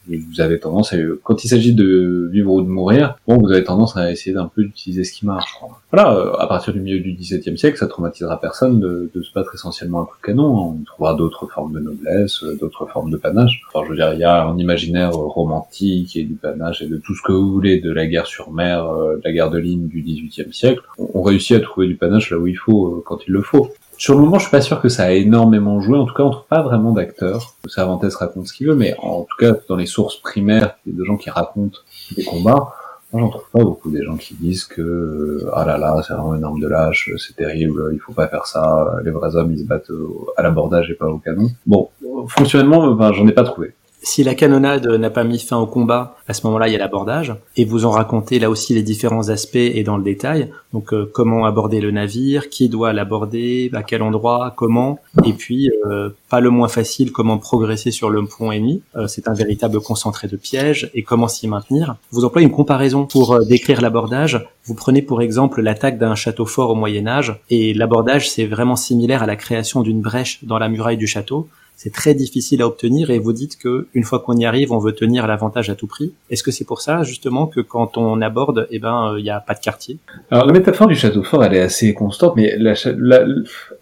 vous 0.07 0.41
avez 0.41 0.61
tendance 0.61 0.93
à, 0.93 0.97
quand 1.25 1.45
il 1.45 1.49
s'agit 1.49 1.75
de 1.75 2.29
vivre 2.31 2.53
ou 2.53 2.63
de 2.63 2.69
mourir, 2.69 3.17
bon, 3.27 3.39
vous 3.39 3.51
avez 3.51 3.65
tendance 3.65 3.97
à 3.97 4.13
essayer 4.13 4.35
d'un 4.35 4.47
peu 4.47 4.63
d'utiliser 4.63 4.98
marche. 5.23 5.57
Voilà, 5.93 6.15
euh, 6.15 6.33
à 6.39 6.47
partir 6.47 6.73
du 6.73 6.81
milieu 6.81 7.01
du 7.01 7.13
XVIIe 7.13 7.57
siècle, 7.57 7.79
ça 7.79 7.87
traumatisera 7.87 8.41
personne 8.41 8.79
de, 8.81 9.11
de 9.15 9.23
se 9.23 9.33
battre 9.33 9.55
essentiellement 9.55 10.03
à 10.03 10.07
coup 10.07 10.17
de 10.17 10.27
canon. 10.27 10.75
On 10.79 10.85
trouvera 10.85 11.15
d'autres 11.15 11.47
formes 11.47 11.73
de 11.73 11.81
noblesse, 11.81 12.43
euh, 12.43 12.57
d'autres 12.61 12.87
formes 12.87 13.11
de 13.11 13.17
panache. 13.17 13.63
Enfin, 13.69 13.85
je 13.85 13.91
veux 13.91 13.97
dire, 13.97 14.13
il 14.13 14.21
y 14.21 14.25
a 14.25 14.45
un 14.45 14.59
imaginaire 14.59 15.13
romantique 15.13 16.17
et 16.17 16.25
du 16.25 16.35
panache 16.35 16.83
et 16.83 16.87
de 16.87 16.97
tout 16.97 17.15
ce 17.15 17.23
que 17.23 17.33
vous 17.33 17.51
voulez 17.53 17.81
de 17.81 17.91
la 17.93 18.07
guerre 18.07 18.27
sur 18.27 18.53
mer, 18.53 18.85
euh, 18.85 19.17
de 19.17 19.23
la 19.25 19.33
guerre 19.33 19.51
de 19.51 19.59
ligne 19.59 19.89
du 19.89 20.03
XVIIIe 20.03 20.53
siècle. 20.53 20.83
On, 20.99 21.23
réussit 21.23 21.57
à 21.57 21.61
trouver 21.61 21.87
du 21.87 21.97
panache 21.97 22.31
là 22.31 22.39
où 22.39 22.47
il 22.47 22.57
faut, 22.57 23.03
quand 23.07 23.19
il 23.27 23.33
le 23.33 23.43
faut. 23.43 23.71
Sur 23.99 24.15
le 24.15 24.21
moment, 24.21 24.39
je 24.39 24.45
suis 24.45 24.51
pas 24.51 24.61
sûr 24.61 24.81
que 24.81 24.89
ça 24.89 25.05
a 25.05 25.11
énormément 25.11 25.81
joué. 25.81 25.99
En 25.99 26.07
tout 26.07 26.15
cas, 26.15 26.23
on 26.23 26.31
trouve 26.31 26.47
pas 26.47 26.63
vraiment 26.63 26.93
d'acteurs. 26.93 27.57
Cervantes 27.67 28.05
raconte 28.15 28.47
ce 28.47 28.53
qu'il 28.53 28.69
veut, 28.69 28.77
mais 28.77 28.95
en 29.03 29.23
tout 29.23 29.37
cas, 29.39 29.55
dans 29.69 29.75
les 29.75 29.87
sources 29.87 30.17
primaires, 30.17 30.77
il 30.87 30.93
y 30.93 30.95
a 30.97 30.99
des 31.01 31.05
gens 31.05 31.17
qui 31.17 31.31
racontent 31.31 31.79
des 32.17 32.25
combats. 32.25 32.73
Moi, 33.13 33.23
j'en 33.23 33.29
trouve 33.31 33.51
pas 33.51 33.65
beaucoup 33.65 33.91
des 33.91 34.05
gens 34.05 34.17
qui 34.17 34.35
disent 34.35 34.65
que 34.65 35.47
ah 35.55 35.65
là 35.65 35.79
là, 35.79 36.03
c'est 36.07 36.13
vraiment 36.13 36.35
une 36.35 36.45
arme 36.45 36.61
de 36.61 36.69
lâche, 36.69 37.11
c'est 37.17 37.37
terrible, 37.37 37.91
il 37.95 37.99
faut 37.99 38.13
pas 38.13 38.29
faire 38.29 38.47
ça. 38.47 38.97
Les 39.03 39.11
vrais 39.11 39.35
hommes, 39.35 39.53
ils 39.53 39.61
se 39.61 39.65
battent 39.65 39.91
à 40.37 40.43
l'abordage 40.43 40.91
et 40.91 40.95
pas 40.95 41.07
au 41.07 41.19
canon. 41.19 41.49
Bon, 41.67 41.89
fonctionnellement, 42.29 42.93
ben, 42.93 43.13
j'en 43.13 43.27
ai 43.27 43.33
pas 43.33 43.45
trouvé. 43.45 43.75
Si 44.01 44.23
la 44.23 44.35
canonnade 44.35 44.87
n'a 44.87 45.11
pas 45.11 45.25
mis 45.25 45.41
fin 45.41 45.57
au 45.57 45.67
combat, 45.67 46.17
à 46.29 46.35
ce 46.35 46.47
moment-là, 46.47 46.69
il 46.69 46.73
y 46.73 46.77
a 46.77 46.79
l'abordage. 46.79 47.35
Et 47.57 47.65
vous 47.65 47.85
en 47.85 47.91
racontez 47.91 48.39
là 48.39 48.49
aussi 48.49 48.73
les 48.73 48.83
différents 48.83 49.29
aspects 49.29 49.57
et 49.57 49.83
dans 49.83 49.97
le 49.97 50.05
détail. 50.05 50.51
Donc, 50.73 50.93
euh, 50.93 51.11
comment 51.13 51.47
aborder 51.47 51.81
le 51.81 51.91
navire, 51.91 52.49
qui 52.49 52.69
doit 52.69 52.93
l'aborder, 52.93 53.71
à 53.75 53.83
quel 53.83 54.03
endroit, 54.03 54.55
comment. 54.57 55.01
Et 55.25 55.33
puis, 55.33 55.71
euh, 55.87 56.11
pas 56.31 56.41
le 56.41 56.51
moins 56.51 56.69
facile, 56.69 57.11
comment 57.11 57.39
progresser 57.39 57.91
sur 57.91 58.09
le 58.09 58.25
pont 58.25 58.53
ennemi. 58.53 58.83
Euh, 58.95 59.09
c'est 59.09 59.27
un 59.27 59.35
véritable 59.35 59.81
concentré 59.81 60.29
de 60.29 60.37
pièges 60.37 60.91
et 60.95 61.03
comment 61.03 61.27
s'y 61.27 61.49
maintenir. 61.49 61.97
Vous 62.13 62.25
employez 62.25 62.47
une 62.47 62.55
comparaison 62.55 63.07
pour 63.07 63.45
décrire 63.47 63.81
l'abordage. 63.81 64.47
Vous 64.65 64.75
prenez 64.75 65.03
pour 65.03 65.23
exemple 65.23 65.61
l'attaque 65.61 65.99
d'un 65.99 66.15
château 66.15 66.47
fort 66.47 66.71
au 66.71 66.75
Moyen 66.75 67.07
Âge 67.07 67.41
et 67.51 67.75
l'abordage, 67.75 68.31
c'est 68.31 68.47
vraiment 68.47 68.77
similaire 68.77 69.23
à 69.23 69.27
la 69.27 69.37
création 69.37 69.83
d'une 69.83 70.01
brèche 70.01 70.45
dans 70.45 70.59
la 70.59 70.69
muraille 70.69 70.97
du 70.97 71.07
château 71.07 71.49
c'est 71.79 71.93
très 71.93 72.13
difficile 72.13 72.61
à 72.61 72.67
obtenir 72.67 73.11
et 73.11 73.21
vous 73.21 73.33
dites 73.33 73.57
que 73.57 73.87
une 73.95 74.03
fois 74.03 74.19
qu'on 74.19 74.37
y 74.37 74.45
arrive, 74.45 74.73
on 74.73 74.81
veut 74.81 74.91
tenir 74.93 75.29
l'avantage 75.29 75.71
à 75.71 75.77
tout 75.77 75.87
prix. 75.87 76.13
Est-ce 76.29 76.43
que 76.43 76.51
c'est 76.51 76.65
pour 76.65 76.81
ça 76.81 77.05
justement 77.05 77.47
que 77.47 77.61
quand 77.61 77.97
on 77.97 78.21
aborde, 78.21 78.67
eh 78.73 78.81
ben, 78.81 79.15
il 79.17 79.23
n'y 79.23 79.31
a 79.31 79.39
pas 79.39 79.55
de 79.55 79.61
quartier? 79.61 79.99
Alors 80.33 80.45
la 80.45 80.53
métaphore 80.53 80.89
du 80.89 80.97
château 80.97 81.23
fort, 81.23 81.45
elle 81.45 81.55
est 81.55 81.61
assez 81.61 81.95
constante, 81.95 82.35
mais 82.35 82.59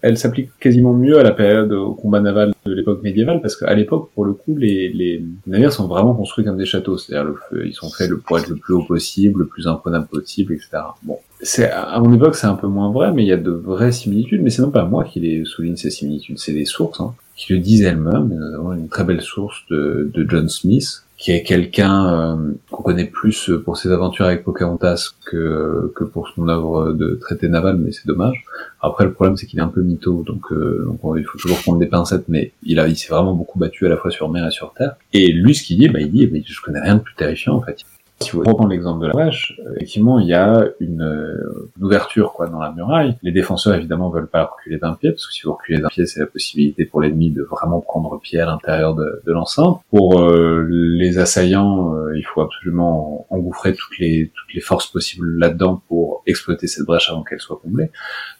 elle 0.03 0.17
s'applique 0.19 0.51
quasiment 0.59 0.93
mieux 0.93 1.17
à 1.17 1.23
la 1.23 1.31
période 1.31 1.73
au 1.73 1.95
combat 1.95 2.19
naval 2.19 2.53
de 2.67 2.73
l'époque 2.73 3.01
médiévale, 3.01 3.41
parce 3.41 3.55
qu'à 3.55 3.73
l'époque, 3.73 4.11
pour 4.13 4.25
le 4.25 4.33
coup, 4.33 4.55
les, 4.55 4.89
les, 4.89 5.25
navires 5.47 5.73
sont 5.73 5.87
vraiment 5.87 6.13
construits 6.13 6.45
comme 6.45 6.57
des 6.57 6.67
châteaux, 6.67 6.99
c'est-à-dire 6.99 7.33
ils 7.65 7.73
sont 7.73 7.89
faits 7.89 8.11
pour 8.27 8.37
être 8.37 8.49
le 8.49 8.57
plus 8.57 8.75
haut 8.75 8.83
possible, 8.83 9.39
le 9.39 9.47
plus 9.47 9.65
imprenable 9.65 10.05
possible, 10.05 10.53
etc. 10.53 10.69
Bon, 11.01 11.17
c'est 11.41 11.71
à 11.71 11.99
mon 11.99 12.13
époque, 12.13 12.35
c'est 12.35 12.45
un 12.45 12.53
peu 12.53 12.67
moins 12.67 12.91
vrai, 12.91 13.11
mais 13.11 13.23
il 13.23 13.27
y 13.27 13.33
a 13.33 13.37
de 13.37 13.49
vraies 13.49 13.91
similitudes. 13.91 14.43
Mais 14.43 14.51
c'est 14.51 14.61
non 14.61 14.69
pas 14.69 14.85
moi 14.85 15.03
qui 15.03 15.19
les 15.19 15.45
souligne 15.45 15.77
ces 15.77 15.89
similitudes, 15.89 16.37
c'est 16.37 16.51
les 16.51 16.65
sources. 16.65 16.99
Hein 16.99 17.15
qui 17.37 17.53
le 17.53 17.59
disent 17.59 17.83
elles-mêmes. 17.83 18.27
Nous 18.27 18.55
avons 18.55 18.73
une 18.73 18.89
très 18.89 19.05
belle 19.05 19.21
source 19.21 19.63
de, 19.69 20.11
de 20.13 20.25
John 20.27 20.49
Smith, 20.49 21.03
qui 21.17 21.31
est 21.31 21.43
quelqu'un 21.43 22.35
euh, 22.35 22.53
qu'on 22.69 22.83
connaît 22.83 23.05
plus 23.05 23.51
pour 23.63 23.77
ses 23.77 23.91
aventures 23.91 24.25
avec 24.25 24.43
Pocahontas 24.43 25.11
que, 25.25 25.91
que 25.95 26.03
pour 26.03 26.27
son 26.29 26.47
œuvre 26.47 26.91
de 26.93 27.15
traité 27.15 27.47
naval, 27.47 27.77
mais 27.77 27.91
c'est 27.91 28.05
dommage. 28.05 28.43
Après, 28.81 29.05
le 29.05 29.13
problème, 29.13 29.37
c'est 29.37 29.45
qu'il 29.45 29.59
est 29.59 29.63
un 29.63 29.67
peu 29.67 29.81
mytho, 29.81 30.23
donc, 30.23 30.51
euh, 30.51 30.83
donc 30.85 30.99
il 31.17 31.23
faut 31.23 31.37
toujours 31.37 31.59
prendre 31.59 31.79
des 31.79 31.87
pincettes, 31.87 32.25
mais 32.27 32.51
il, 32.63 32.79
a, 32.79 32.87
il 32.87 32.97
s'est 32.97 33.13
vraiment 33.13 33.33
beaucoup 33.33 33.57
battu 33.57 33.85
à 33.85 33.89
la 33.89 33.97
fois 33.97 34.11
sur 34.11 34.29
mer 34.29 34.45
et 34.45 34.51
sur 34.51 34.73
terre. 34.73 34.95
Et 35.13 35.31
lui, 35.31 35.55
ce 35.55 35.63
qu'il 35.63 35.79
dit, 35.79 35.89
bah, 35.89 35.99
il 36.01 36.11
dit, 36.11 36.25
bah, 36.27 36.37
je 36.43 36.61
connais 36.61 36.81
rien 36.81 36.95
de 36.95 37.01
plus 37.01 37.15
terrifiant, 37.15 37.55
en 37.55 37.61
fait. 37.61 37.77
Si 38.19 38.31
vous 38.31 38.41
reprenez 38.41 38.75
l'exemple 38.75 39.03
de 39.03 39.07
la 39.07 39.13
vache, 39.13 39.59
euh, 39.59 39.75
effectivement, 39.75 40.17
il 40.17 40.27
y 40.27 40.33
a 40.33 40.67
une, 40.79 41.03
euh, 41.03 41.69
une, 41.77 41.85
ouverture 41.85 42.33
quoi 42.33 42.47
dans 42.47 42.59
la 42.59 42.71
muraille. 42.71 43.15
Les 43.21 43.31
défenseurs 43.31 43.75
évidemment 43.75 44.09
veulent 44.09 44.27
pas 44.27 44.45
reculer 44.45 44.79
d'un 44.79 44.93
pied 44.93 45.11
parce 45.11 45.27
que 45.27 45.33
si 45.33 45.43
vous 45.43 45.53
reculez 45.53 45.79
d'un 45.79 45.87
pied, 45.87 46.07
c'est 46.07 46.21
la 46.21 46.25
possibilité 46.25 46.85
pour 46.85 47.01
l'ennemi 47.01 47.29
de 47.29 47.43
vraiment 47.43 47.79
prendre 47.79 48.19
pied 48.19 48.39
à 48.39 48.47
l'intérieur 48.47 48.95
de, 48.95 49.21
de 49.23 49.31
l'enceinte. 49.31 49.81
Pour 49.91 50.19
euh, 50.19 50.65
les 50.67 51.19
assaillants, 51.19 51.93
il 52.15 52.23
faut 52.23 52.41
absolument 52.41 53.27
engouffrer 53.29 53.75
toutes 53.75 53.99
les 53.99 54.31
toutes 54.33 54.53
les 54.55 54.61
forces 54.61 54.87
possibles 54.87 55.37
là-dedans 55.37 55.83
pour 55.87 56.23
exploiter 56.25 56.65
cette 56.65 56.85
brèche 56.85 57.11
avant 57.11 57.23
qu'elle 57.23 57.39
soit 57.39 57.59
comblée. 57.61 57.91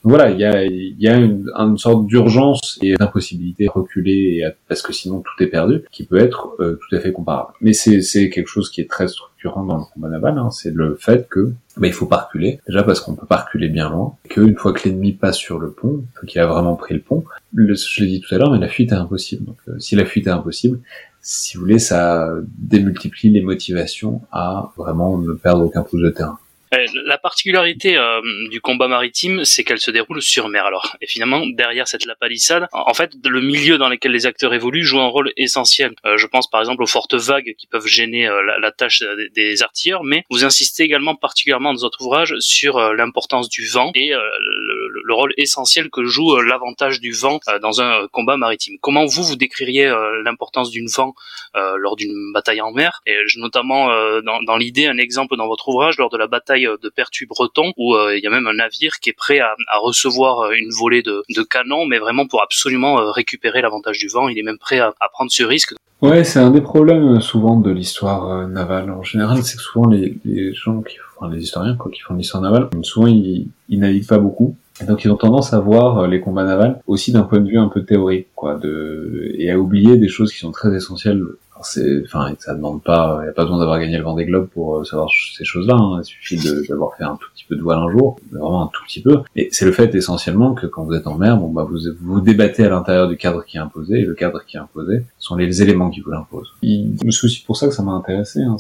Donc 0.04 0.12
voilà, 0.12 0.32
il 0.32 0.40
y 0.40 0.46
a 0.46 0.66
y 0.66 1.08
a 1.08 1.18
une, 1.18 1.52
une 1.56 1.78
sorte 1.78 2.08
d'urgence 2.08 2.80
et 2.82 2.96
d'impossibilité 2.96 3.66
de 3.66 3.70
reculer 3.70 4.44
parce 4.68 4.82
que 4.82 4.92
sinon 4.92 5.22
tout 5.22 5.44
est 5.44 5.48
perdu, 5.48 5.84
qui 5.92 6.06
peut 6.06 6.18
être 6.18 6.56
tout 6.58 6.96
à 6.96 7.00
fait 7.00 7.12
comparable. 7.12 7.54
Mais 7.62 7.74
c'est 7.74 8.30
quelque 8.30 8.48
chose 8.48 8.72
qui 8.72 8.82
est 8.82 8.90
très 8.90 9.08
dans 9.44 9.78
le 9.78 9.84
combat 9.94 10.10
naval, 10.10 10.38
hein, 10.38 10.50
c'est 10.52 10.74
le 10.74 10.96
fait 10.96 11.28
que 11.30 11.54
bah, 11.78 11.88
il 11.88 11.94
faut 11.94 12.06
pas 12.06 12.18
reculer. 12.18 12.60
Déjà 12.68 12.84
parce 12.84 13.00
qu'on 13.00 13.16
peut 13.16 13.26
pas 13.26 13.38
reculer 13.38 13.70
bien 13.70 13.90
loin, 13.90 14.16
qu'une 14.30 14.56
fois 14.56 14.74
que 14.74 14.88
l'ennemi 14.88 15.14
passe 15.14 15.38
sur 15.38 15.60
le 15.60 15.72
pont, 15.72 16.04
qu'il 16.26 16.42
a 16.42 16.48
vraiment 16.48 16.76
pris 16.76 16.94
le 16.94 17.02
pont, 17.02 17.24
je 17.56 18.04
l'ai 18.04 18.08
dit 18.08 18.22
tout 18.22 18.34
à 18.34 18.38
l'heure, 18.38 18.52
mais 18.52 18.60
la 18.60 18.68
fuite 18.68 18.92
est 18.92 18.96
impossible. 18.96 19.46
Donc 19.46 19.58
euh, 19.68 19.80
si 19.80 19.96
la 19.96 20.06
fuite 20.06 20.28
est 20.28 20.32
impossible, 20.32 20.80
si 21.22 21.58
vous 21.58 21.64
voulez, 21.64 21.80
ça 21.80 22.34
démultiplie 22.58 23.30
les 23.30 23.42
motivations 23.42 24.22
à 24.32 24.72
vraiment 24.78 25.18
ne 25.18 25.34
perdre 25.34 25.66
aucun 25.66 25.84
pouce 25.84 26.02
de 26.02 26.10
terrain. 26.10 26.40
Euh, 26.74 26.86
la 27.06 27.18
particularité 27.18 27.98
euh, 27.98 28.22
du 28.50 28.62
combat 28.62 28.88
maritime, 28.88 29.46
c'est 29.46 29.64
qu'elle 29.64 29.80
se 29.80 29.92
déroule 29.92 30.22
sur 30.22 30.50
mer. 30.50 30.66
Alors, 30.66 30.96
et 31.02 31.08
finalement, 31.08 31.46
derrière 31.46 31.88
cette 31.88 32.06
lapalissade, 32.06 32.68
en 32.72 32.94
fait, 32.94 33.12
le 33.26 33.42
milieu 33.42 33.78
dans 33.78 33.90
lequel 33.90 34.12
les 34.12 34.26
acteurs 34.26 34.54
évoluent 34.54 34.84
joue 34.84 35.00
un 35.00 35.08
rôle 35.08 35.32
essentiel. 35.38 35.94
Euh, 36.06 36.18
je 36.18 36.28
pense 36.28 36.50
par 36.50 36.62
exemple 36.62 36.84
aux 36.84 36.88
fortes 36.88 37.14
vagues 37.14 37.56
qui 37.58 37.68
peuvent 37.68 37.88
gêner 37.88 38.30
la, 38.60 38.72
tâche 38.72 39.04
des, 39.34 39.64
artilleurs, 39.64 40.04
mais 40.04 40.24
vous 40.30 40.46
insistez 40.46 40.84
également 40.84 41.16
particulièrement 41.16 41.74
dans 41.74 41.82
votre 41.82 42.02
ouvrage 42.02 42.36
sur 42.40 42.80
l'importance 42.94 43.50
du 43.50 43.68
vent 43.68 43.92
et 43.96 44.10
le, 44.10 44.97
rôle 45.14 45.34
essentiel 45.38 45.90
que 45.90 46.06
joue 46.06 46.40
l'avantage 46.42 47.00
du 47.00 47.12
vent 47.12 47.40
dans 47.62 47.82
un 47.82 48.08
combat 48.12 48.38
maritime. 48.38 48.78
Comment 48.82 49.06
vous 49.06 49.24
vous 49.24 49.36
décririez 49.36 49.88
l'importance 50.24 50.70
d'une 50.70 50.88
vent 50.88 51.14
lors 51.54 51.96
d'une 51.96 52.32
bataille 52.34 52.62
en 52.62 52.72
mer? 52.72 53.02
Et 53.06 53.16
notamment 53.38 53.90
dans, 54.22 54.58
l'idée, 54.58 54.88
un 54.88 54.98
exemple 54.98 55.38
dans 55.38 55.48
votre 55.48 55.70
ouvrage 55.70 55.98
lors 55.98 56.10
de 56.10 56.18
la 56.18 56.28
bataille 56.28 56.68
euh, 56.68 56.78
de 56.82 56.90
Pertuis 56.90 57.26
breton 57.26 57.72
où 57.78 57.96
euh, 57.96 58.18
il 58.18 58.24
y 58.24 58.28
a 58.28 58.30
même 58.30 58.48
un 58.48 58.54
navire 58.54 59.00
qui 59.00 59.10
est 59.10 59.18
prêt 59.18 59.40
à, 59.40 59.56
recevoir 59.80 60.40
euh, 60.40 60.52
une 60.58 60.70
volée 60.72 61.02
de, 61.02 61.24
canons, 61.50 61.86
mais 61.86 62.00
vraiment 62.00 62.28
pour 62.28 62.42
absolument 62.42 63.12
récupérer 63.12 63.62
l'avantage 63.62 64.00
du 64.00 64.08
vent. 64.08 64.28
Il 64.28 64.38
est 64.38 64.44
même 64.44 64.58
prêt 64.58 64.80
à, 64.80 64.94
prendre 65.14 65.32
ce 65.32 65.44
risque. 65.44 65.74
Ouais, 66.02 66.24
c'est 66.24 66.40
un 66.40 66.52
des 66.52 66.62
problèmes 66.62 67.22
souvent 67.22 67.60
de 67.60 67.72
l'histoire 67.72 68.48
navale. 68.48 68.92
En 68.92 69.04
général, 69.04 69.44
c'est 69.44 69.58
souvent 69.58 69.90
les, 69.90 70.20
gens 70.54 70.84
les 71.32 71.42
historiens 71.42 71.76
quoi, 71.76 71.92
qui 71.92 72.02
font 72.02 72.14
l'histoire 72.14 72.44
navale, 72.44 72.70
souvent 72.84 73.08
ils, 73.08 73.48
ils 73.70 73.80
naviguent 73.80 74.08
pas 74.08 74.20
beaucoup. 74.20 74.56
Et 74.82 74.86
donc 74.86 75.04
ils 75.04 75.12
ont 75.12 75.18
tendance 75.18 75.54
à 75.54 75.60
voir 75.60 76.08
les 76.08 76.22
combats 76.22 76.44
navals 76.44 76.82
aussi 76.88 77.12
d'un 77.12 77.24
point 77.24 77.40
de 77.40 77.50
vue 77.50 77.58
un 77.58 77.68
peu 77.68 77.84
théorique, 77.84 78.28
quoi, 78.36 78.56
de 78.56 79.32
et 79.36 79.52
à 79.52 79.58
oublier 79.58 79.98
des 79.98 80.08
choses 80.08 80.32
qui 80.32 80.40
sont 80.40 80.52
très 80.52 80.76
essentielles 80.76 81.24
enfin, 81.60 82.34
ça 82.40 82.54
demande 82.54 82.84
pas, 82.84 83.20
il 83.22 83.24
n'y 83.24 83.30
a 83.30 83.34
pas 83.34 83.44
besoin 83.44 83.60
d'avoir 83.60 83.80
gagné 83.80 83.98
le 83.98 84.04
Vendée 84.04 84.26
Globe 84.26 84.48
pour 84.48 84.78
euh, 84.78 84.84
savoir 84.84 85.10
ces 85.36 85.44
choses-là. 85.44 85.76
Hein. 85.76 86.02
Il 86.02 86.06
suffit 86.06 86.68
d'avoir 86.68 86.96
fait 86.96 87.04
un 87.04 87.16
tout 87.16 87.28
petit 87.34 87.46
peu 87.48 87.56
de 87.56 87.62
voile 87.62 87.80
un 87.80 87.90
jour, 87.90 88.20
vraiment 88.32 88.64
un 88.64 88.68
tout 88.68 88.84
petit 88.86 89.02
peu. 89.02 89.20
Et 89.36 89.50
c'est 89.52 89.66
le 89.66 89.72
fait 89.72 89.94
essentiellement 89.96 90.54
que 90.54 90.68
quand 90.68 90.84
vous 90.84 90.94
êtes 90.94 91.08
en 91.08 91.18
mer, 91.18 91.38
bon 91.38 91.50
bah 91.50 91.68
vous 91.70 91.80
vous 92.02 92.22
débattez 92.22 92.66
à 92.66 92.70
l'intérieur 92.70 93.08
du 93.08 93.18
cadre 93.18 93.44
qui 93.46 93.58
est 93.58 93.62
imposé, 93.62 94.00
et 94.00 94.06
le 94.06 94.14
cadre 94.14 94.44
qui 94.46 94.58
est 94.58 94.60
imposé 94.60 95.04
sont 95.18 95.36
les 95.36 95.62
éléments 95.62 95.90
qui 95.90 96.02
vous 96.02 96.12
l'imposent. 96.12 96.54
C'est 96.62 97.26
aussi 97.26 97.44
pour 97.46 97.58
ça 97.58 97.68
que 97.68 97.74
ça 97.74 97.84
m'a 97.84 97.94
intéressé. 97.94 98.42
Hein. 98.42 98.58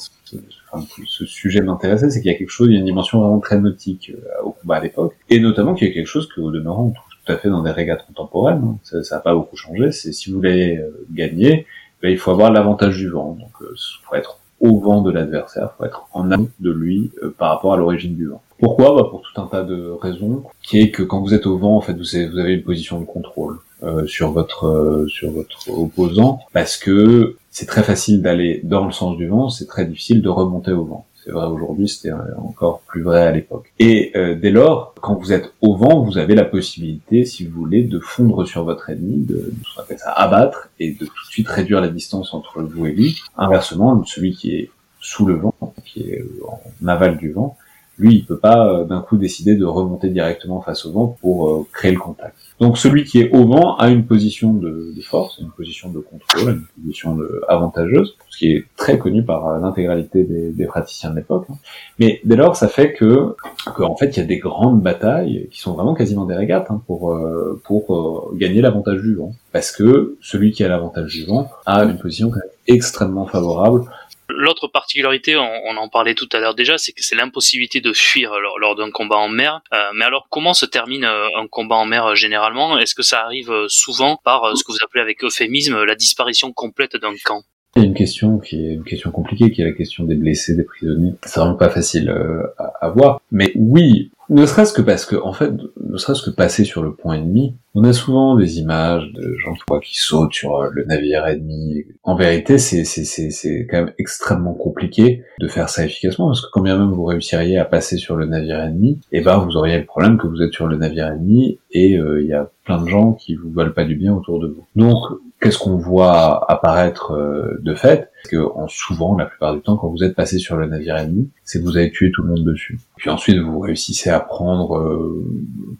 Ce 1.07 1.25
sujet 1.25 1.61
m'intéressait, 1.61 2.09
c'est 2.09 2.21
qu'il 2.21 2.31
y 2.31 2.35
a 2.35 2.37
quelque 2.37 2.49
chose, 2.49 2.67
il 2.69 2.73
y 2.73 2.77
a 2.77 2.79
une 2.79 2.85
dimension 2.85 3.21
vraiment 3.21 3.39
très 3.39 3.59
nautique 3.59 4.11
euh, 4.13 4.43
au 4.43 4.51
combat 4.51 4.75
à 4.75 4.81
l'époque, 4.81 5.15
et 5.29 5.39
notamment 5.39 5.73
qu'il 5.73 5.87
y 5.87 5.91
a 5.91 5.93
quelque 5.93 6.07
chose 6.07 6.27
que 6.27 6.41
au 6.41 6.51
demeurant 6.51 6.85
on 6.85 6.91
trouve 6.91 7.09
tout 7.25 7.31
à 7.31 7.37
fait 7.37 7.49
dans 7.49 7.63
des 7.63 7.71
régates 7.71 8.05
contemporaines. 8.05 8.63
Hein. 8.63 8.77
Ça 8.83 9.15
n'a 9.15 9.21
pas 9.21 9.33
beaucoup 9.33 9.55
changé. 9.55 9.91
C'est 9.91 10.11
si 10.11 10.29
vous 10.29 10.37
voulez 10.37 10.77
euh, 10.77 11.05
gagner, 11.11 11.65
ben, 12.01 12.09
il 12.09 12.17
faut 12.17 12.31
avoir 12.31 12.51
l'avantage 12.51 12.97
du 12.97 13.09
vent. 13.09 13.37
Donc, 13.39 13.51
il 13.61 13.65
euh, 13.65 13.75
faut 14.07 14.15
être 14.15 14.39
au 14.59 14.79
vent 14.79 15.01
de 15.01 15.11
l'adversaire, 15.11 15.73
faut 15.77 15.85
être 15.85 16.07
en 16.13 16.31
amont 16.31 16.49
de 16.59 16.71
lui 16.71 17.11
euh, 17.21 17.33
par 17.37 17.49
rapport 17.49 17.73
à 17.73 17.77
l'origine 17.77 18.15
du 18.15 18.27
vent. 18.27 18.41
Pourquoi? 18.59 18.95
Bah 18.95 19.07
Pour 19.09 19.21
tout 19.21 19.39
un 19.39 19.45
tas 19.45 19.63
de 19.63 19.91
raisons, 20.01 20.43
qui 20.63 20.79
est 20.79 20.89
que 20.89 21.03
quand 21.03 21.21
vous 21.21 21.33
êtes 21.33 21.45
au 21.45 21.57
vent, 21.57 21.77
en 21.77 21.81
fait, 21.81 21.93
vous 21.93 22.15
avez, 22.15 22.27
vous 22.27 22.39
avez 22.39 22.53
une 22.53 22.63
position 22.63 22.99
de 22.99 23.05
contrôle 23.05 23.59
euh, 23.83 24.07
sur 24.07 24.31
votre 24.31 25.05
sur 25.09 25.29
votre 25.29 25.69
opposant, 25.69 26.39
parce 26.53 26.77
que 26.77 27.37
c'est 27.57 27.65
très 27.65 27.81
facile 27.81 28.21
d'aller 28.21 28.61
dans 28.63 28.85
le 28.85 28.91
sens 28.91 29.17
du 29.17 29.25
vent, 29.25 29.49
c'est 29.49 29.65
très 29.65 29.87
difficile 29.87 30.21
de 30.21 30.29
remonter 30.29 30.73
au 30.73 30.85
vent. 30.85 31.07
c'est 31.15 31.31
vrai 31.31 31.47
aujourd'hui, 31.47 31.89
c'était 31.89 32.11
encore 32.37 32.81
plus 32.81 33.01
vrai 33.01 33.23
à 33.25 33.31
l'époque. 33.31 33.73
Et 33.79 34.11
euh, 34.15 34.35
dès 34.35 34.51
lors, 34.51 34.93
quand 35.01 35.15
vous 35.15 35.33
êtes 35.33 35.51
au 35.61 35.75
vent, 35.75 36.03
vous 36.03 36.19
avez 36.19 36.35
la 36.35 36.45
possibilité, 36.45 37.25
si 37.25 37.47
vous 37.47 37.59
voulez, 37.59 37.81
de 37.81 37.99
fondre 37.99 38.45
sur 38.45 38.63
votre 38.63 38.91
ennemi, 38.91 39.25
de, 39.25 39.51
ce 39.73 39.81
appelle 39.81 39.97
ça 39.97 40.11
abattre, 40.11 40.69
et 40.79 40.91
de 40.91 40.99
tout 40.99 41.05
de 41.05 41.31
suite 41.31 41.47
réduire 41.47 41.81
la 41.81 41.87
distance 41.87 42.31
entre 42.35 42.61
vous 42.61 42.85
et 42.85 42.91
lui. 42.91 43.19
Inversement, 43.37 44.03
celui 44.05 44.35
qui 44.35 44.55
est 44.55 44.69
sous 45.01 45.25
le 45.25 45.33
vent, 45.33 45.55
qui 45.83 46.01
est 46.01 46.23
en 46.47 46.87
aval 46.87 47.17
du 47.17 47.31
vent, 47.31 47.57
lui, 47.99 48.15
il 48.15 48.25
peut 48.25 48.37
pas 48.37 48.67
euh, 48.67 48.83
d'un 48.83 49.01
coup 49.01 49.17
décider 49.17 49.55
de 49.55 49.65
remonter 49.65 50.09
directement 50.09 50.61
face 50.61 50.85
au 50.85 50.91
vent 50.91 51.17
pour 51.19 51.49
euh, 51.49 51.65
créer 51.73 51.91
le 51.91 51.99
contact. 51.99 52.35
Donc 52.59 52.77
celui 52.77 53.03
qui 53.05 53.19
est 53.19 53.31
au 53.31 53.45
vent 53.45 53.75
a 53.77 53.89
une 53.89 54.05
position 54.05 54.53
de, 54.53 54.93
de 54.95 55.01
force, 55.01 55.39
une 55.39 55.49
position 55.49 55.89
de 55.89 55.99
contrôle, 55.99 56.63
une 56.77 56.83
position 56.83 57.15
de, 57.15 57.41
avantageuse, 57.47 58.15
ce 58.29 58.37
qui 58.37 58.51
est 58.51 58.65
très 58.75 58.99
connu 58.99 59.23
par 59.23 59.47
euh, 59.47 59.59
l'intégralité 59.59 60.23
des, 60.23 60.51
des, 60.51 60.65
praticiens 60.65 61.09
de 61.09 61.15
l'époque. 61.15 61.45
Hein. 61.49 61.55
Mais 61.97 62.21
dès 62.23 62.35
lors, 62.35 62.55
ça 62.55 62.67
fait 62.67 62.93
que, 62.93 63.35
que, 63.75 63.81
en 63.81 63.95
fait, 63.95 64.15
il 64.15 64.19
y 64.19 64.23
a 64.23 64.25
des 64.25 64.37
grandes 64.37 64.81
batailles 64.81 65.47
qui 65.51 65.59
sont 65.59 65.73
vraiment 65.73 65.95
quasiment 65.95 66.25
des 66.25 66.35
régates 66.35 66.67
hein, 66.69 66.81
pour 66.85 67.17
pour 67.63 68.31
gagner 68.35 68.61
l'avantage 68.61 69.01
du 69.01 69.15
vent, 69.15 69.31
parce 69.51 69.71
que 69.71 70.17
celui 70.21 70.51
qui 70.51 70.63
a 70.63 70.67
l'avantage 70.67 71.13
du 71.13 71.25
vent 71.25 71.49
a 71.65 71.83
une 71.83 71.97
position 71.97 72.31
extrêmement 72.67 73.25
favorable 73.25 73.85
L'autre 74.29 74.67
particularité, 74.67 75.37
on, 75.37 75.77
en 75.77 75.89
parlait 75.89 76.13
tout 76.13 76.27
à 76.33 76.39
l'heure 76.39 76.55
déjà, 76.55 76.77
c'est 76.77 76.91
que 76.91 77.01
c'est 77.01 77.15
l'impossibilité 77.15 77.79
de 77.79 77.93
fuir 77.93 78.33
lors, 78.59 78.75
d'un 78.75 78.91
combat 78.91 79.17
en 79.17 79.29
mer. 79.29 79.61
Euh, 79.73 79.77
mais 79.95 80.05
alors, 80.05 80.27
comment 80.29 80.53
se 80.53 80.65
termine 80.65 81.05
euh, 81.05 81.27
un 81.37 81.47
combat 81.47 81.75
en 81.75 81.85
mer 81.85 82.05
euh, 82.05 82.15
généralement? 82.15 82.77
Est-ce 82.77 82.93
que 82.93 83.03
ça 83.03 83.21
arrive 83.21 83.51
souvent 83.67 84.19
par 84.23 84.55
ce 84.57 84.63
que 84.63 84.71
vous 84.71 84.79
appelez 84.83 85.01
avec 85.01 85.23
euphémisme 85.23 85.83
la 85.83 85.95
disparition 85.95 86.51
complète 86.51 86.97
d'un 86.97 87.13
camp? 87.23 87.43
Il 87.75 87.83
y 87.83 87.85
a 87.85 87.87
une 87.87 87.93
question 87.93 88.39
qui 88.39 88.55
est 88.55 88.73
une 88.73 88.83
question 88.83 89.11
compliquée, 89.11 89.51
qui 89.51 89.61
est 89.61 89.65
la 89.65 89.71
question 89.71 90.03
des 90.03 90.15
blessés, 90.15 90.55
des 90.55 90.63
prisonniers. 90.63 91.13
C'est 91.23 91.39
vraiment 91.39 91.55
pas 91.55 91.69
facile 91.69 92.09
à, 92.57 92.63
à 92.81 92.89
voir. 92.89 93.21
Mais 93.31 93.51
oui, 93.55 94.11
ne 94.29 94.45
serait-ce 94.45 94.73
que 94.73 94.81
parce 94.81 95.05
que, 95.05 95.15
en 95.15 95.33
fait, 95.33 95.51
ne 95.81 95.97
serait-ce 95.97 96.21
que 96.21 96.29
passer 96.29 96.63
sur 96.63 96.83
le 96.83 96.93
point 96.93 97.15
ennemi, 97.15 97.55
on 97.75 97.83
a 97.83 97.93
souvent 97.93 98.35
des 98.35 98.59
images 98.59 99.11
de 99.13 99.35
gens 99.35 99.53
qui 99.79 99.97
sautent 99.97 100.33
sur 100.33 100.57
euh, 100.57 100.69
le 100.71 100.83
navire 100.85 101.25
ennemi. 101.27 101.85
En 102.03 102.15
vérité, 102.15 102.57
c'est, 102.57 102.83
c'est, 102.83 103.05
c'est, 103.05 103.29
c'est 103.29 103.67
quand 103.69 103.85
même 103.85 103.93
extrêmement 103.97 104.53
compliqué 104.53 105.23
de 105.39 105.47
faire 105.47 105.69
ça 105.69 105.85
efficacement, 105.85 106.27
parce 106.27 106.41
que 106.41 106.47
quand 106.51 106.61
bien 106.61 106.77
même 106.77 106.91
vous 106.91 107.05
réussiriez 107.05 107.57
à 107.57 107.65
passer 107.65 107.97
sur 107.97 108.15
le 108.15 108.25
navire 108.25 108.59
ennemi, 108.59 108.99
eh 109.11 109.21
ben 109.21 109.37
vous 109.37 109.55
auriez 109.57 109.77
le 109.77 109.85
problème 109.85 110.17
que 110.17 110.27
vous 110.27 110.41
êtes 110.41 110.53
sur 110.53 110.67
le 110.67 110.77
navire 110.77 111.07
ennemi 111.07 111.59
et 111.71 111.97
euh, 111.97 112.21
il 112.21 112.27
y 112.27 112.33
a 112.33 112.49
plein 112.65 112.81
de 112.81 112.89
gens 112.89 113.13
qui 113.13 113.35
vous 113.35 113.51
veulent 113.51 113.73
pas 113.73 113.85
du 113.85 113.95
bien 113.95 114.13
autour 114.13 114.39
de 114.39 114.47
vous. 114.47 114.65
Donc, 114.75 114.97
qu'est-ce 115.41 115.57
qu'on 115.59 115.77
voit 115.77 116.49
apparaître 116.51 117.13
euh, 117.13 117.59
de 117.61 117.75
fait 117.75 118.09
que 118.29 118.37
en 118.37 118.67
souvent, 118.67 119.15
la 119.17 119.25
plupart 119.25 119.53
du 119.55 119.61
temps, 119.61 119.77
quand 119.77 119.89
vous 119.89 120.03
êtes 120.03 120.15
passé 120.15 120.39
sur 120.39 120.57
le 120.57 120.67
navire 120.67 120.97
ennemi, 120.97 121.29
c'est 121.43 121.59
que 121.59 121.63
vous 121.63 121.77
avez 121.77 121.91
tué 121.91 122.11
tout 122.11 122.23
le 122.23 122.29
monde 122.29 122.43
dessus. 122.43 122.79
Puis 122.97 123.09
ensuite, 123.09 123.37
vous 123.37 123.59
réussissez 123.59 124.09
à 124.09 124.19
prendre 124.19 124.77
euh, 124.77 125.23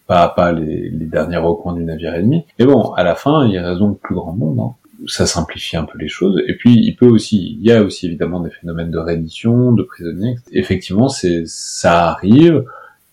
pas 0.06 0.24
à 0.24 0.30
pas 0.30 0.52
les, 0.52 0.89
les, 0.89 1.06
derniers 1.06 1.38
recoins 1.38 1.74
du 1.74 1.84
navire 1.84 2.13
ennemi. 2.13 2.46
Mais 2.60 2.65
bon, 2.65 2.91
à 2.93 3.04
la 3.04 3.15
fin, 3.15 3.46
il 3.48 3.58
reste 3.58 3.80
donc 3.80 4.00
plus 4.00 4.15
grand 4.15 4.34
monde. 4.34 4.60
Hein. 4.60 4.76
Ça 5.08 5.26
simplifie 5.26 5.78
un 5.78 5.86
peu 5.86 5.98
les 5.98 6.08
choses. 6.08 6.41
Et 6.48 6.56
puis, 6.56 6.76
il 6.76 6.96
peut 6.96 7.08
aussi, 7.08 7.58
il 7.60 7.65
y 7.65 7.72
a 7.72 7.84
aussi 7.84 8.08
évidemment 8.08 8.39
des 8.39 8.50
phénomènes 8.50 8.91
de 8.91 8.98
reddition, 8.98 9.72
de 9.72 9.84
prisonniers. 9.84 10.36
Effectivement, 10.52 11.10
c'est 11.10 11.43
ça 11.46 12.10
arrive. 12.10 12.63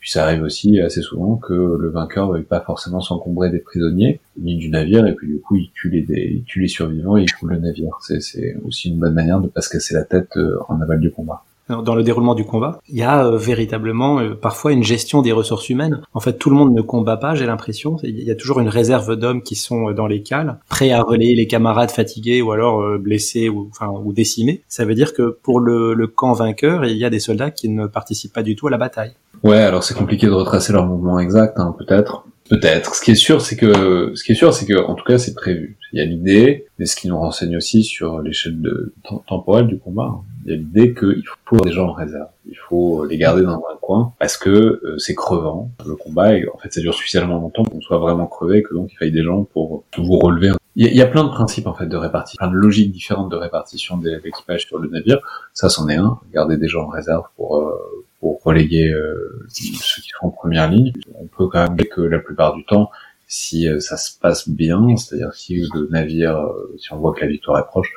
Puis 0.05 0.11
ça 0.11 0.25
arrive 0.25 0.43
aussi 0.43 0.79
assez 0.81 1.01
souvent 1.01 1.37
que 1.37 1.55
le 1.55 1.89
vainqueur 1.89 2.29
ne 2.29 2.35
veuille 2.35 2.43
pas 2.43 2.61
forcément 2.61 3.01
s'encombrer 3.01 3.49
des 3.49 3.61
prisonniers 3.61 4.21
ni 4.39 4.59
du 4.59 4.69
navire, 4.69 5.07
et 5.07 5.15
puis 5.15 5.27
du 5.27 5.41
coup 5.41 5.57
il 5.57 5.71
tue 5.73 5.89
les, 5.89 6.43
tue 6.45 6.61
les 6.61 6.69
survivants 6.69 7.17
et 7.17 7.23
il 7.23 7.31
fout 7.31 7.49
le 7.49 7.57
navire. 7.57 7.97
C'est 8.01 8.55
aussi 8.67 8.91
une 8.91 8.99
bonne 8.99 9.15
manière 9.15 9.41
de 9.41 9.49
pas 9.49 9.63
se 9.63 9.71
casser 9.71 9.95
la 9.95 10.05
tête 10.05 10.37
euh, 10.37 10.59
en 10.69 10.79
aval 10.83 11.01
du 11.01 11.11
combat 11.11 11.43
dans 11.71 11.95
le 11.95 12.03
déroulement 12.03 12.35
du 12.35 12.45
combat, 12.45 12.79
il 12.91 12.99
y 12.99 13.03
a 13.03 13.25
euh, 13.25 13.39
véritablement 13.39 14.21
euh, 14.21 14.35
parfois 14.35 14.73
une 14.73 14.83
gestion 14.83 15.23
des 15.23 15.33
ressources 15.33 15.71
humaines. 15.71 16.03
En 16.13 16.21
fait, 16.21 16.35
tout 16.35 16.51
le 16.51 16.57
monde 16.57 16.75
ne 16.75 16.83
combat 16.83 17.17
pas, 17.17 17.35
j'ai 17.35 17.47
l'impression. 17.47 17.97
Il 18.03 18.23
y 18.23 18.31
a 18.31 18.35
toujours 18.35 18.61
une 18.61 18.69
réserve 18.69 19.17
d'hommes 19.17 19.43
qui 19.43 19.55
sont 19.55 19.93
dans 19.93 20.07
les 20.07 20.23
cales, 20.23 20.59
prêts 20.69 20.91
à 20.91 21.01
relayer 21.01 21.35
les 21.35 21.47
camarades 21.47 21.91
fatigués 21.91 22.43
ou 22.43 22.53
alors 22.53 22.99
blessés 22.99 23.49
ou, 23.49 23.71
ou 24.05 24.13
décimés. 24.13 24.61
Ça 24.69 24.85
veut 24.85 24.95
dire 24.95 25.15
que 25.15 25.39
pour 25.43 25.59
le 25.59 26.07
camp 26.07 26.35
vainqueur, 26.35 26.85
il 26.85 26.99
y 26.99 27.05
a 27.07 27.09
des 27.09 27.19
soldats 27.19 27.51
qui 27.51 27.71
ne 27.71 27.87
participent 27.87 28.35
pas 28.35 28.43
du 28.43 28.57
tout 28.57 28.67
à 28.67 28.71
la 28.71 28.77
bataille. 28.77 29.15
Ouais, 29.45 29.59
alors 29.59 29.85
c'est 29.85 29.95
compliqué 29.95 30.27
de 30.27 30.33
retracer 30.33 30.73
leur 30.73 30.87
mouvement 30.87 31.21
exact, 31.21 31.59
hein, 31.59 31.77
peut-être. 31.79 32.27
Peut-être. 32.49 32.95
Ce 32.95 33.03
qui 33.03 33.11
est 33.11 33.15
sûr, 33.15 33.41
c'est 33.43 33.57
que, 33.57 34.13
ce 34.15 34.25
qui 34.25 34.33
est 34.33 34.35
sûr, 34.35 34.53
c'est 34.53 34.67
que, 34.67 34.79
en 34.79 34.95
tout 34.95 35.05
cas, 35.05 35.19
c'est 35.19 35.35
prévu. 35.35 35.77
Il 35.93 35.99
y 35.99 36.03
a 36.03 36.05
l'idée, 36.07 36.67
mais 36.79 36.87
ce 36.87 36.97
qui 36.97 37.09
nous 37.09 37.19
renseigne 37.19 37.57
aussi 37.57 37.85
sur 37.85 38.21
l'échelle 38.21 38.61
de, 38.61 38.95
temporelle 39.27 39.67
du 39.67 39.79
combat. 39.79 40.11
Hein. 40.15 40.21
Il 40.45 40.51
y 40.51 40.55
a 40.55 40.57
l'idée 40.57 40.95
qu'il 40.95 41.23
faut 41.45 41.61
des 41.61 41.73
gens 41.73 41.89
en 41.89 41.93
réserve. 41.93 42.29
Il 42.49 42.57
faut 42.57 43.05
les 43.05 43.17
garder 43.17 43.43
dans 43.43 43.63
un 43.71 43.77
coin 43.81 44.13
parce 44.19 44.37
que 44.37 44.51
euh, 44.51 44.99
c'est 44.99 45.15
crevant 45.15 45.71
le 45.87 45.97
combat 45.97 46.37
et 46.37 46.47
en 46.53 46.59
fait 46.59 46.71
ça 46.71 46.83
dure 46.83 46.93
suffisamment 46.93 47.41
longtemps 47.41 47.65
qu'on 47.65 47.81
soit 47.81 47.97
vraiment 47.97 48.27
crevé 48.27 48.63
que 48.63 48.75
donc 48.75 48.93
il 48.93 48.97
faille 48.97 49.13
des 49.13 49.23
gens 49.23 49.45
pour 49.45 49.85
vous 49.97 50.19
relever. 50.19 50.51
Il 50.77 50.93
y, 50.93 51.01
a, 51.01 51.07
plein 51.07 51.23
de 51.23 51.29
principes 51.29 51.69
en 51.69 51.75
fait 51.75 51.87
de 51.87 51.97
répartition, 51.97 52.37
plein 52.37 52.51
de 52.51 52.57
logiques 52.57 52.91
différentes 52.91 53.31
de 53.31 53.37
répartition 53.37 53.97
de 53.97 54.21
l'équipage 54.25 54.67
sur 54.67 54.81
le 54.81 54.89
navire. 54.89 55.21
Ça, 55.53 55.69
c'en 55.69 55.89
est 55.89 55.95
un. 55.95 56.19
Garder 56.33 56.57
des 56.57 56.67
gens 56.67 56.87
en 56.87 56.89
réserve 56.89 57.23
pour 57.37 57.59
euh, 57.59 58.05
pour 58.25 58.41
reléguer 58.43 58.89
euh, 58.89 59.45
ceux 59.51 60.01
qui 60.01 60.09
sont 60.09 60.29
en 60.29 60.31
première 60.31 60.71
ligne. 60.71 60.95
On 61.21 61.27
peut 61.27 61.47
quand 61.47 61.63
même 61.63 61.77
dire 61.77 61.91
que 61.95 62.01
la 62.01 62.19
plupart 62.19 62.55
du 62.55 62.65
temps, 62.65 62.91
si 63.29 63.69
euh, 63.69 63.81
ça 63.81 63.99
se 63.99 64.19
passe 64.19 64.49
bien, 64.49 64.97
c'est-à-dire 64.97 65.35
si 65.35 65.57
le 65.75 65.89
navire, 65.91 66.39
euh, 66.39 66.75
si 66.79 66.91
on 66.95 66.97
voit 66.97 67.13
que 67.13 67.21
la 67.21 67.27
victoire 67.27 67.59
est 67.59 67.67
proche, 67.67 67.93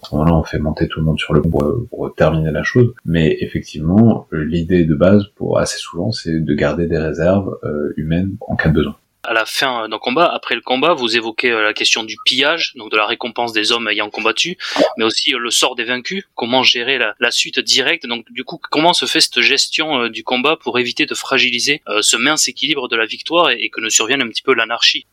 à 0.00 0.06
ce 0.06 0.14
moment-là, 0.14 0.36
on 0.36 0.44
fait 0.44 0.60
monter 0.60 0.86
tout 0.86 1.00
le 1.00 1.06
monde 1.06 1.18
sur 1.18 1.34
le 1.34 1.42
pont 1.42 1.88
pour, 1.90 2.14
terminer 2.14 2.52
la 2.52 2.62
chose. 2.62 2.94
Mais 3.04 3.36
effectivement, 3.40 4.28
l'idée 4.30 4.84
de 4.84 4.94
base, 4.94 5.24
pour 5.34 5.58
assez 5.58 5.78
souvent, 5.78 6.12
c'est 6.12 6.38
de 6.38 6.54
garder 6.54 6.86
des 6.86 6.98
réserves 6.98 7.58
humaines 7.96 8.36
en 8.40 8.54
cas 8.54 8.68
de 8.68 8.74
besoin 8.74 8.96
à 9.24 9.32
la 9.32 9.44
fin 9.46 9.88
d'un 9.88 9.98
combat, 9.98 10.26
après 10.26 10.54
le 10.54 10.60
combat, 10.60 10.94
vous 10.94 11.16
évoquez 11.16 11.50
euh, 11.50 11.62
la 11.62 11.72
question 11.72 12.02
du 12.02 12.16
pillage, 12.24 12.72
donc 12.76 12.90
de 12.90 12.96
la 12.96 13.06
récompense 13.06 13.52
des 13.52 13.70
hommes 13.70 13.88
ayant 13.88 14.10
combattu, 14.10 14.58
mais 14.96 15.04
aussi 15.04 15.34
euh, 15.34 15.38
le 15.38 15.50
sort 15.50 15.76
des 15.76 15.84
vaincus, 15.84 16.24
comment 16.34 16.62
gérer 16.62 16.98
la, 16.98 17.30
suite 17.30 17.60
directe? 17.60 18.06
Donc 18.06 18.24
du 18.30 18.42
coup, 18.44 18.60
comment 18.70 18.92
se 18.92 19.06
fait 19.06 19.20
cette 19.20 19.40
gestion 19.40 20.02
euh, 20.02 20.08
du 20.08 20.24
combat 20.24 20.56
pour 20.56 20.78
éviter 20.78 21.06
de 21.06 21.14
fragiliser 21.14 21.82
ce 22.00 22.16
mince 22.16 22.48
équilibre 22.48 22.88
de 22.88 22.96
la 22.96 23.06
victoire 23.06 23.50
et 23.50 23.70
que 23.70 23.80
ne 23.80 23.88
survienne 23.88 24.22
un 24.22 24.28
petit 24.28 24.42
peu 24.42 24.54
l'anarchie? 24.54 25.06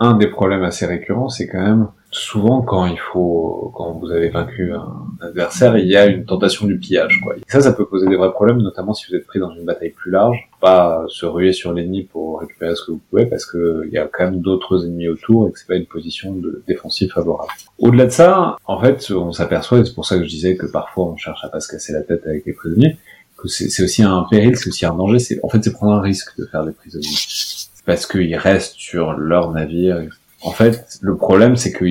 Un 0.00 0.14
des 0.14 0.26
problèmes 0.26 0.64
assez 0.64 0.86
récurrents, 0.86 1.28
c'est 1.28 1.48
quand 1.48 1.62
même 1.62 1.88
souvent 2.14 2.62
quand 2.62 2.86
il 2.86 2.98
faut, 2.98 3.72
quand 3.74 3.92
vous 3.92 4.10
avez 4.12 4.28
vaincu 4.28 4.72
un 4.72 5.04
adversaire, 5.20 5.76
il 5.76 5.88
y 5.88 5.96
a 5.96 6.06
une 6.06 6.24
tentation 6.24 6.66
du 6.66 6.78
pillage. 6.78 7.20
Quoi. 7.22 7.34
ça, 7.48 7.60
ça 7.60 7.72
peut 7.72 7.86
poser 7.86 8.06
des 8.06 8.16
vrais 8.16 8.30
problèmes, 8.30 8.58
notamment 8.58 8.94
si 8.94 9.10
vous 9.10 9.16
êtes 9.16 9.26
pris 9.26 9.40
dans 9.40 9.50
une 9.52 9.64
bataille 9.64 9.90
plus 9.90 10.12
large. 10.12 10.48
Pas 10.60 11.04
se 11.08 11.26
ruer 11.26 11.52
sur 11.52 11.72
l'ennemi 11.72 12.04
pour 12.04 12.40
récupérer 12.40 12.76
ce 12.76 12.84
que 12.84 12.92
vous 12.92 13.00
pouvez, 13.10 13.26
parce 13.26 13.44
que 13.44 13.82
il 13.86 13.92
y 13.92 13.98
a 13.98 14.08
quand 14.10 14.24
même 14.24 14.40
d'autres 14.40 14.86
ennemis 14.86 15.08
autour 15.08 15.48
et 15.48 15.52
que 15.52 15.58
c'est 15.58 15.66
pas 15.66 15.74
une 15.74 15.86
position 15.86 16.32
de 16.34 16.62
défensive 16.68 17.10
favorable. 17.10 17.50
Au-delà 17.78 18.06
de 18.06 18.10
ça, 18.10 18.56
en 18.64 18.80
fait, 18.80 19.10
on 19.10 19.32
s'aperçoit, 19.32 19.80
et 19.80 19.84
c'est 19.84 19.94
pour 19.94 20.06
ça 20.06 20.16
que 20.16 20.24
je 20.24 20.28
disais 20.28 20.56
que 20.56 20.66
parfois 20.66 21.06
on 21.06 21.16
cherche 21.16 21.44
à 21.44 21.48
pas 21.48 21.58
se 21.58 21.68
casser 21.68 21.92
la 21.92 22.02
tête 22.02 22.24
avec 22.26 22.46
les 22.46 22.52
prisonniers, 22.52 22.96
que 23.36 23.48
c'est 23.48 23.82
aussi 23.82 24.04
un 24.04 24.24
péril, 24.30 24.56
c'est 24.56 24.68
aussi 24.68 24.86
un 24.86 24.94
danger. 24.94 25.18
C'est 25.18 25.40
en 25.42 25.48
fait 25.48 25.62
c'est 25.64 25.72
prendre 25.72 25.94
un 25.94 26.00
risque 26.00 26.38
de 26.38 26.46
faire 26.46 26.64
des 26.64 26.72
prisonniers 26.72 27.08
parce 27.86 28.06
qu'ils 28.06 28.36
restent 28.36 28.76
sur 28.76 29.12
leur 29.12 29.50
navire, 29.52 30.00
en 30.44 30.52
fait, 30.52 30.98
le 31.00 31.16
problème, 31.16 31.56
c'est 31.56 31.72
que, 31.72 31.86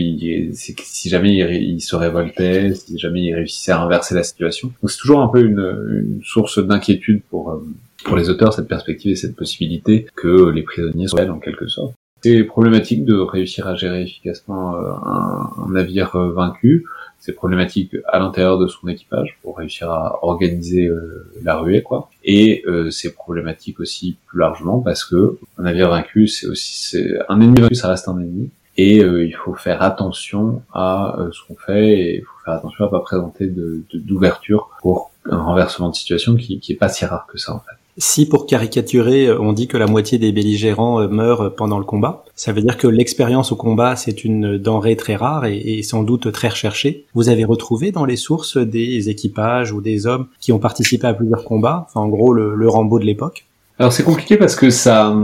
si 0.53 1.09
jamais 1.09 1.33
il, 1.33 1.81
se 1.81 1.95
révoltait, 1.95 2.75
si 2.75 2.99
jamais 2.99 3.21
il 3.23 3.33
réussissait 3.33 3.71
à 3.71 3.81
inverser 3.81 4.13
la 4.13 4.23
situation. 4.23 4.71
C'est 4.87 4.97
toujours 4.97 5.21
un 5.21 5.27
peu 5.27 5.43
une, 5.43 6.21
source 6.23 6.59
d'inquiétude 6.59 7.23
pour, 7.29 7.51
euh, 7.51 7.65
pour 8.05 8.15
les 8.15 8.29
auteurs, 8.29 8.53
cette 8.53 8.67
perspective 8.67 9.11
et 9.11 9.15
cette 9.15 9.35
possibilité 9.35 10.05
que 10.15 10.51
les 10.51 10.61
prisonniers 10.61 11.07
soient 11.07 11.27
en 11.29 11.39
quelque 11.39 11.67
sorte. 11.67 11.95
C'est 12.23 12.45
problématique 12.45 13.03
de 13.03 13.15
réussir 13.15 13.67
à 13.67 13.75
gérer 13.75 14.03
efficacement 14.03 14.75
euh, 14.75 14.93
un, 15.03 15.67
navire 15.69 16.15
euh, 16.15 16.31
vaincu. 16.31 16.85
C'est 17.19 17.33
problématique 17.33 17.97
à 18.07 18.19
l'intérieur 18.19 18.57
de 18.57 18.67
son 18.67 18.87
équipage 18.87 19.37
pour 19.41 19.57
réussir 19.57 19.89
à 19.91 20.19
organiser 20.23 20.85
euh, 20.85 21.29
la 21.43 21.57
ruée 21.57 21.81
quoi. 21.81 22.09
Et 22.23 22.63
c'est 22.91 23.13
problématique 23.13 23.79
aussi 23.79 24.17
plus 24.27 24.39
largement 24.39 24.79
parce 24.79 25.03
que 25.05 25.37
un 25.57 25.63
navire 25.63 25.89
vaincu 25.89 26.27
c'est 26.27 26.47
aussi 26.47 26.97
un 27.29 27.39
ennemi 27.41 27.61
vaincu 27.61 27.75
ça 27.75 27.89
reste 27.89 28.07
un 28.07 28.17
ennemi. 28.19 28.49
Et 28.75 28.97
il 28.97 29.35
faut 29.35 29.53
faire 29.53 29.81
attention 29.81 30.63
à 30.73 31.15
ce 31.31 31.47
qu'on 31.47 31.55
fait 31.55 31.99
et 31.99 32.15
il 32.17 32.23
faut 32.23 32.43
faire 32.43 32.55
attention 32.55 32.85
à 32.85 32.89
pas 32.89 32.99
présenter 33.01 33.47
d'ouverture 33.93 34.69
pour 34.81 35.11
un 35.29 35.37
renversement 35.37 35.89
de 35.89 35.95
situation 35.95 36.35
qui, 36.35 36.59
qui 36.59 36.73
est 36.73 36.77
pas 36.77 36.89
si 36.89 37.05
rare 37.05 37.27
que 37.27 37.37
ça 37.37 37.53
en 37.53 37.59
fait. 37.59 37.82
Si 37.97 38.27
pour 38.27 38.47
caricaturer, 38.47 39.27
euh, 39.27 39.39
on 39.39 39.53
dit 39.53 39.67
que 39.67 39.77
la 39.77 39.85
moitié 39.85 40.17
des 40.17 40.31
belligérants 40.31 40.99
euh, 40.99 41.07
meurent 41.07 41.53
pendant 41.55 41.77
le 41.77 41.85
combat, 41.85 42.25
ça 42.35 42.51
veut 42.51 42.61
dire 42.61 42.77
que 42.77 42.87
l'expérience 42.87 43.51
au 43.51 43.55
combat, 43.55 43.95
c'est 43.95 44.23
une 44.23 44.57
denrée 44.57 44.95
très 44.95 45.15
rare 45.15 45.45
et, 45.45 45.83
sans 45.83 46.03
doute 46.03 46.31
très 46.31 46.49
recherchée. 46.49 47.05
Vous 47.13 47.29
avez 47.29 47.45
retrouvé 47.45 47.91
dans 47.91 48.05
les 48.05 48.15
sources 48.15 48.57
des 48.57 49.09
équipages 49.09 49.71
ou 49.71 49.81
des 49.81 50.07
hommes 50.07 50.27
qui 50.39 50.51
ont 50.51 50.59
participé 50.59 51.05
à 51.05 51.13
plusieurs 51.13 51.43
combats, 51.43 51.85
enfin 51.87 52.01
en 52.01 52.09
gros 52.09 52.33
le, 52.33 52.55
le 52.55 52.69
Rambo 52.69 52.99
de 52.99 53.05
l'époque? 53.05 53.45
Alors 53.77 53.93
c'est 53.93 54.03
compliqué 54.03 54.37
parce 54.37 54.55
que 54.55 54.69
ça, 54.69 55.15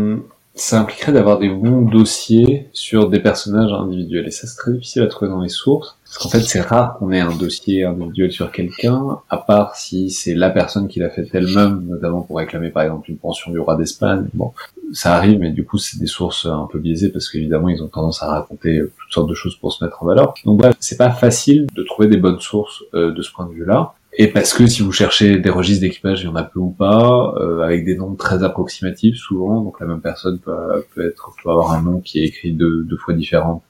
ça 0.60 0.82
impliquerait 0.82 1.14
d'avoir 1.14 1.40
des 1.40 1.50
bons 1.50 1.82
dossiers 1.82 2.68
sur 2.74 3.10
des 3.10 3.20
personnages 3.20 3.72
individuels. 3.72 4.28
Et 4.28 4.32
ça, 4.32 4.48
c'est 4.48 4.58
très 4.58 4.74
difficile 4.74 5.04
à 5.04 5.08
trouver 5.08 5.32
dans 5.32 5.42
les 5.42 5.50
sources. 5.50 5.98
Parce 6.10 6.24
qu'en 6.24 6.30
fait, 6.30 6.42
c'est 6.42 6.62
rare 6.62 6.98
qu'on 6.98 7.12
ait 7.12 7.20
un 7.20 7.36
dossier 7.36 7.86
individuel 7.86 8.32
sur 8.32 8.52
quelqu'un, 8.52 9.20
à 9.30 9.38
part 9.38 9.76
si 9.76 10.10
c'est 10.10 10.34
la 10.34 10.50
personne 10.50 10.88
qui 10.88 11.00
l'a 11.00 11.12
fait 11.12 11.28
elle-même, 11.34 11.86
notamment 11.88 12.22
pour 12.22 12.38
réclamer 12.38 12.72
par 12.72 12.82
exemple 12.82 13.12
une 13.12 13.18
pension 13.18 13.52
du 13.52 13.60
roi 13.60 13.76
d'Espagne. 13.76 14.26
Bon, 14.34 14.52
ça 14.92 15.16
arrive, 15.16 15.38
mais 15.38 15.52
du 15.52 15.64
coup, 15.64 15.78
c'est 15.78 16.00
des 16.00 16.08
sources 16.08 16.48
un 16.48 16.68
peu 16.72 16.80
biaisées 16.80 17.10
parce 17.10 17.30
qu'évidemment, 17.30 17.70
ils 17.70 17.84
ont 17.84 17.88
tendance 17.88 18.24
à 18.24 18.28
raconter 18.28 18.82
toutes 18.82 19.14
sortes 19.14 19.30
de 19.30 19.36
choses 19.36 19.56
pour 19.58 19.72
se 19.72 19.84
mettre 19.84 20.02
en 20.02 20.08
valeur. 20.08 20.34
Donc 20.46 20.58
bref, 20.58 20.76
c'est 20.80 20.98
pas 20.98 21.12
facile 21.12 21.68
de 21.76 21.84
trouver 21.84 22.08
des 22.08 22.18
bonnes 22.18 22.40
sources 22.40 22.84
euh, 22.96 23.12
de 23.12 23.22
ce 23.22 23.32
point 23.32 23.46
de 23.46 23.54
vue-là. 23.54 23.94
Et 24.14 24.28
parce 24.30 24.56
que 24.56 24.66
si 24.66 24.82
vous 24.82 24.92
cherchez 24.92 25.38
des 25.38 25.52
registres 25.52 25.82
d'équipage, 25.82 26.24
il 26.24 26.26
y 26.26 26.28
en 26.28 26.36
a 26.36 26.44
peu 26.44 26.60
ou 26.60 26.72
pas, 26.72 27.36
euh, 27.38 27.62
avec 27.62 27.86
des 27.86 27.96
noms 27.96 28.16
très 28.16 28.44
approximatifs 28.44 29.18
souvent, 29.18 29.62
donc 29.62 29.80
la 29.80 29.86
même 29.86 30.02
personne 30.02 30.40
peut, 30.40 30.52
peut 30.96 31.08
être 31.08 31.32
peut 31.44 31.52
avoir 31.52 31.72
un 31.74 31.84
nom 31.84 32.00
qui 32.00 32.20
est 32.20 32.26
écrit 32.26 32.52
deux, 32.52 32.84
deux 32.84 32.98
fois 32.98 33.14
différent 33.14 33.62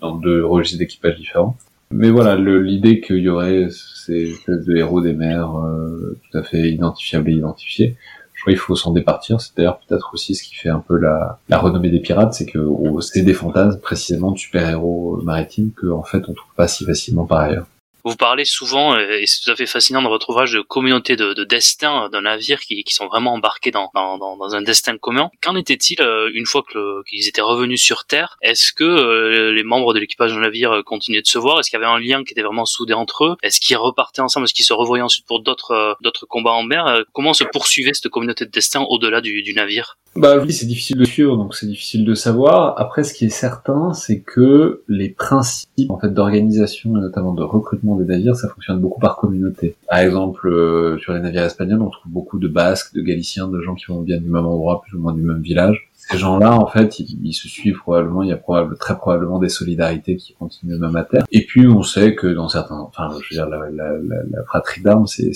dans 0.00 0.16
deux 0.16 0.44
registres 0.44 0.78
d'équipage 0.78 1.16
différents. 1.16 1.56
Mais 1.92 2.10
voilà, 2.10 2.36
l'idée 2.36 3.00
qu'il 3.00 3.18
y 3.18 3.28
aurait 3.28 3.68
ces 3.70 4.32
espèces 4.32 4.64
de 4.64 4.76
héros 4.76 5.00
des 5.00 5.12
mers 5.12 5.56
euh, 5.56 6.18
tout 6.30 6.38
à 6.38 6.42
fait 6.42 6.70
identifiables 6.70 7.30
et 7.30 7.34
identifiés, 7.34 7.96
je 8.32 8.40
crois 8.42 8.52
qu'il 8.52 8.60
faut 8.60 8.76
s'en 8.76 8.92
départir. 8.92 9.40
C'est 9.40 9.56
d'ailleurs 9.56 9.78
peut-être 9.86 10.10
aussi 10.14 10.34
ce 10.34 10.42
qui 10.42 10.54
fait 10.54 10.68
un 10.68 10.80
peu 10.80 10.96
la, 10.96 11.38
la 11.48 11.58
renommée 11.58 11.90
des 11.90 12.00
pirates, 12.00 12.34
c'est 12.34 12.46
que 12.46 12.58
c'est 13.00 13.22
des 13.22 13.34
fantasmes 13.34 13.80
précisément 13.80 14.32
de 14.32 14.38
super-héros 14.38 15.20
maritimes 15.22 15.70
que 15.76 15.86
en 15.86 16.02
fait 16.02 16.28
on 16.28 16.32
trouve 16.32 16.54
pas 16.56 16.66
si 16.66 16.84
facilement 16.84 17.26
par 17.26 17.40
ailleurs. 17.40 17.66
Vous 18.04 18.16
parlez 18.16 18.44
souvent, 18.44 18.96
euh, 18.96 19.20
et 19.20 19.26
c'est 19.26 19.44
tout 19.44 19.50
à 19.50 19.56
fait 19.56 19.66
fascinant 19.66 20.02
dans 20.02 20.08
votre 20.08 20.30
ouvrage, 20.30 20.52
de 20.52 20.60
communauté 20.60 21.14
de, 21.14 21.34
de 21.34 21.44
destin 21.44 22.08
d'un 22.10 22.22
navire 22.22 22.60
qui, 22.60 22.82
qui, 22.82 22.94
sont 22.94 23.06
vraiment 23.06 23.34
embarqués 23.34 23.70
dans, 23.70 23.90
dans, 23.94 24.18
dans 24.18 24.54
un 24.54 24.62
destin 24.62 24.98
commun. 24.98 25.30
Qu'en 25.40 25.54
était-il 25.54 26.00
euh, 26.00 26.28
une 26.34 26.46
fois 26.46 26.64
qu'ils 27.08 27.28
étaient 27.28 27.40
revenus 27.40 27.80
sur 27.80 28.04
Terre? 28.04 28.36
Est-ce 28.42 28.72
que 28.72 28.82
euh, 28.82 29.52
les 29.52 29.62
membres 29.62 29.94
de 29.94 30.00
l'équipage 30.00 30.32
d'un 30.32 30.40
navire 30.40 30.82
continuaient 30.84 31.22
de 31.22 31.28
se 31.28 31.38
voir? 31.38 31.60
Est-ce 31.60 31.70
qu'il 31.70 31.78
y 31.78 31.82
avait 31.82 31.92
un 31.92 32.00
lien 32.00 32.24
qui 32.24 32.32
était 32.32 32.42
vraiment 32.42 32.64
soudé 32.64 32.92
entre 32.92 33.24
eux? 33.24 33.36
Est-ce 33.42 33.60
qu'ils 33.60 33.76
repartaient 33.76 34.20
ensemble? 34.20 34.44
Est-ce 34.44 34.54
qu'ils 34.54 34.64
se 34.64 34.72
revoyaient 34.72 35.04
ensuite 35.04 35.26
pour 35.26 35.40
d'autres 35.40 35.96
d'autres 36.00 36.26
combats 36.26 36.52
en 36.52 36.64
mer? 36.64 37.04
Comment 37.12 37.34
se 37.34 37.44
poursuivait 37.44 37.94
cette 37.94 38.08
communauté 38.08 38.46
de 38.46 38.50
destin 38.50 38.84
au-delà 38.88 39.20
du, 39.20 39.42
du 39.42 39.54
navire? 39.54 39.96
Bah 40.14 40.36
oui, 40.42 40.52
c'est 40.52 40.66
difficile 40.66 40.98
de 40.98 41.04
suivre, 41.04 41.38
donc 41.38 41.54
c'est 41.54 41.66
difficile 41.66 42.04
de 42.04 42.14
savoir. 42.14 42.78
Après, 42.78 43.02
ce 43.02 43.14
qui 43.14 43.24
est 43.24 43.30
certain, 43.30 43.94
c'est 43.94 44.20
que 44.20 44.82
les 44.86 45.08
principes 45.08 45.90
en 45.90 45.98
fait 45.98 46.12
d'organisation 46.12 46.94
et 46.98 47.00
notamment 47.00 47.32
de 47.32 47.42
recrutement 47.42 47.96
des 47.96 48.04
navires, 48.04 48.36
ça 48.36 48.48
fonctionne 48.48 48.78
beaucoup 48.78 49.00
par 49.00 49.16
communauté. 49.16 49.74
Par 49.88 50.00
exemple, 50.00 50.48
euh, 50.48 50.98
sur 50.98 51.14
les 51.14 51.20
navires 51.20 51.44
espagnols, 51.44 51.80
on 51.80 51.88
trouve 51.88 52.12
beaucoup 52.12 52.38
de 52.38 52.46
Basques, 52.46 52.94
de 52.94 53.00
Galiciens, 53.00 53.48
de 53.48 53.62
gens 53.62 53.74
qui 53.74 53.86
vont 53.86 54.02
bien 54.02 54.18
du 54.18 54.28
même 54.28 54.44
endroit, 54.44 54.82
plus 54.82 54.98
ou 54.98 55.00
moins 55.00 55.14
du 55.14 55.22
même 55.22 55.40
village. 55.40 55.90
Ces 56.10 56.18
gens-là, 56.18 56.58
en 56.58 56.66
fait, 56.66 56.98
ils, 56.98 57.32
se 57.32 57.48
suivent 57.48 57.78
probablement. 57.78 58.22
Il 58.22 58.28
y 58.28 58.32
a 58.32 58.36
probable, 58.36 58.76
très 58.76 58.96
probablement 58.96 59.38
des 59.38 59.48
solidarités 59.48 60.16
qui 60.16 60.34
continuent 60.34 60.78
même 60.78 60.96
à 60.96 61.04
terre. 61.04 61.24
Et 61.30 61.46
puis, 61.46 61.66
on 61.68 61.82
sait 61.82 62.14
que 62.14 62.26
dans 62.26 62.48
certains, 62.48 62.78
enfin, 62.78 63.08
je 63.12 63.34
veux 63.34 63.46
dire, 63.46 63.48
la, 63.48 64.44
fratrie 64.44 64.82
d'armes, 64.82 65.06
c'est 65.06 65.32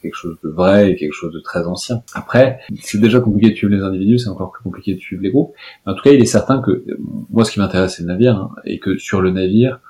quelque 0.00 0.14
chose 0.14 0.36
de 0.44 0.48
vrai 0.48 0.92
et 0.92 0.96
quelque 0.96 1.12
chose 1.12 1.32
de 1.32 1.40
très 1.40 1.66
ancien. 1.66 2.02
Après, 2.14 2.60
c'est 2.80 3.00
déjà 3.00 3.20
compliqué 3.20 3.50
de 3.50 3.56
suivre 3.56 3.74
les 3.74 3.82
individus, 3.82 4.20
c'est 4.20 4.28
encore 4.28 4.52
plus 4.52 4.62
compliqué 4.62 4.94
de 4.94 5.00
suivre 5.00 5.22
les 5.22 5.30
groupes. 5.30 5.54
en 5.86 5.94
tout 5.94 6.02
cas, 6.02 6.12
il 6.12 6.22
est 6.22 6.26
certain 6.26 6.62
que 6.62 6.84
moi, 7.30 7.44
ce 7.44 7.50
qui 7.50 7.58
m'intéresse, 7.58 7.96
c'est 7.96 8.02
le 8.02 8.08
navire, 8.08 8.36
hein, 8.36 8.54
et 8.64 8.78
que 8.78 8.96
sur 8.96 9.20
le 9.20 9.32
navire, 9.32 9.80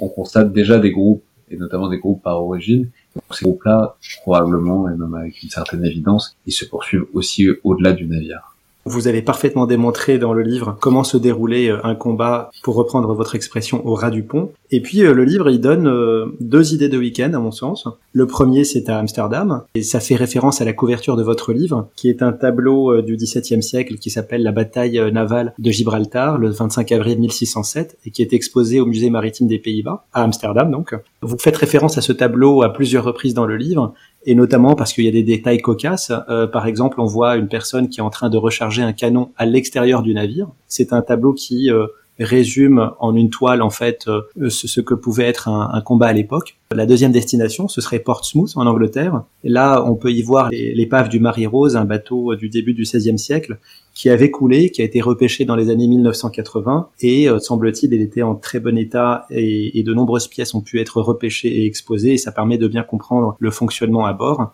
on 0.00 0.08
constate 0.08 0.52
déjà 0.52 0.78
des 0.78 0.90
groupes, 0.90 1.22
et 1.50 1.56
notamment 1.56 1.88
des 1.88 1.98
groupes 1.98 2.22
par 2.22 2.42
origine. 2.42 2.90
Ces 3.30 3.44
groupes-là, 3.44 3.96
probablement, 4.22 4.88
et 4.88 4.96
même 4.96 5.14
avec 5.14 5.42
une 5.42 5.50
certaine 5.50 5.84
évidence, 5.84 6.36
ils 6.46 6.52
se 6.52 6.64
poursuivent 6.64 7.06
aussi 7.12 7.48
au-delà 7.62 7.92
du 7.92 8.06
navire. 8.06 8.54
Vous 8.84 9.06
avez 9.06 9.22
parfaitement 9.22 9.66
démontré 9.66 10.18
dans 10.18 10.32
le 10.32 10.42
livre 10.42 10.76
comment 10.80 11.04
se 11.04 11.16
déroulait 11.16 11.70
euh, 11.70 11.84
un 11.84 11.94
combat, 11.94 12.50
pour 12.62 12.76
reprendre 12.76 13.12
votre 13.12 13.34
expression, 13.34 13.86
au 13.86 13.94
ras 13.94 14.10
du 14.10 14.22
pont. 14.22 14.52
Et 14.70 14.80
puis 14.80 15.02
euh, 15.02 15.12
le 15.12 15.24
livre, 15.24 15.50
il 15.50 15.60
donne 15.60 15.86
euh, 15.86 16.26
deux 16.40 16.72
idées 16.72 16.88
de 16.88 16.96
week-end, 16.96 17.32
à 17.34 17.38
mon 17.38 17.50
sens. 17.50 17.86
Le 18.12 18.26
premier, 18.26 18.64
c'est 18.64 18.88
à 18.88 18.98
Amsterdam, 18.98 19.62
et 19.74 19.82
ça 19.82 20.00
fait 20.00 20.14
référence 20.14 20.60
à 20.60 20.64
la 20.64 20.72
couverture 20.72 21.16
de 21.16 21.22
votre 21.22 21.52
livre, 21.52 21.88
qui 21.96 22.08
est 22.08 22.22
un 22.22 22.32
tableau 22.32 23.02
du 23.02 23.16
XVIIe 23.16 23.62
siècle 23.62 23.96
qui 23.96 24.10
s'appelle 24.10 24.42
La 24.42 24.52
bataille 24.52 25.00
navale 25.12 25.54
de 25.58 25.70
Gibraltar, 25.70 26.38
le 26.38 26.50
25 26.50 26.90
avril 26.92 27.18
1607, 27.20 27.98
et 28.06 28.10
qui 28.10 28.22
est 28.22 28.32
exposé 28.32 28.80
au 28.80 28.86
musée 28.86 29.10
maritime 29.10 29.46
des 29.46 29.58
Pays-Bas, 29.58 30.04
à 30.12 30.22
Amsterdam 30.22 30.70
donc. 30.70 30.94
Vous 31.22 31.38
faites 31.38 31.56
référence 31.56 31.98
à 31.98 32.00
ce 32.00 32.12
tableau 32.12 32.62
à 32.62 32.72
plusieurs 32.72 33.04
reprises 33.04 33.34
dans 33.34 33.46
le 33.46 33.56
livre, 33.56 33.94
et 34.28 34.34
notamment 34.34 34.74
parce 34.74 34.92
qu'il 34.92 35.04
y 35.04 35.08
a 35.08 35.10
des 35.10 35.22
détails 35.22 35.62
cocasses. 35.62 36.12
Euh, 36.28 36.46
par 36.46 36.66
exemple, 36.66 37.00
on 37.00 37.06
voit 37.06 37.36
une 37.36 37.48
personne 37.48 37.88
qui 37.88 38.00
est 38.00 38.02
en 38.02 38.10
train 38.10 38.28
de 38.28 38.36
recharger 38.36 38.82
un 38.82 38.92
canon 38.92 39.30
à 39.38 39.46
l'extérieur 39.46 40.02
du 40.02 40.12
navire. 40.12 40.48
C'est 40.66 40.92
un 40.92 41.00
tableau 41.00 41.32
qui 41.32 41.70
euh, 41.70 41.86
résume 42.18 42.90
en 43.00 43.16
une 43.16 43.30
toile 43.30 43.62
en 43.62 43.70
fait 43.70 44.06
euh, 44.06 44.50
ce, 44.50 44.82
que 44.82 44.92
pouvait 44.92 45.24
être 45.24 45.48
un, 45.48 45.80
combat 45.80 46.08
à 46.08 46.12
l'époque. 46.12 46.58
La 46.72 46.84
deuxième 46.84 47.10
destination, 47.10 47.68
ce 47.68 47.80
serait 47.80 48.00
Portsmouth 48.00 48.52
en 48.56 48.66
Angleterre. 48.66 49.22
Et 49.44 49.48
là, 49.48 49.82
on 49.86 49.94
peut 49.94 50.12
y 50.12 50.20
voir 50.20 50.50
l'épave 50.50 51.08
du 51.08 51.20
Marie 51.20 51.46
Rose, 51.46 51.74
un 51.74 51.86
bateau 51.86 52.36
du 52.36 52.50
début 52.50 52.74
du 52.74 52.82
XVIe 52.82 53.18
siècle, 53.18 53.58
qui 53.98 54.08
avait 54.10 54.30
coulé, 54.30 54.70
qui 54.70 54.80
a 54.80 54.84
été 54.84 55.00
repêché 55.00 55.44
dans 55.44 55.56
les 55.56 55.70
années 55.70 55.88
1980 55.88 56.90
et 57.00 57.28
euh, 57.28 57.40
semble-t-il, 57.40 57.92
il 57.92 58.00
était 58.00 58.22
en 58.22 58.36
très 58.36 58.60
bon 58.60 58.78
état 58.78 59.26
et, 59.28 59.76
et, 59.76 59.82
de 59.82 59.92
nombreuses 59.92 60.28
pièces 60.28 60.54
ont 60.54 60.60
pu 60.60 60.78
être 60.78 61.02
repêchées 61.02 61.48
et 61.48 61.66
exposées 61.66 62.12
et 62.12 62.16
ça 62.16 62.30
permet 62.30 62.58
de 62.58 62.68
bien 62.68 62.84
comprendre 62.84 63.36
le 63.40 63.50
fonctionnement 63.50 64.06
à 64.06 64.12
bord. 64.12 64.52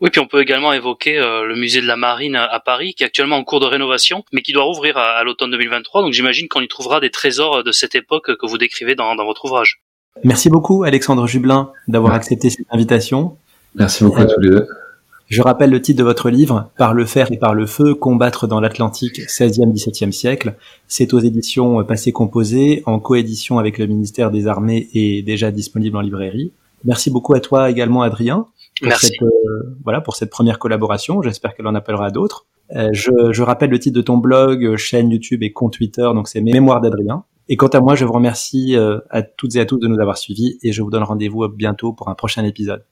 Oui, 0.00 0.10
puis 0.10 0.20
on 0.20 0.28
peut 0.28 0.40
également 0.40 0.72
évoquer 0.72 1.18
euh, 1.18 1.46
le 1.46 1.56
musée 1.56 1.80
de 1.80 1.86
la 1.88 1.96
Marine 1.96 2.36
à, 2.36 2.60
Paris, 2.60 2.94
qui 2.94 3.02
est 3.02 3.06
actuellement 3.06 3.38
en 3.38 3.42
cours 3.42 3.58
de 3.58 3.66
rénovation, 3.66 4.22
mais 4.32 4.40
qui 4.40 4.52
doit 4.52 4.62
rouvrir 4.62 4.96
à, 4.96 5.24
l'automne 5.24 5.50
2023. 5.50 6.02
Donc 6.02 6.12
j'imagine 6.12 6.46
qu'on 6.46 6.60
y 6.60 6.68
trouvera 6.68 7.00
des 7.00 7.10
trésors 7.10 7.64
de 7.64 7.72
cette 7.72 7.96
époque 7.96 8.36
que 8.36 8.46
vous 8.46 8.56
décrivez 8.56 8.94
dans, 8.94 9.16
dans 9.16 9.24
votre 9.24 9.46
ouvrage. 9.46 9.80
Merci 10.22 10.48
beaucoup, 10.48 10.84
Alexandre 10.84 11.26
Jublin, 11.26 11.72
d'avoir 11.88 12.14
accepté 12.14 12.50
cette 12.50 12.68
invitation. 12.70 13.36
Merci 13.74 14.04
beaucoup 14.04 14.20
à 14.20 14.26
tous 14.26 14.40
les 14.40 14.50
deux. 14.50 14.68
Je 15.28 15.42
rappelle 15.42 15.70
le 15.70 15.82
titre 15.82 15.98
de 15.98 16.04
votre 16.04 16.30
livre, 16.30 16.70
Par 16.78 16.94
le 16.94 17.04
fer 17.04 17.32
et 17.32 17.36
par 17.36 17.54
le 17.54 17.66
feu, 17.66 17.94
combattre 17.94 18.46
dans 18.46 18.60
l'Atlantique 18.60 19.20
16e, 19.22 19.72
17e 19.72 20.12
siècle. 20.12 20.54
C'est 20.86 21.14
aux 21.14 21.18
éditions 21.18 21.82
Passé 21.84 22.12
Composé, 22.12 22.82
en 22.86 23.00
coédition 23.00 23.58
avec 23.58 23.78
le 23.78 23.86
ministère 23.86 24.30
des 24.30 24.46
Armées 24.46 24.88
et 24.94 25.22
déjà 25.22 25.50
disponible 25.50 25.96
en 25.96 26.00
librairie. 26.00 26.52
Merci 26.84 27.10
beaucoup 27.10 27.34
à 27.34 27.40
toi 27.40 27.70
également, 27.70 28.02
Adrien. 28.02 28.46
Pour 28.80 28.88
Merci. 28.88 29.06
Cette, 29.06 29.22
euh, 29.22 29.76
voilà, 29.82 30.00
pour 30.00 30.14
cette 30.14 30.30
première 30.30 30.60
collaboration. 30.60 31.22
J'espère 31.22 31.54
qu'elle 31.54 31.66
en 31.66 31.74
appellera 31.74 32.10
d'autres. 32.10 32.46
Euh, 32.74 32.90
je, 32.92 33.10
je, 33.30 33.42
rappelle 33.42 33.70
le 33.70 33.78
titre 33.78 33.96
de 33.96 34.02
ton 34.02 34.18
blog, 34.18 34.76
chaîne 34.76 35.10
YouTube 35.10 35.42
et 35.42 35.52
compte 35.52 35.72
Twitter, 35.72 36.08
donc 36.14 36.28
c'est 36.28 36.40
Mémoire 36.40 36.80
d'Adrien. 36.80 37.24
Et 37.48 37.56
quant 37.56 37.68
à 37.68 37.80
moi, 37.80 37.94
je 37.94 38.04
vous 38.04 38.12
remercie 38.12 38.76
euh, 38.76 38.98
à 39.10 39.22
toutes 39.22 39.54
et 39.54 39.60
à 39.60 39.66
tous 39.66 39.78
de 39.78 39.86
nous 39.86 40.00
avoir 40.00 40.18
suivis 40.18 40.58
et 40.62 40.72
je 40.72 40.82
vous 40.82 40.90
donne 40.90 41.04
rendez-vous 41.04 41.48
bientôt 41.48 41.92
pour 41.92 42.08
un 42.08 42.14
prochain 42.14 42.44
épisode. 42.44 42.84